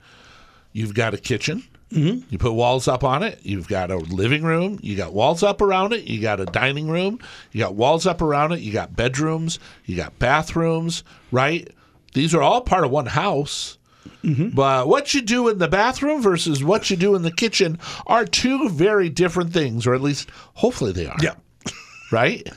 You've 0.74 0.96
got 0.96 1.14
a 1.14 1.18
kitchen. 1.20 1.64
Mhm. 1.92 2.24
You 2.30 2.38
put 2.38 2.54
walls 2.54 2.88
up 2.88 3.04
on 3.04 3.24
it. 3.24 3.40
You've 3.44 3.68
got 3.68 3.92
a 3.92 3.98
living 3.98 4.44
room. 4.44 4.80
You 4.82 4.96
got 4.96 5.14
walls 5.14 5.42
up 5.42 5.62
around 5.62 5.94
it. 5.94 6.04
You 6.04 6.22
got 6.22 6.40
a 6.40 6.46
dining 6.46 6.90
room. 6.90 7.20
You 7.52 7.62
got 7.62 7.76
walls 7.76 8.06
up 8.06 8.22
around 8.22 8.52
it. 8.52 8.60
You 8.60 8.74
got 8.74 8.96
bedrooms. 8.96 9.60
You 9.86 9.96
got 9.96 10.20
bathrooms, 10.20 11.04
right? 11.32 11.70
These 12.14 12.36
are 12.36 12.42
all 12.42 12.62
part 12.62 12.84
of 12.84 12.92
one 12.92 13.06
house. 13.06 13.78
Mm-hmm. 14.24 14.50
But 14.50 14.88
what 14.88 15.14
you 15.14 15.22
do 15.22 15.48
in 15.48 15.60
the 15.60 15.68
bathroom 15.68 16.22
versus 16.22 16.64
what 16.64 16.90
you 16.90 16.98
do 16.98 17.16
in 17.16 17.22
the 17.22 17.32
kitchen 17.32 17.80
are 18.06 18.26
two 18.26 18.70
very 18.70 19.10
different 19.10 19.54
things, 19.54 19.88
or 19.88 19.94
at 19.94 20.02
least 20.02 20.30
hopefully 20.56 20.92
they 20.92 21.08
are. 21.08 21.18
Yeah. 21.22 21.36
Right? 22.10 22.48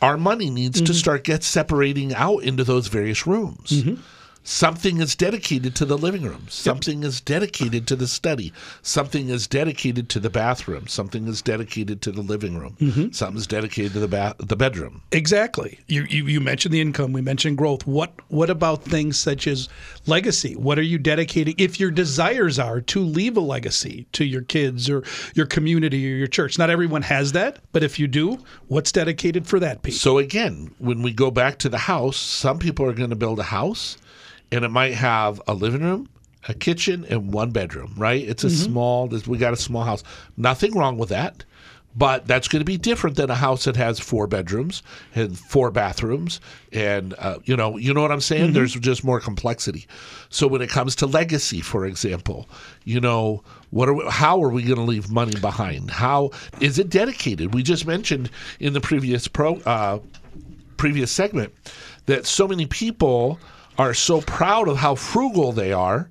Our 0.00 0.16
money 0.16 0.48
needs 0.48 0.78
to 0.78 0.84
mm-hmm. 0.84 0.94
start 0.94 1.24
get 1.24 1.44
separating 1.44 2.14
out 2.14 2.44
into 2.44 2.64
those 2.64 2.86
various 2.86 3.26
rooms. 3.26 3.70
Mm-hmm. 3.70 4.00
Something 4.42 5.00
is 5.00 5.14
dedicated 5.14 5.74
to 5.76 5.84
the 5.84 5.98
living 5.98 6.22
room. 6.22 6.46
Something 6.48 7.02
is 7.02 7.20
dedicated 7.20 7.86
to 7.88 7.94
the 7.94 8.08
study. 8.08 8.52
Something 8.80 9.28
is 9.28 9.46
dedicated 9.46 10.08
to 10.08 10.18
the 10.20 10.30
bathroom. 10.30 10.86
Something 10.86 11.28
is 11.28 11.42
dedicated 11.42 12.00
to 12.02 12.10
the 12.10 12.22
living 12.22 12.58
room. 12.58 12.74
Mhm. 12.80 13.14
Something 13.14 13.36
is 13.38 13.46
dedicated 13.46 13.92
to 13.92 14.00
the 14.00 14.08
ba- 14.08 14.34
the 14.38 14.56
bedroom. 14.56 15.02
Exactly. 15.12 15.78
You, 15.88 16.04
you 16.08 16.24
you 16.26 16.40
mentioned 16.40 16.72
the 16.72 16.80
income. 16.80 17.12
We 17.12 17.20
mentioned 17.20 17.58
growth. 17.58 17.86
What 17.86 18.12
what 18.28 18.48
about 18.48 18.82
things 18.82 19.18
such 19.18 19.46
as 19.46 19.68
legacy? 20.06 20.56
What 20.56 20.78
are 20.78 20.82
you 20.82 20.98
dedicating? 20.98 21.54
If 21.58 21.78
your 21.78 21.90
desires 21.90 22.58
are 22.58 22.80
to 22.80 23.00
leave 23.00 23.36
a 23.36 23.40
legacy 23.40 24.06
to 24.12 24.24
your 24.24 24.42
kids 24.42 24.88
or 24.88 25.04
your 25.34 25.46
community 25.46 26.10
or 26.10 26.16
your 26.16 26.26
church, 26.26 26.58
not 26.58 26.70
everyone 26.70 27.02
has 27.02 27.32
that. 27.32 27.58
But 27.72 27.82
if 27.82 27.98
you 27.98 28.08
do, 28.08 28.38
what's 28.68 28.90
dedicated 28.90 29.46
for 29.46 29.60
that 29.60 29.82
piece? 29.82 30.00
So 30.00 30.16
again, 30.18 30.70
when 30.78 31.02
we 31.02 31.12
go 31.12 31.30
back 31.30 31.58
to 31.58 31.68
the 31.68 31.78
house, 31.78 32.16
some 32.16 32.58
people 32.58 32.86
are 32.86 32.94
going 32.94 33.10
to 33.10 33.16
build 33.16 33.38
a 33.38 33.44
house 33.44 33.98
and 34.52 34.64
it 34.64 34.70
might 34.70 34.94
have 34.94 35.40
a 35.46 35.54
living 35.54 35.82
room, 35.82 36.08
a 36.48 36.54
kitchen, 36.54 37.06
and 37.08 37.32
one 37.32 37.50
bedroom, 37.50 37.94
right? 37.96 38.26
It's 38.26 38.44
a 38.44 38.48
Mhm. 38.48 38.64
small, 38.64 39.06
we 39.26 39.38
got 39.38 39.52
a 39.52 39.56
small 39.56 39.84
house. 39.84 40.02
Nothing 40.36 40.74
wrong 40.74 40.98
with 40.98 41.08
that. 41.10 41.44
But 41.96 42.28
that's 42.28 42.46
going 42.46 42.60
to 42.60 42.64
be 42.64 42.76
different 42.76 43.16
than 43.16 43.30
a 43.30 43.34
house 43.34 43.64
that 43.64 43.74
has 43.74 43.98
four 43.98 44.28
bedrooms 44.28 44.80
and 45.12 45.36
four 45.36 45.72
bathrooms, 45.72 46.40
and 46.72 47.16
uh, 47.18 47.38
you 47.42 47.56
know, 47.56 47.76
you 47.78 47.92
know 47.92 48.00
what 48.00 48.12
I'm 48.12 48.20
saying. 48.20 48.50
Mhm. 48.50 48.54
There's 48.54 48.74
just 48.74 49.02
more 49.02 49.18
complexity. 49.18 49.88
So 50.28 50.46
when 50.46 50.62
it 50.62 50.70
comes 50.70 50.94
to 50.96 51.06
legacy, 51.06 51.60
for 51.60 51.84
example, 51.84 52.48
you 52.84 53.00
know, 53.00 53.42
what 53.70 53.88
are 53.88 53.94
we, 53.94 54.04
how 54.08 54.40
are 54.40 54.50
we 54.50 54.62
going 54.62 54.76
to 54.76 54.84
leave 54.84 55.10
money 55.10 55.34
behind? 55.40 55.90
How 55.90 56.30
is 56.60 56.78
it 56.78 56.90
dedicated? 56.90 57.54
We 57.54 57.64
just 57.64 57.84
mentioned 57.88 58.30
in 58.60 58.72
the 58.72 58.80
previous 58.80 59.26
pro 59.26 59.56
uh, 59.66 59.98
previous 60.76 61.10
segment 61.10 61.52
that 62.06 62.24
so 62.24 62.46
many 62.46 62.66
people 62.66 63.40
are 63.80 63.94
so 63.94 64.20
proud 64.20 64.68
of 64.68 64.76
how 64.76 64.94
frugal 64.94 65.52
they 65.52 65.72
are 65.72 66.08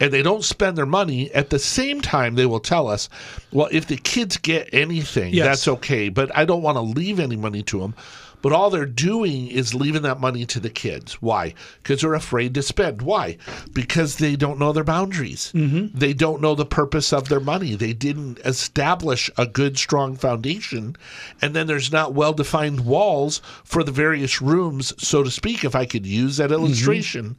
and 0.00 0.12
they 0.12 0.22
don't 0.22 0.44
spend 0.44 0.76
their 0.78 0.86
money 0.86 1.30
at 1.32 1.50
the 1.50 1.58
same 1.58 2.00
time 2.00 2.34
they 2.36 2.46
will 2.46 2.60
tell 2.60 2.86
us 2.88 3.08
well 3.52 3.68
if 3.72 3.86
the 3.86 3.96
kids 3.96 4.36
get 4.36 4.68
anything 4.72 5.34
Yes. 5.34 5.46
that's 5.46 5.68
okay 5.68 6.08
but 6.08 6.34
i 6.36 6.44
don't 6.44 6.62
want 6.62 6.76
to 6.76 6.80
leave 6.82 7.18
any 7.18 7.36
money 7.36 7.62
to 7.64 7.80
them 7.80 7.94
but 8.42 8.52
all 8.52 8.68
they're 8.70 8.84
doing 8.86 9.48
is 9.48 9.74
leaving 9.74 10.02
that 10.02 10.20
money 10.20 10.44
to 10.46 10.60
the 10.60 10.68
kids 10.70 11.14
why 11.22 11.54
because 11.82 12.00
they're 12.02 12.14
afraid 12.14 12.52
to 12.54 12.62
spend 12.62 13.00
why 13.02 13.36
because 13.72 14.16
they 14.16 14.36
don't 14.36 14.58
know 14.58 14.72
their 14.72 14.84
boundaries 14.84 15.50
Mhm. 15.54 15.90
they 15.94 16.12
don't 16.12 16.42
know 16.42 16.54
the 16.54 16.66
purpose 16.66 17.12
of 17.12 17.28
their 17.28 17.40
money. 17.40 17.74
They 17.74 17.92
didn't 17.92 18.38
establish 18.44 19.30
a 19.38 19.46
good, 19.46 19.78
strong 19.78 20.16
foundation. 20.16 20.96
And 21.40 21.54
then 21.54 21.66
there's 21.66 21.92
not 21.92 22.14
well 22.14 22.32
defined 22.32 22.80
walls 22.80 23.40
for 23.64 23.82
the 23.84 23.92
various 23.92 24.42
rooms, 24.42 24.92
so 24.98 25.22
to 25.22 25.30
speak, 25.30 25.64
if 25.64 25.74
I 25.74 25.86
could 25.86 26.04
use 26.06 26.36
that 26.36 26.52
illustration. 26.52 27.36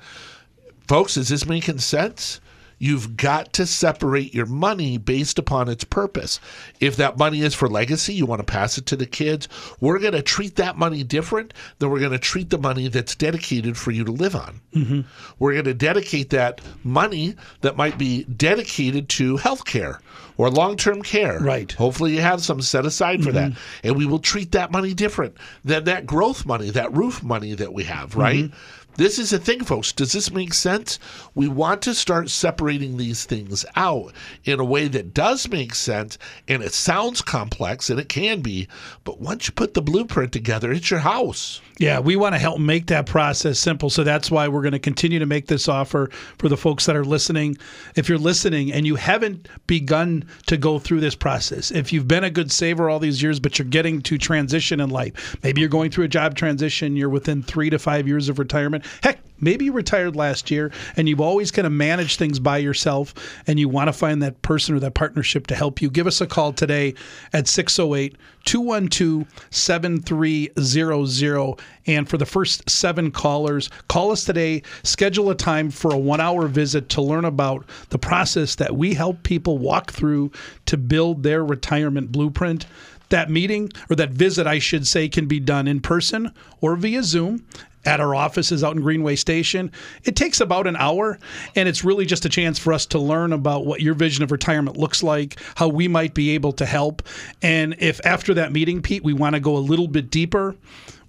Folks, 0.88 1.18
is 1.18 1.30
this 1.30 1.46
making 1.46 1.80
sense? 1.80 2.40
You've 2.80 3.16
got 3.18 3.54
to 3.54 3.66
separate 3.66 4.34
your 4.34 4.46
money 4.46 4.98
based 4.98 5.40
upon 5.40 5.70
its 5.70 5.84
purpose. 5.84 6.40
If 6.80 6.96
that 6.98 7.18
money 7.18 7.42
is 7.42 7.54
for 7.54 7.68
legacy, 7.68 8.14
you 8.14 8.26
want 8.26 8.40
to 8.40 8.52
pass 8.52 8.78
it 8.78 8.86
to 8.88 8.96
the 8.96 9.06
kids, 9.06 9.48
we're 9.80 10.00
going 10.00 10.14
to 10.14 10.22
treat 10.22 10.56
that 10.58 10.78
money 10.78 11.04
different 11.04 11.54
than 11.80 11.90
we're 11.90 12.00
going 12.00 12.12
to 12.12 12.20
treat 12.20 12.50
the 12.50 12.58
money 12.58 12.88
that's 12.88 13.16
dedicated 13.16 13.78
for 13.78 13.92
you 13.92 14.04
to 14.04 14.12
live 14.12 14.36
on. 14.36 14.62
Mm-hmm. 14.76 15.02
We're 15.40 15.54
going 15.54 15.66
to 15.66 15.74
dedicate 15.74 16.30
that 16.32 16.62
money 16.84 17.36
that 17.62 17.78
might 17.78 17.98
be 17.98 18.24
dedicated 18.26 19.10
to 19.10 19.38
healthcare 19.38 20.00
or 20.38 20.50
long 20.50 20.78
term 20.78 21.02
care. 21.02 21.40
Right. 21.40 21.72
Hopefully, 21.72 22.16
you 22.16 22.22
have 22.22 22.42
some 22.42 22.62
set 22.62 22.86
aside 22.86 23.24
for 23.24 23.32
that. 23.32 23.54
And 23.84 23.96
we 23.96 24.06
will 24.06 24.20
treat 24.20 24.52
that 24.54 24.72
money 24.72 24.94
different 24.94 25.38
than 25.64 25.84
that 25.86 26.06
growth 26.06 26.46
money, 26.46 26.70
that 26.72 26.94
roof 26.94 27.24
money 27.24 27.54
that 27.54 27.74
we 27.74 27.84
have, 27.84 28.16
right? 28.16 28.52
This 28.96 29.18
is 29.18 29.32
the 29.32 29.40
thing, 29.40 29.64
folks. 29.64 29.92
Does 29.92 30.12
this 30.12 30.32
make 30.32 30.54
sense? 30.54 31.00
We 31.34 31.48
want 31.48 31.82
to 31.84 31.94
start 31.94 32.30
separating 32.30 32.98
these 32.98 33.26
things 33.26 33.66
out 33.76 34.14
in 34.44 34.60
a 34.60 34.66
way 34.66 34.88
that 34.88 35.14
does 35.14 35.50
make 35.50 35.74
sense. 35.74 36.18
And 36.48 36.62
it 36.62 36.74
sounds 36.74 37.22
complex, 37.22 37.90
and 37.90 38.00
it 38.00 38.10
can 38.10 38.42
be. 38.42 38.68
But 39.04 39.20
once 39.20 39.48
you 39.48 39.54
put 39.54 39.74
the 39.74 39.82
blueprint 39.82 40.32
together, 40.32 40.72
it's 40.72 40.92
your 40.92 41.00
house. 41.00 41.62
Yeah, 41.80 42.00
we 42.00 42.16
want 42.16 42.36
to 42.36 42.40
help 42.40 42.60
make 42.60 42.86
that 42.88 43.08
process 43.08 43.58
simple. 43.58 43.90
So 43.90 44.04
that's 44.04 44.30
why 44.30 44.48
we're 44.48 44.62
going 44.62 44.74
to 44.74 44.80
continue 44.80 45.18
to 45.18 45.26
make 45.26 45.48
this 45.48 45.68
offer 45.68 46.10
for 46.38 46.48
the 46.48 46.56
folks 46.56 46.86
that 46.86 46.96
are 46.96 47.04
listening. 47.04 47.58
If 47.96 48.08
you're 48.08 48.20
listening 48.20 48.72
and 48.72 48.86
you 48.86 48.96
haven't 48.96 49.48
begun 49.66 50.26
to 50.46 50.56
go 50.56 50.78
through 50.78 51.00
this 51.00 51.16
process, 51.16 51.72
if 51.72 51.92
you've 51.92 52.08
been 52.08 52.24
a 52.24 52.30
good 52.30 52.52
saver 52.52 52.90
all 52.90 53.00
these 53.00 53.24
years, 53.24 53.40
but 53.40 53.58
you're 53.58 53.68
getting 53.68 54.04
to 54.04 54.20
transition 54.20 54.80
in 54.80 54.92
life, 54.92 55.36
maybe 55.42 55.62
you're 55.62 55.70
going 55.70 55.90
through 55.90 56.06
a 56.06 56.10
job 56.10 56.36
transition, 56.36 56.96
you're 56.96 57.10
within 57.10 57.42
three 57.42 57.72
to 57.72 57.80
five 57.80 58.08
years 58.08 58.30
of 58.30 58.38
retirement. 58.38 58.83
Heck, 59.02 59.20
maybe 59.44 59.66
you 59.66 59.74
retired 59.74 60.16
last 60.16 60.50
year 60.50 60.72
and 60.96 61.10
you've 61.10 61.22
always 61.22 61.52
kind 61.52 61.68
of 61.68 61.74
managed 61.74 62.18
things 62.18 62.40
by 62.40 62.58
yourself 62.58 63.14
and 63.46 63.60
you 63.60 63.70
want 63.70 63.90
to 63.90 63.94
find 63.94 64.24
that 64.24 64.42
person 64.42 64.76
or 64.76 64.80
that 64.80 64.94
partnership 64.94 65.48
to 65.48 65.56
help 65.56 65.82
you. 65.82 65.90
Give 65.90 66.08
us 66.08 66.22
a 66.22 66.28
call 66.28 66.54
today 66.54 66.94
at 67.34 67.48
608 67.48 68.16
212 68.46 69.28
7300. 69.52 71.60
And 71.86 72.10
for 72.10 72.18
the 72.18 72.26
first 72.26 72.70
seven 72.70 73.12
callers, 73.12 73.70
call 73.88 74.12
us 74.12 74.24
today. 74.24 74.64
Schedule 74.84 75.30
a 75.30 75.36
time 75.36 75.70
for 75.70 75.94
a 75.94 75.98
one 75.98 76.22
hour 76.22 76.48
visit 76.48 76.90
to 76.90 77.02
learn 77.02 77.26
about 77.26 77.66
the 77.90 78.00
process 78.00 78.56
that 78.56 78.76
we 78.76 78.94
help 78.94 79.24
people 79.24 79.58
walk 79.58 79.92
through 79.92 80.32
to 80.66 80.78
build 80.78 81.24
their 81.24 81.44
retirement 81.44 82.12
blueprint. 82.12 82.66
That 83.10 83.30
meeting 83.30 83.72
or 83.90 83.96
that 83.98 84.12
visit, 84.12 84.48
I 84.48 84.60
should 84.60 84.88
say, 84.88 85.08
can 85.08 85.28
be 85.28 85.40
done 85.40 85.68
in 85.68 85.82
person 85.82 86.34
or 86.62 86.76
via 86.76 87.04
Zoom 87.04 87.46
at 87.86 88.00
our 88.00 88.16
offices 88.16 88.64
out 88.64 88.76
in 88.76 88.82
Greenway 88.82 89.16
Station. 89.16 89.72
It 90.04 90.16
takes 90.16 90.42
about 90.42 90.68
an 90.68 90.76
hour, 90.76 91.20
and 91.56 91.68
it's 91.68 91.84
really 91.84 92.06
just 92.06 92.26
a 92.26 92.30
chance 92.30 92.58
for 92.60 92.74
us 92.74 92.86
to 92.88 93.00
learn 93.00 93.34
about 93.34 93.66
what 93.66 93.82
your 93.82 93.94
vision 93.94 94.24
of 94.24 94.32
retirement 94.32 94.78
looks 94.78 95.04
like, 95.04 95.40
how 95.56 95.68
we 95.68 95.88
might 95.88 96.14
be 96.14 96.32
able 96.32 96.54
to 96.54 96.66
help. 96.66 97.04
And 97.42 97.76
if 97.80 98.00
after 98.06 98.34
that 98.36 98.52
meeting, 98.52 98.82
Pete, 98.82 99.04
we 99.04 99.14
want 99.14 99.36
to 99.36 99.40
go 99.40 99.58
a 99.58 99.60
little 99.60 99.88
bit 99.88 100.10
deeper, 100.10 100.56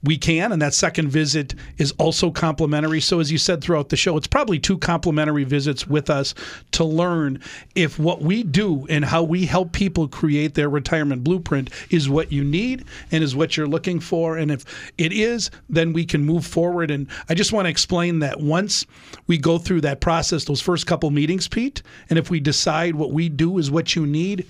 we 0.04 0.18
can. 0.18 0.52
And 0.52 0.60
that 0.62 0.74
second 0.74 1.08
visit 1.08 1.54
is 1.78 1.92
also 1.92 2.30
complimentary. 2.30 3.00
So, 3.00 3.20
as 3.20 3.32
you 3.32 3.38
said 3.38 3.62
throughout 3.62 3.88
the 3.88 3.96
show, 3.96 4.16
it's 4.16 4.26
probably 4.26 4.58
two 4.58 4.78
complimentary 4.78 5.44
visits 5.44 5.86
with 5.86 6.10
us 6.10 6.34
to 6.72 6.84
learn 6.84 7.40
if 7.74 7.98
what 7.98 8.22
we 8.22 8.42
do 8.42 8.86
and 8.88 9.04
how 9.04 9.22
we 9.22 9.46
help 9.46 9.72
people 9.72 10.06
create 10.08 10.54
their 10.54 10.68
retirement 10.68 11.24
blueprint 11.24 11.70
is 11.90 12.08
what 12.08 12.30
you 12.30 12.44
need 12.44 12.84
and 13.10 13.24
is 13.24 13.34
what 13.34 13.56
you're 13.56 13.66
looking 13.66 14.00
for. 14.00 14.36
And 14.36 14.50
if 14.50 14.92
it 14.98 15.12
is, 15.12 15.50
then 15.68 15.92
we 15.92 16.04
can 16.04 16.24
move 16.24 16.46
forward. 16.46 16.90
And 16.90 17.08
I 17.28 17.34
just 17.34 17.52
want 17.52 17.66
to 17.66 17.70
explain 17.70 18.18
that 18.20 18.40
once 18.40 18.86
we 19.26 19.38
go 19.38 19.58
through 19.58 19.82
that 19.82 20.00
process, 20.00 20.44
those 20.44 20.60
first 20.60 20.86
couple 20.86 21.10
meetings, 21.10 21.48
Pete, 21.48 21.82
and 22.10 22.18
if 22.18 22.30
we 22.30 22.40
decide 22.40 22.94
what 22.94 23.12
we 23.12 23.28
do 23.28 23.58
is 23.58 23.70
what 23.70 23.96
you 23.96 24.06
need, 24.06 24.46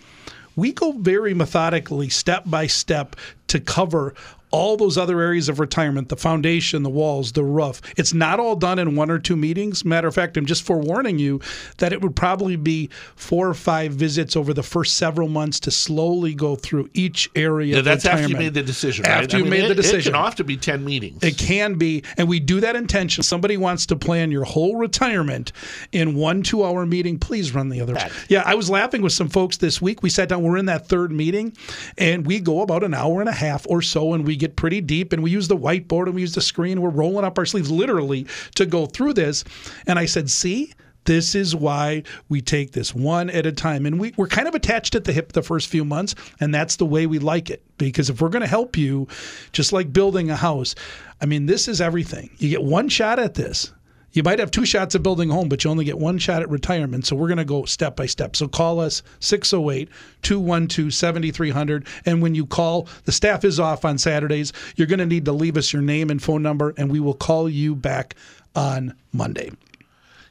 we 0.57 0.73
go 0.73 0.93
very 0.93 1.35
methodically, 1.35 2.09
step 2.09 2.45
by 2.47 2.67
step, 2.67 3.17
to 3.49 3.61
cover 3.61 4.15
all 4.55 4.77
those 4.77 4.97
other 4.97 5.21
areas 5.21 5.49
of 5.49 5.59
retirement 5.59 6.09
the 6.09 6.17
foundation, 6.17 6.85
the 6.85 6.91
walls, 6.91 7.33
the 7.33 7.43
roof. 7.43 7.81
It's 7.97 8.15
not 8.15 8.39
all 8.39 8.55
done 8.55 8.79
in 8.79 8.95
one 8.95 9.11
or 9.11 9.19
two 9.19 9.35
meetings. 9.35 9.85
Matter 9.85 10.07
of 10.07 10.15
fact, 10.15 10.37
I'm 10.37 10.47
just 10.47 10.63
forewarning 10.63 11.19
you 11.19 11.41
that 11.79 11.93
it 11.93 12.01
would 12.01 12.15
probably 12.15 12.55
be 12.55 12.89
four 13.17 13.49
or 13.49 13.55
five 13.55 13.93
visits 13.93 14.37
over 14.37 14.55
the 14.55 14.63
first 14.63 14.97
several 14.97 15.29
months 15.29 15.59
to 15.61 15.71
slowly 15.73 16.35
go 16.35 16.55
through 16.55 16.89
each 16.95 17.29
area 17.35 17.77
Yeah, 17.77 17.83
that's 17.83 18.05
after 18.05 18.29
you 18.29 18.37
made 18.37 18.55
the 18.55 18.63
decision. 18.63 19.03
right? 19.05 19.23
After 19.25 19.37
I 19.37 19.39
you 19.39 19.45
mean, 19.45 19.51
made 19.51 19.65
it- 19.65 19.69
the 19.69 19.75
decision. 19.75 20.13
It 20.13 20.17
can 20.17 20.25
often 20.25 20.47
be 20.47 20.57
10 20.57 20.85
meetings. 20.85 21.23
It 21.25 21.37
can 21.37 21.75
be, 21.75 22.05
and 22.17 22.29
we 22.29 22.39
do 22.39 22.61
that 22.61 22.77
intentionally. 22.77 23.25
Somebody 23.25 23.57
wants 23.57 23.87
to 23.87 23.97
plan 23.97 24.31
your 24.31 24.45
whole 24.45 24.77
retirement 24.77 25.51
in 25.91 26.15
one 26.15 26.43
two 26.43 26.65
hour 26.65 26.87
meeting. 26.87 27.19
Please 27.19 27.53
run 27.55 27.71
the 27.71 27.81
other. 27.81 27.97
Yeah, 28.29 28.43
I 28.47 28.55
was 28.55 28.71
laughing 28.71 29.03
with 29.03 29.13
some 29.13 29.29
folks 29.29 29.57
this 29.57 29.83
week. 29.83 30.03
We 30.03 30.11
sat 30.11 30.29
down. 30.29 30.43
We're 30.43 30.59
in 30.59 30.67
that 30.67 30.87
third 30.89 31.11
meeting, 31.11 31.55
and 31.99 32.25
we 32.27 32.39
go 32.39 32.61
about 32.63 32.85
an 32.85 32.95
hour 32.95 33.21
and 33.21 33.29
a 33.29 33.33
half 33.33 33.67
or 33.69 33.83
so, 33.83 34.13
and 34.13 34.25
we 34.27 34.37
get 34.37 34.44
pretty 34.49 34.81
deep, 34.81 35.13
and 35.13 35.23
we 35.23 35.31
use 35.31 35.49
the 35.49 35.57
whiteboard 35.57 36.07
and 36.07 36.15
we 36.15 36.21
use 36.21 36.35
the 36.35 36.41
screen. 36.41 36.81
We're 36.81 36.91
rolling 36.91 37.25
up 37.25 37.39
our 37.39 37.47
sleeves 37.47 37.71
literally 37.71 38.27
to 38.57 38.67
go 38.67 38.87
through 38.87 39.15
this. 39.15 39.45
And 39.87 39.99
I 39.99 40.07
said, 40.07 40.31
"See." 40.31 40.73
This 41.07 41.35
is 41.35 41.55
why 41.55 42.03
we 42.31 42.41
take 42.41 42.73
this 42.73 42.95
one 42.95 43.29
at 43.29 43.45
a 43.45 43.53
time. 43.53 43.85
And 43.85 44.01
we, 44.01 44.15
we're 44.17 44.27
kind 44.27 44.49
of 44.49 44.55
attached 44.55 44.95
at 44.95 45.05
the 45.05 45.13
hip 45.13 45.33
the 45.33 45.43
first 45.43 45.69
few 45.69 45.85
months, 45.85 46.15
and 46.41 46.55
that's 46.55 46.77
the 46.77 46.87
way 46.87 47.07
we 47.07 47.19
like 47.19 47.51
it. 47.51 47.63
Because 47.77 48.09
if 48.09 48.23
we're 48.23 48.31
going 48.31 48.41
to 48.41 48.49
help 48.49 48.77
you, 48.77 49.07
just 49.53 49.71
like 49.73 49.93
building 49.93 50.31
a 50.31 50.37
house, 50.37 50.75
I 51.21 51.27
mean, 51.27 51.45
this 51.47 51.69
is 51.69 51.81
everything. 51.83 52.31
You 52.39 52.49
get 52.49 52.63
one 52.63 52.89
shot 52.89 53.19
at 53.19 53.35
this. 53.35 53.71
You 54.15 54.23
might 54.23 54.39
have 54.39 54.53
two 54.53 54.65
shots 54.65 54.95
at 54.95 55.03
building 55.03 55.31
a 55.31 55.35
home, 55.35 55.49
but 55.49 55.65
you 55.65 55.71
only 55.71 55.85
get 55.85 55.99
one 55.99 56.19
shot 56.19 56.41
at 56.41 56.49
retirement. 56.49 57.05
So 57.05 57.17
we're 57.17 57.27
going 57.27 57.39
to 57.39 57.45
go 57.45 57.65
step 57.65 57.97
by 57.97 58.07
step. 58.07 58.37
So 58.37 58.47
call 58.47 58.79
us 58.79 59.03
608 59.19 59.89
212 60.23 60.95
7300. 60.95 61.87
And 62.07 62.23
when 62.23 62.37
you 62.37 62.47
call, 62.47 62.89
the 63.05 63.13
staff 63.13 63.45
is 63.45 63.59
off 63.59 63.85
on 63.85 63.99
Saturdays. 63.99 64.53
You're 64.77 64.87
going 64.87 65.01
to 65.01 65.07
need 65.07 65.25
to 65.25 65.33
leave 65.33 65.57
us 65.57 65.73
your 65.73 65.83
name 65.83 66.11
and 66.11 66.23
phone 66.23 66.43
number, 66.43 66.73
and 66.79 66.93
we 66.93 67.01
will 67.01 67.15
call 67.15 67.49
you 67.49 67.75
back 67.75 68.15
on 68.55 68.95
Monday. 69.13 69.51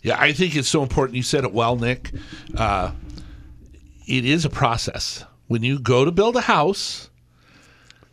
Yeah, 0.01 0.19
I 0.19 0.31
think 0.31 0.55
it's 0.55 0.69
so 0.69 0.81
important. 0.81 1.17
You 1.17 1.23
said 1.23 1.43
it 1.43 1.53
well, 1.53 1.75
Nick. 1.75 2.11
Uh, 2.57 2.91
it 4.07 4.23
is 4.23 4.45
a 4.45 4.49
process. 4.49 5.25
When 5.47 5.61
you 5.61 5.77
go 5.77 6.05
to 6.05 6.11
build 6.11 6.37
a 6.37 6.41
house, 6.41 7.09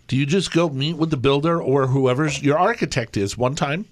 do 0.09 0.16
you 0.16 0.27
just 0.27 0.53
go 0.53 0.68
meet 0.68 0.97
with 0.97 1.11
the 1.11 1.16
builder 1.16 1.62
or 1.62 1.87
whoever's 1.87 2.43
your 2.43 2.59
architect 2.59 3.16
is 3.16 3.39
one 3.39 3.55
time? 3.55 3.87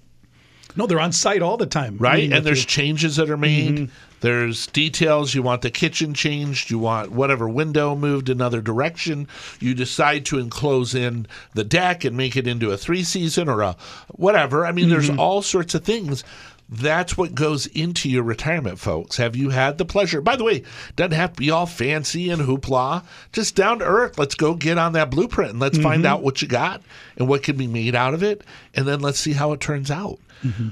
No, 0.75 0.85
they're 0.85 0.99
on 0.99 1.11
site 1.11 1.41
all 1.41 1.57
the 1.57 1.65
time. 1.65 1.97
Right? 1.97 2.31
And 2.31 2.45
there's 2.45 2.61
you. 2.61 2.67
changes 2.67 3.15
that 3.17 3.29
are 3.29 3.37
made. 3.37 3.75
Mm-hmm. 3.75 3.93
There's 4.21 4.67
details. 4.67 5.33
You 5.33 5.41
want 5.41 5.61
the 5.61 5.71
kitchen 5.71 6.13
changed. 6.13 6.69
You 6.69 6.79
want 6.79 7.11
whatever 7.11 7.47
window 7.47 7.95
moved 7.95 8.29
another 8.29 8.61
direction. 8.61 9.27
You 9.59 9.73
decide 9.73 10.25
to 10.25 10.39
enclose 10.39 10.93
in 10.95 11.27
the 11.53 11.63
deck 11.63 12.03
and 12.03 12.17
make 12.17 12.35
it 12.35 12.47
into 12.47 12.71
a 12.71 12.77
three 12.77 13.03
season 13.03 13.49
or 13.49 13.61
a 13.61 13.75
whatever. 14.09 14.65
I 14.65 14.71
mean, 14.71 14.89
there's 14.89 15.09
mm-hmm. 15.09 15.19
all 15.19 15.41
sorts 15.41 15.75
of 15.75 15.83
things. 15.83 16.23
That's 16.71 17.17
what 17.17 17.33
goes 17.33 17.65
into 17.65 18.07
your 18.07 18.21
retirement, 18.21 18.77
folks. 18.77 19.17
Have 19.17 19.35
you 19.35 19.49
had 19.49 19.79
the 19.79 19.85
pleasure? 19.85 20.21
By 20.21 20.35
the 20.35 20.43
way, 20.43 20.63
doesn't 20.95 21.13
have 21.13 21.33
to 21.33 21.39
be 21.39 21.49
all 21.49 21.65
fancy 21.65 22.29
and 22.29 22.43
hoopla. 22.43 23.03
Just 23.33 23.55
down 23.55 23.79
to 23.79 23.85
earth. 23.85 24.19
Let's 24.19 24.35
go 24.35 24.53
get 24.53 24.77
on 24.77 24.93
that 24.93 25.09
blueprint 25.09 25.51
and 25.51 25.59
let's 25.59 25.79
find 25.79 26.03
mm-hmm. 26.03 26.13
out 26.13 26.21
what 26.21 26.43
you 26.43 26.47
got 26.47 26.83
and 27.17 27.27
what 27.27 27.41
can 27.41 27.57
be 27.57 27.65
made 27.65 27.95
out 27.95 28.13
of 28.13 28.21
it, 28.21 28.43
and 28.75 28.87
then 28.87 28.99
let's 28.99 29.19
see 29.19 29.33
how 29.33 29.51
it 29.51 29.59
turns 29.59 29.89
out. 29.89 30.19
Mm-hmm. 30.43 30.69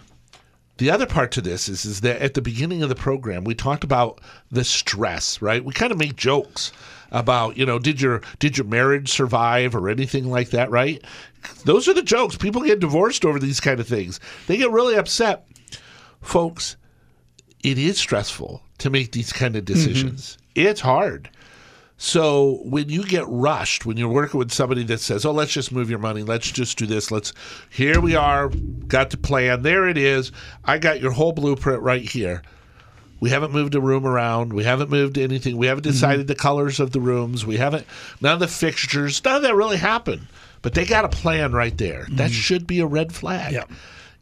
The 0.78 0.91
other 0.91 1.05
part 1.05 1.32
to 1.32 1.41
this 1.41 1.67
is, 1.67 1.86
is 1.86 2.01
that 2.01 2.21
at 2.21 2.34
the 2.36 2.41
beginning 2.41 2.84
of 2.84 2.89
the 2.89 2.95
program, 2.95 3.43
we 3.43 3.55
talked 3.55 3.84
about 3.84 4.21
the 4.51 4.63
stress, 4.63 5.41
right? 5.41 5.63
We 5.63 5.73
kind 5.73 5.91
of 5.91 5.97
make 5.97 6.15
jokes 6.15 6.71
about, 7.11 7.57
you 7.57 7.65
know, 7.65 7.80
did 7.80 8.01
your 8.01 8.21
did 8.39 8.57
your 8.57 8.67
marriage 8.67 9.09
survive 9.09 9.75
or 9.75 9.89
anything 9.89 10.30
like 10.30 10.51
that, 10.51 10.69
right? 10.69 11.03
Those 11.65 11.88
are 11.88 11.93
the 11.93 12.03
jokes. 12.03 12.36
People 12.36 12.61
get 12.61 12.80
divorced 12.80 13.25
over 13.25 13.39
these 13.39 13.59
kind 13.59 13.80
of 13.80 13.88
things. 13.88 14.19
They 14.47 14.57
get 14.57 14.71
really 14.71 14.95
upset. 14.95 15.47
Folks, 16.21 16.75
it 17.63 17.78
is 17.78 17.97
stressful 17.97 18.61
to 18.80 18.89
make 18.89 19.11
these 19.11 19.34
kind 19.34 19.55
of 19.55 19.65
mm-hmm. 19.65 19.73
decisions. 19.73 20.38
It's 20.55 20.82
hard. 20.82 21.30
So 21.97 22.59
when 22.63 22.89
you 22.89 23.03
get 23.03 23.25
rushed, 23.27 23.85
when 23.85 23.97
you're 23.97 24.07
working 24.07 24.37
with 24.37 24.51
somebody 24.51 24.83
that 24.83 24.99
says, 24.99 25.25
"Oh, 25.25 25.31
let's 25.31 25.51
just 25.51 25.71
move 25.71 25.89
your 25.89 25.99
money, 25.99 26.21
let's 26.21 26.51
just 26.51 26.77
do 26.77 26.85
this, 26.85 27.09
let's," 27.09 27.33
here 27.71 27.99
we 27.99 28.15
are, 28.15 28.49
got 28.87 29.09
the 29.09 29.17
plan, 29.17 29.63
there 29.63 29.87
it 29.87 29.97
is. 29.97 30.31
I 30.63 30.77
got 30.77 31.01
your 31.01 31.11
whole 31.11 31.31
blueprint 31.31 31.81
right 31.81 32.07
here. 32.07 32.43
We 33.19 33.31
haven't 33.31 33.51
moved 33.51 33.73
a 33.73 33.81
room 33.81 34.05
around. 34.05 34.53
We 34.53 34.63
haven't 34.63 34.91
moved 34.91 35.17
anything. 35.17 35.57
We 35.57 35.65
haven't 35.65 35.83
mm-hmm. 35.83 35.91
decided 35.91 36.27
the 36.27 36.35
colors 36.35 36.79
of 36.79 36.91
the 36.91 37.01
rooms. 37.01 37.45
We 37.45 37.57
haven't 37.57 37.87
none 38.21 38.33
of 38.33 38.39
the 38.39 38.47
fixtures. 38.47 39.23
None 39.25 39.37
of 39.37 39.41
that 39.41 39.55
really 39.55 39.77
happened. 39.77 40.27
But 40.61 40.75
they 40.75 40.85
got 40.85 41.05
a 41.05 41.09
plan 41.09 41.51
right 41.51 41.75
there. 41.77 42.05
That 42.11 42.29
mm-hmm. 42.29 42.31
should 42.31 42.67
be 42.67 42.79
a 42.79 42.85
red 42.85 43.13
flag. 43.13 43.53
Yeah 43.53 43.63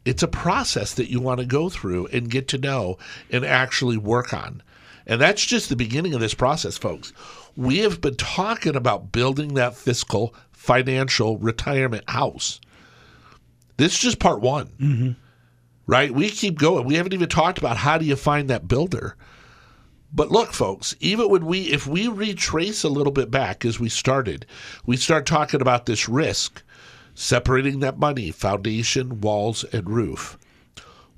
It's 0.05 0.23
a 0.23 0.27
process 0.27 0.93
that 0.93 1.09
you 1.09 1.19
want 1.19 1.39
to 1.41 1.45
go 1.45 1.67
through 1.69 2.07
and 2.07 2.29
get 2.29 2.47
to 2.49 2.57
know 2.57 2.97
and 3.31 3.43
actually 3.43 3.97
work 3.97 4.33
on. 4.33 4.61
And 5.07 5.19
that's 5.19 5.45
just 5.45 5.69
the 5.69 5.75
beginning 5.75 6.13
of 6.13 6.19
this 6.19 6.33
process, 6.33 6.77
folks. 6.77 7.13
We 7.55 7.79
have 7.79 8.01
been 8.01 8.15
talking 8.15 8.75
about 8.75 9.11
building 9.11 9.53
that 9.53 9.75
fiscal, 9.75 10.35
financial 10.51 11.37
retirement 11.37 12.09
house. 12.09 12.59
This 13.77 13.93
is 13.93 13.99
just 13.99 14.19
part 14.19 14.41
one, 14.41 14.67
Mm-hmm. 14.79 15.11
right? 15.87 16.11
We 16.11 16.29
keep 16.29 16.57
going. 16.57 16.85
We 16.85 16.95
haven't 16.95 17.13
even 17.13 17.29
talked 17.29 17.57
about 17.57 17.77
how 17.77 17.97
do 17.97 18.05
you 18.05 18.15
find 18.15 18.49
that 18.49 18.67
builder. 18.67 19.15
But 20.13 20.31
look, 20.31 20.53
folks, 20.53 20.95
even 21.01 21.29
when 21.29 21.45
we, 21.45 21.63
if 21.63 21.85
we 21.87 22.07
retrace 22.07 22.83
a 22.83 22.89
little 22.89 23.11
bit 23.11 23.29
back 23.29 23.65
as 23.65 23.79
we 23.79 23.89
started, 23.89 24.45
we 24.85 24.95
start 24.95 25.25
talking 25.25 25.61
about 25.61 25.85
this 25.85 26.07
risk, 26.07 26.63
separating 27.15 27.79
that 27.81 27.99
money, 27.99 28.31
foundation, 28.31 29.19
walls, 29.19 29.65
and 29.73 29.89
roof. 29.89 30.37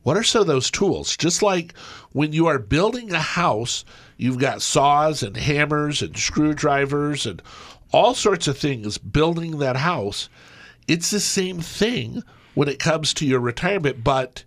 What 0.02 0.18
are 0.18 0.24
some 0.24 0.42
of 0.42 0.48
those 0.48 0.72
tools? 0.72 1.16
Just 1.16 1.44
like 1.44 1.78
when 2.12 2.34
you 2.34 2.48
are 2.48 2.58
building 2.60 3.12
a 3.12 3.20
house, 3.20 3.86
you've 4.18 4.40
got 4.40 4.62
saws 4.62 5.24
and 5.24 5.38
hammers 5.38 6.02
and 6.02 6.18
screwdrivers 6.18 7.26
and 7.26 7.42
all 7.92 8.14
sorts 8.14 8.48
of 8.48 8.58
things 8.58 8.98
building 8.98 9.60
that 9.60 9.78
house. 9.78 10.30
It's 10.88 11.12
the 11.12 11.20
same 11.20 11.60
thing 11.62 12.24
when 12.54 12.68
it 12.68 12.80
comes 12.80 13.14
to 13.16 13.26
your 13.26 13.40
retirement, 13.40 14.04
but 14.04 14.44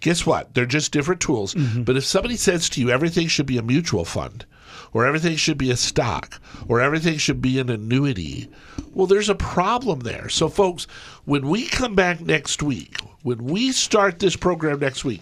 guess 0.00 0.26
what? 0.26 0.54
They're 0.54 0.66
just 0.66 0.92
different 0.92 1.20
tools. 1.20 1.54
Mm-hmm. 1.54 1.84
But 1.84 1.96
if 1.96 2.04
somebody 2.04 2.36
says 2.36 2.68
to 2.70 2.80
you 2.80 2.90
everything 2.90 3.28
should 3.28 3.46
be 3.46 3.58
a 3.58 3.62
mutual 3.62 4.04
fund, 4.04 4.44
or 4.92 5.06
everything 5.06 5.36
should 5.36 5.58
be 5.58 5.70
a 5.70 5.76
stock, 5.76 6.40
or 6.66 6.80
everything 6.80 7.16
should 7.18 7.40
be 7.40 7.58
an 7.60 7.70
annuity, 7.70 8.48
well, 8.92 9.06
there's 9.06 9.28
a 9.28 9.34
problem 9.34 10.00
there. 10.00 10.28
So, 10.28 10.48
folks, 10.48 10.86
when 11.24 11.48
we 11.48 11.66
come 11.66 11.94
back 11.94 12.20
next 12.20 12.62
week, 12.62 12.96
when 13.22 13.44
we 13.44 13.72
start 13.72 14.18
this 14.18 14.36
program 14.36 14.80
next 14.80 15.04
week, 15.04 15.20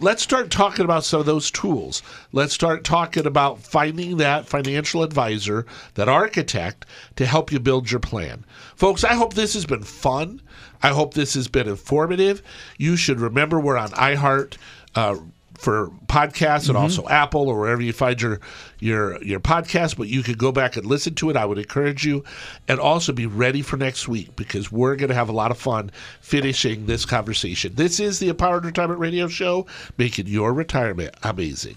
let's 0.00 0.22
start 0.22 0.50
talking 0.50 0.84
about 0.84 1.04
some 1.04 1.20
of 1.20 1.26
those 1.26 1.50
tools. 1.50 2.02
Let's 2.32 2.54
start 2.54 2.84
talking 2.84 3.26
about 3.26 3.60
finding 3.60 4.16
that 4.18 4.46
financial 4.46 5.02
advisor, 5.02 5.66
that 5.94 6.08
architect 6.08 6.86
to 7.16 7.26
help 7.26 7.52
you 7.52 7.60
build 7.60 7.90
your 7.90 8.00
plan. 8.00 8.44
Folks, 8.76 9.04
I 9.04 9.14
hope 9.14 9.34
this 9.34 9.54
has 9.54 9.66
been 9.66 9.82
fun. 9.82 10.40
I 10.82 10.88
hope 10.88 11.14
this 11.14 11.34
has 11.34 11.48
been 11.48 11.68
informative. 11.68 12.42
You 12.76 12.96
should 12.96 13.20
remember 13.20 13.58
we're 13.58 13.76
on 13.76 13.90
iHeart. 13.90 14.56
Uh, 14.94 15.16
for 15.58 15.90
podcasts 16.06 16.68
and 16.68 16.78
Mhm. 16.78 16.82
also 16.82 17.06
Apple 17.08 17.48
or 17.48 17.58
wherever 17.58 17.82
you 17.82 17.92
find 17.92 18.22
your 18.22 18.40
your 18.78 19.20
your 19.22 19.40
podcast, 19.40 19.96
but 19.96 20.06
you 20.08 20.22
could 20.22 20.38
go 20.38 20.52
back 20.52 20.76
and 20.76 20.86
listen 20.86 21.14
to 21.16 21.30
it. 21.30 21.36
I 21.36 21.44
would 21.44 21.58
encourage 21.58 22.06
you, 22.06 22.22
and 22.68 22.78
also 22.78 23.12
be 23.12 23.26
ready 23.26 23.60
for 23.60 23.76
next 23.76 24.06
week 24.08 24.36
because 24.36 24.70
we're 24.72 24.94
going 24.96 25.08
to 25.08 25.14
have 25.16 25.28
a 25.28 25.32
lot 25.32 25.50
of 25.50 25.58
fun 25.58 25.90
finishing 26.20 26.86
this 26.86 27.04
conversation. 27.04 27.72
This 27.74 27.98
is 27.98 28.20
the 28.20 28.28
Empowered 28.28 28.64
Retirement 28.64 29.00
Radio 29.00 29.26
Show, 29.28 29.66
making 29.98 30.28
your 30.28 30.54
retirement 30.54 31.14
amazing. 31.24 31.74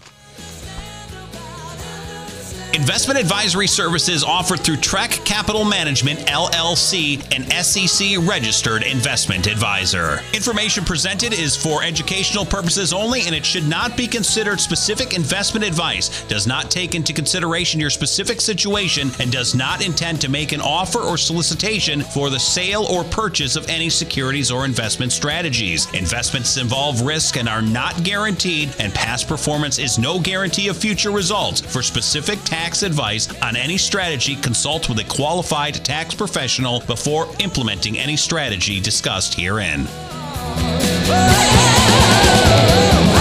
Investment 2.73 3.19
advisory 3.19 3.67
services 3.67 4.23
offered 4.23 4.61
through 4.61 4.77
Trek 4.77 5.11
Capital 5.25 5.65
Management 5.65 6.19
LLC, 6.19 7.19
an 7.35 7.43
SEC 7.63 8.17
registered 8.25 8.83
investment 8.83 9.45
advisor. 9.45 10.21
Information 10.33 10.85
presented 10.85 11.33
is 11.33 11.53
for 11.53 11.83
educational 11.83 12.45
purposes 12.45 12.93
only 12.93 13.23
and 13.23 13.35
it 13.35 13.45
should 13.45 13.67
not 13.67 13.97
be 13.97 14.07
considered 14.07 14.61
specific 14.61 15.13
investment 15.13 15.65
advice, 15.65 16.23
does 16.29 16.47
not 16.47 16.71
take 16.71 16.95
into 16.95 17.11
consideration 17.11 17.77
your 17.77 17.89
specific 17.89 18.39
situation, 18.39 19.11
and 19.19 19.33
does 19.33 19.53
not 19.53 19.85
intend 19.85 20.21
to 20.21 20.29
make 20.29 20.53
an 20.53 20.61
offer 20.61 20.99
or 20.99 21.17
solicitation 21.17 21.99
for 22.01 22.29
the 22.29 22.39
sale 22.39 22.85
or 22.89 23.03
purchase 23.03 23.57
of 23.57 23.67
any 23.67 23.89
securities 23.89 24.49
or 24.49 24.63
investment 24.63 25.11
strategies. 25.11 25.93
Investments 25.93 26.55
involve 26.55 27.01
risk 27.01 27.35
and 27.35 27.49
are 27.49 27.61
not 27.61 28.01
guaranteed, 28.03 28.73
and 28.79 28.93
past 28.93 29.27
performance 29.27 29.77
is 29.77 29.99
no 29.99 30.21
guarantee 30.21 30.69
of 30.69 30.77
future 30.77 31.11
results. 31.11 31.59
For 31.59 31.81
specific 31.81 32.39
tax 32.45 32.60
advice 32.61 33.27
on 33.41 33.55
any 33.55 33.77
strategy, 33.77 34.35
consult 34.35 34.87
with 34.87 34.99
a 34.99 35.03
qualified 35.05 35.73
tax 35.83 36.13
professional 36.13 36.79
before 36.81 37.27
implementing 37.39 37.97
any 37.97 38.15
strategy 38.15 38.79
discussed 38.79 39.33
herein. 39.33 39.87
Oh, 39.87 41.07
oh, 41.09 41.57
oh, 43.15 43.20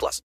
plus. 0.00 0.18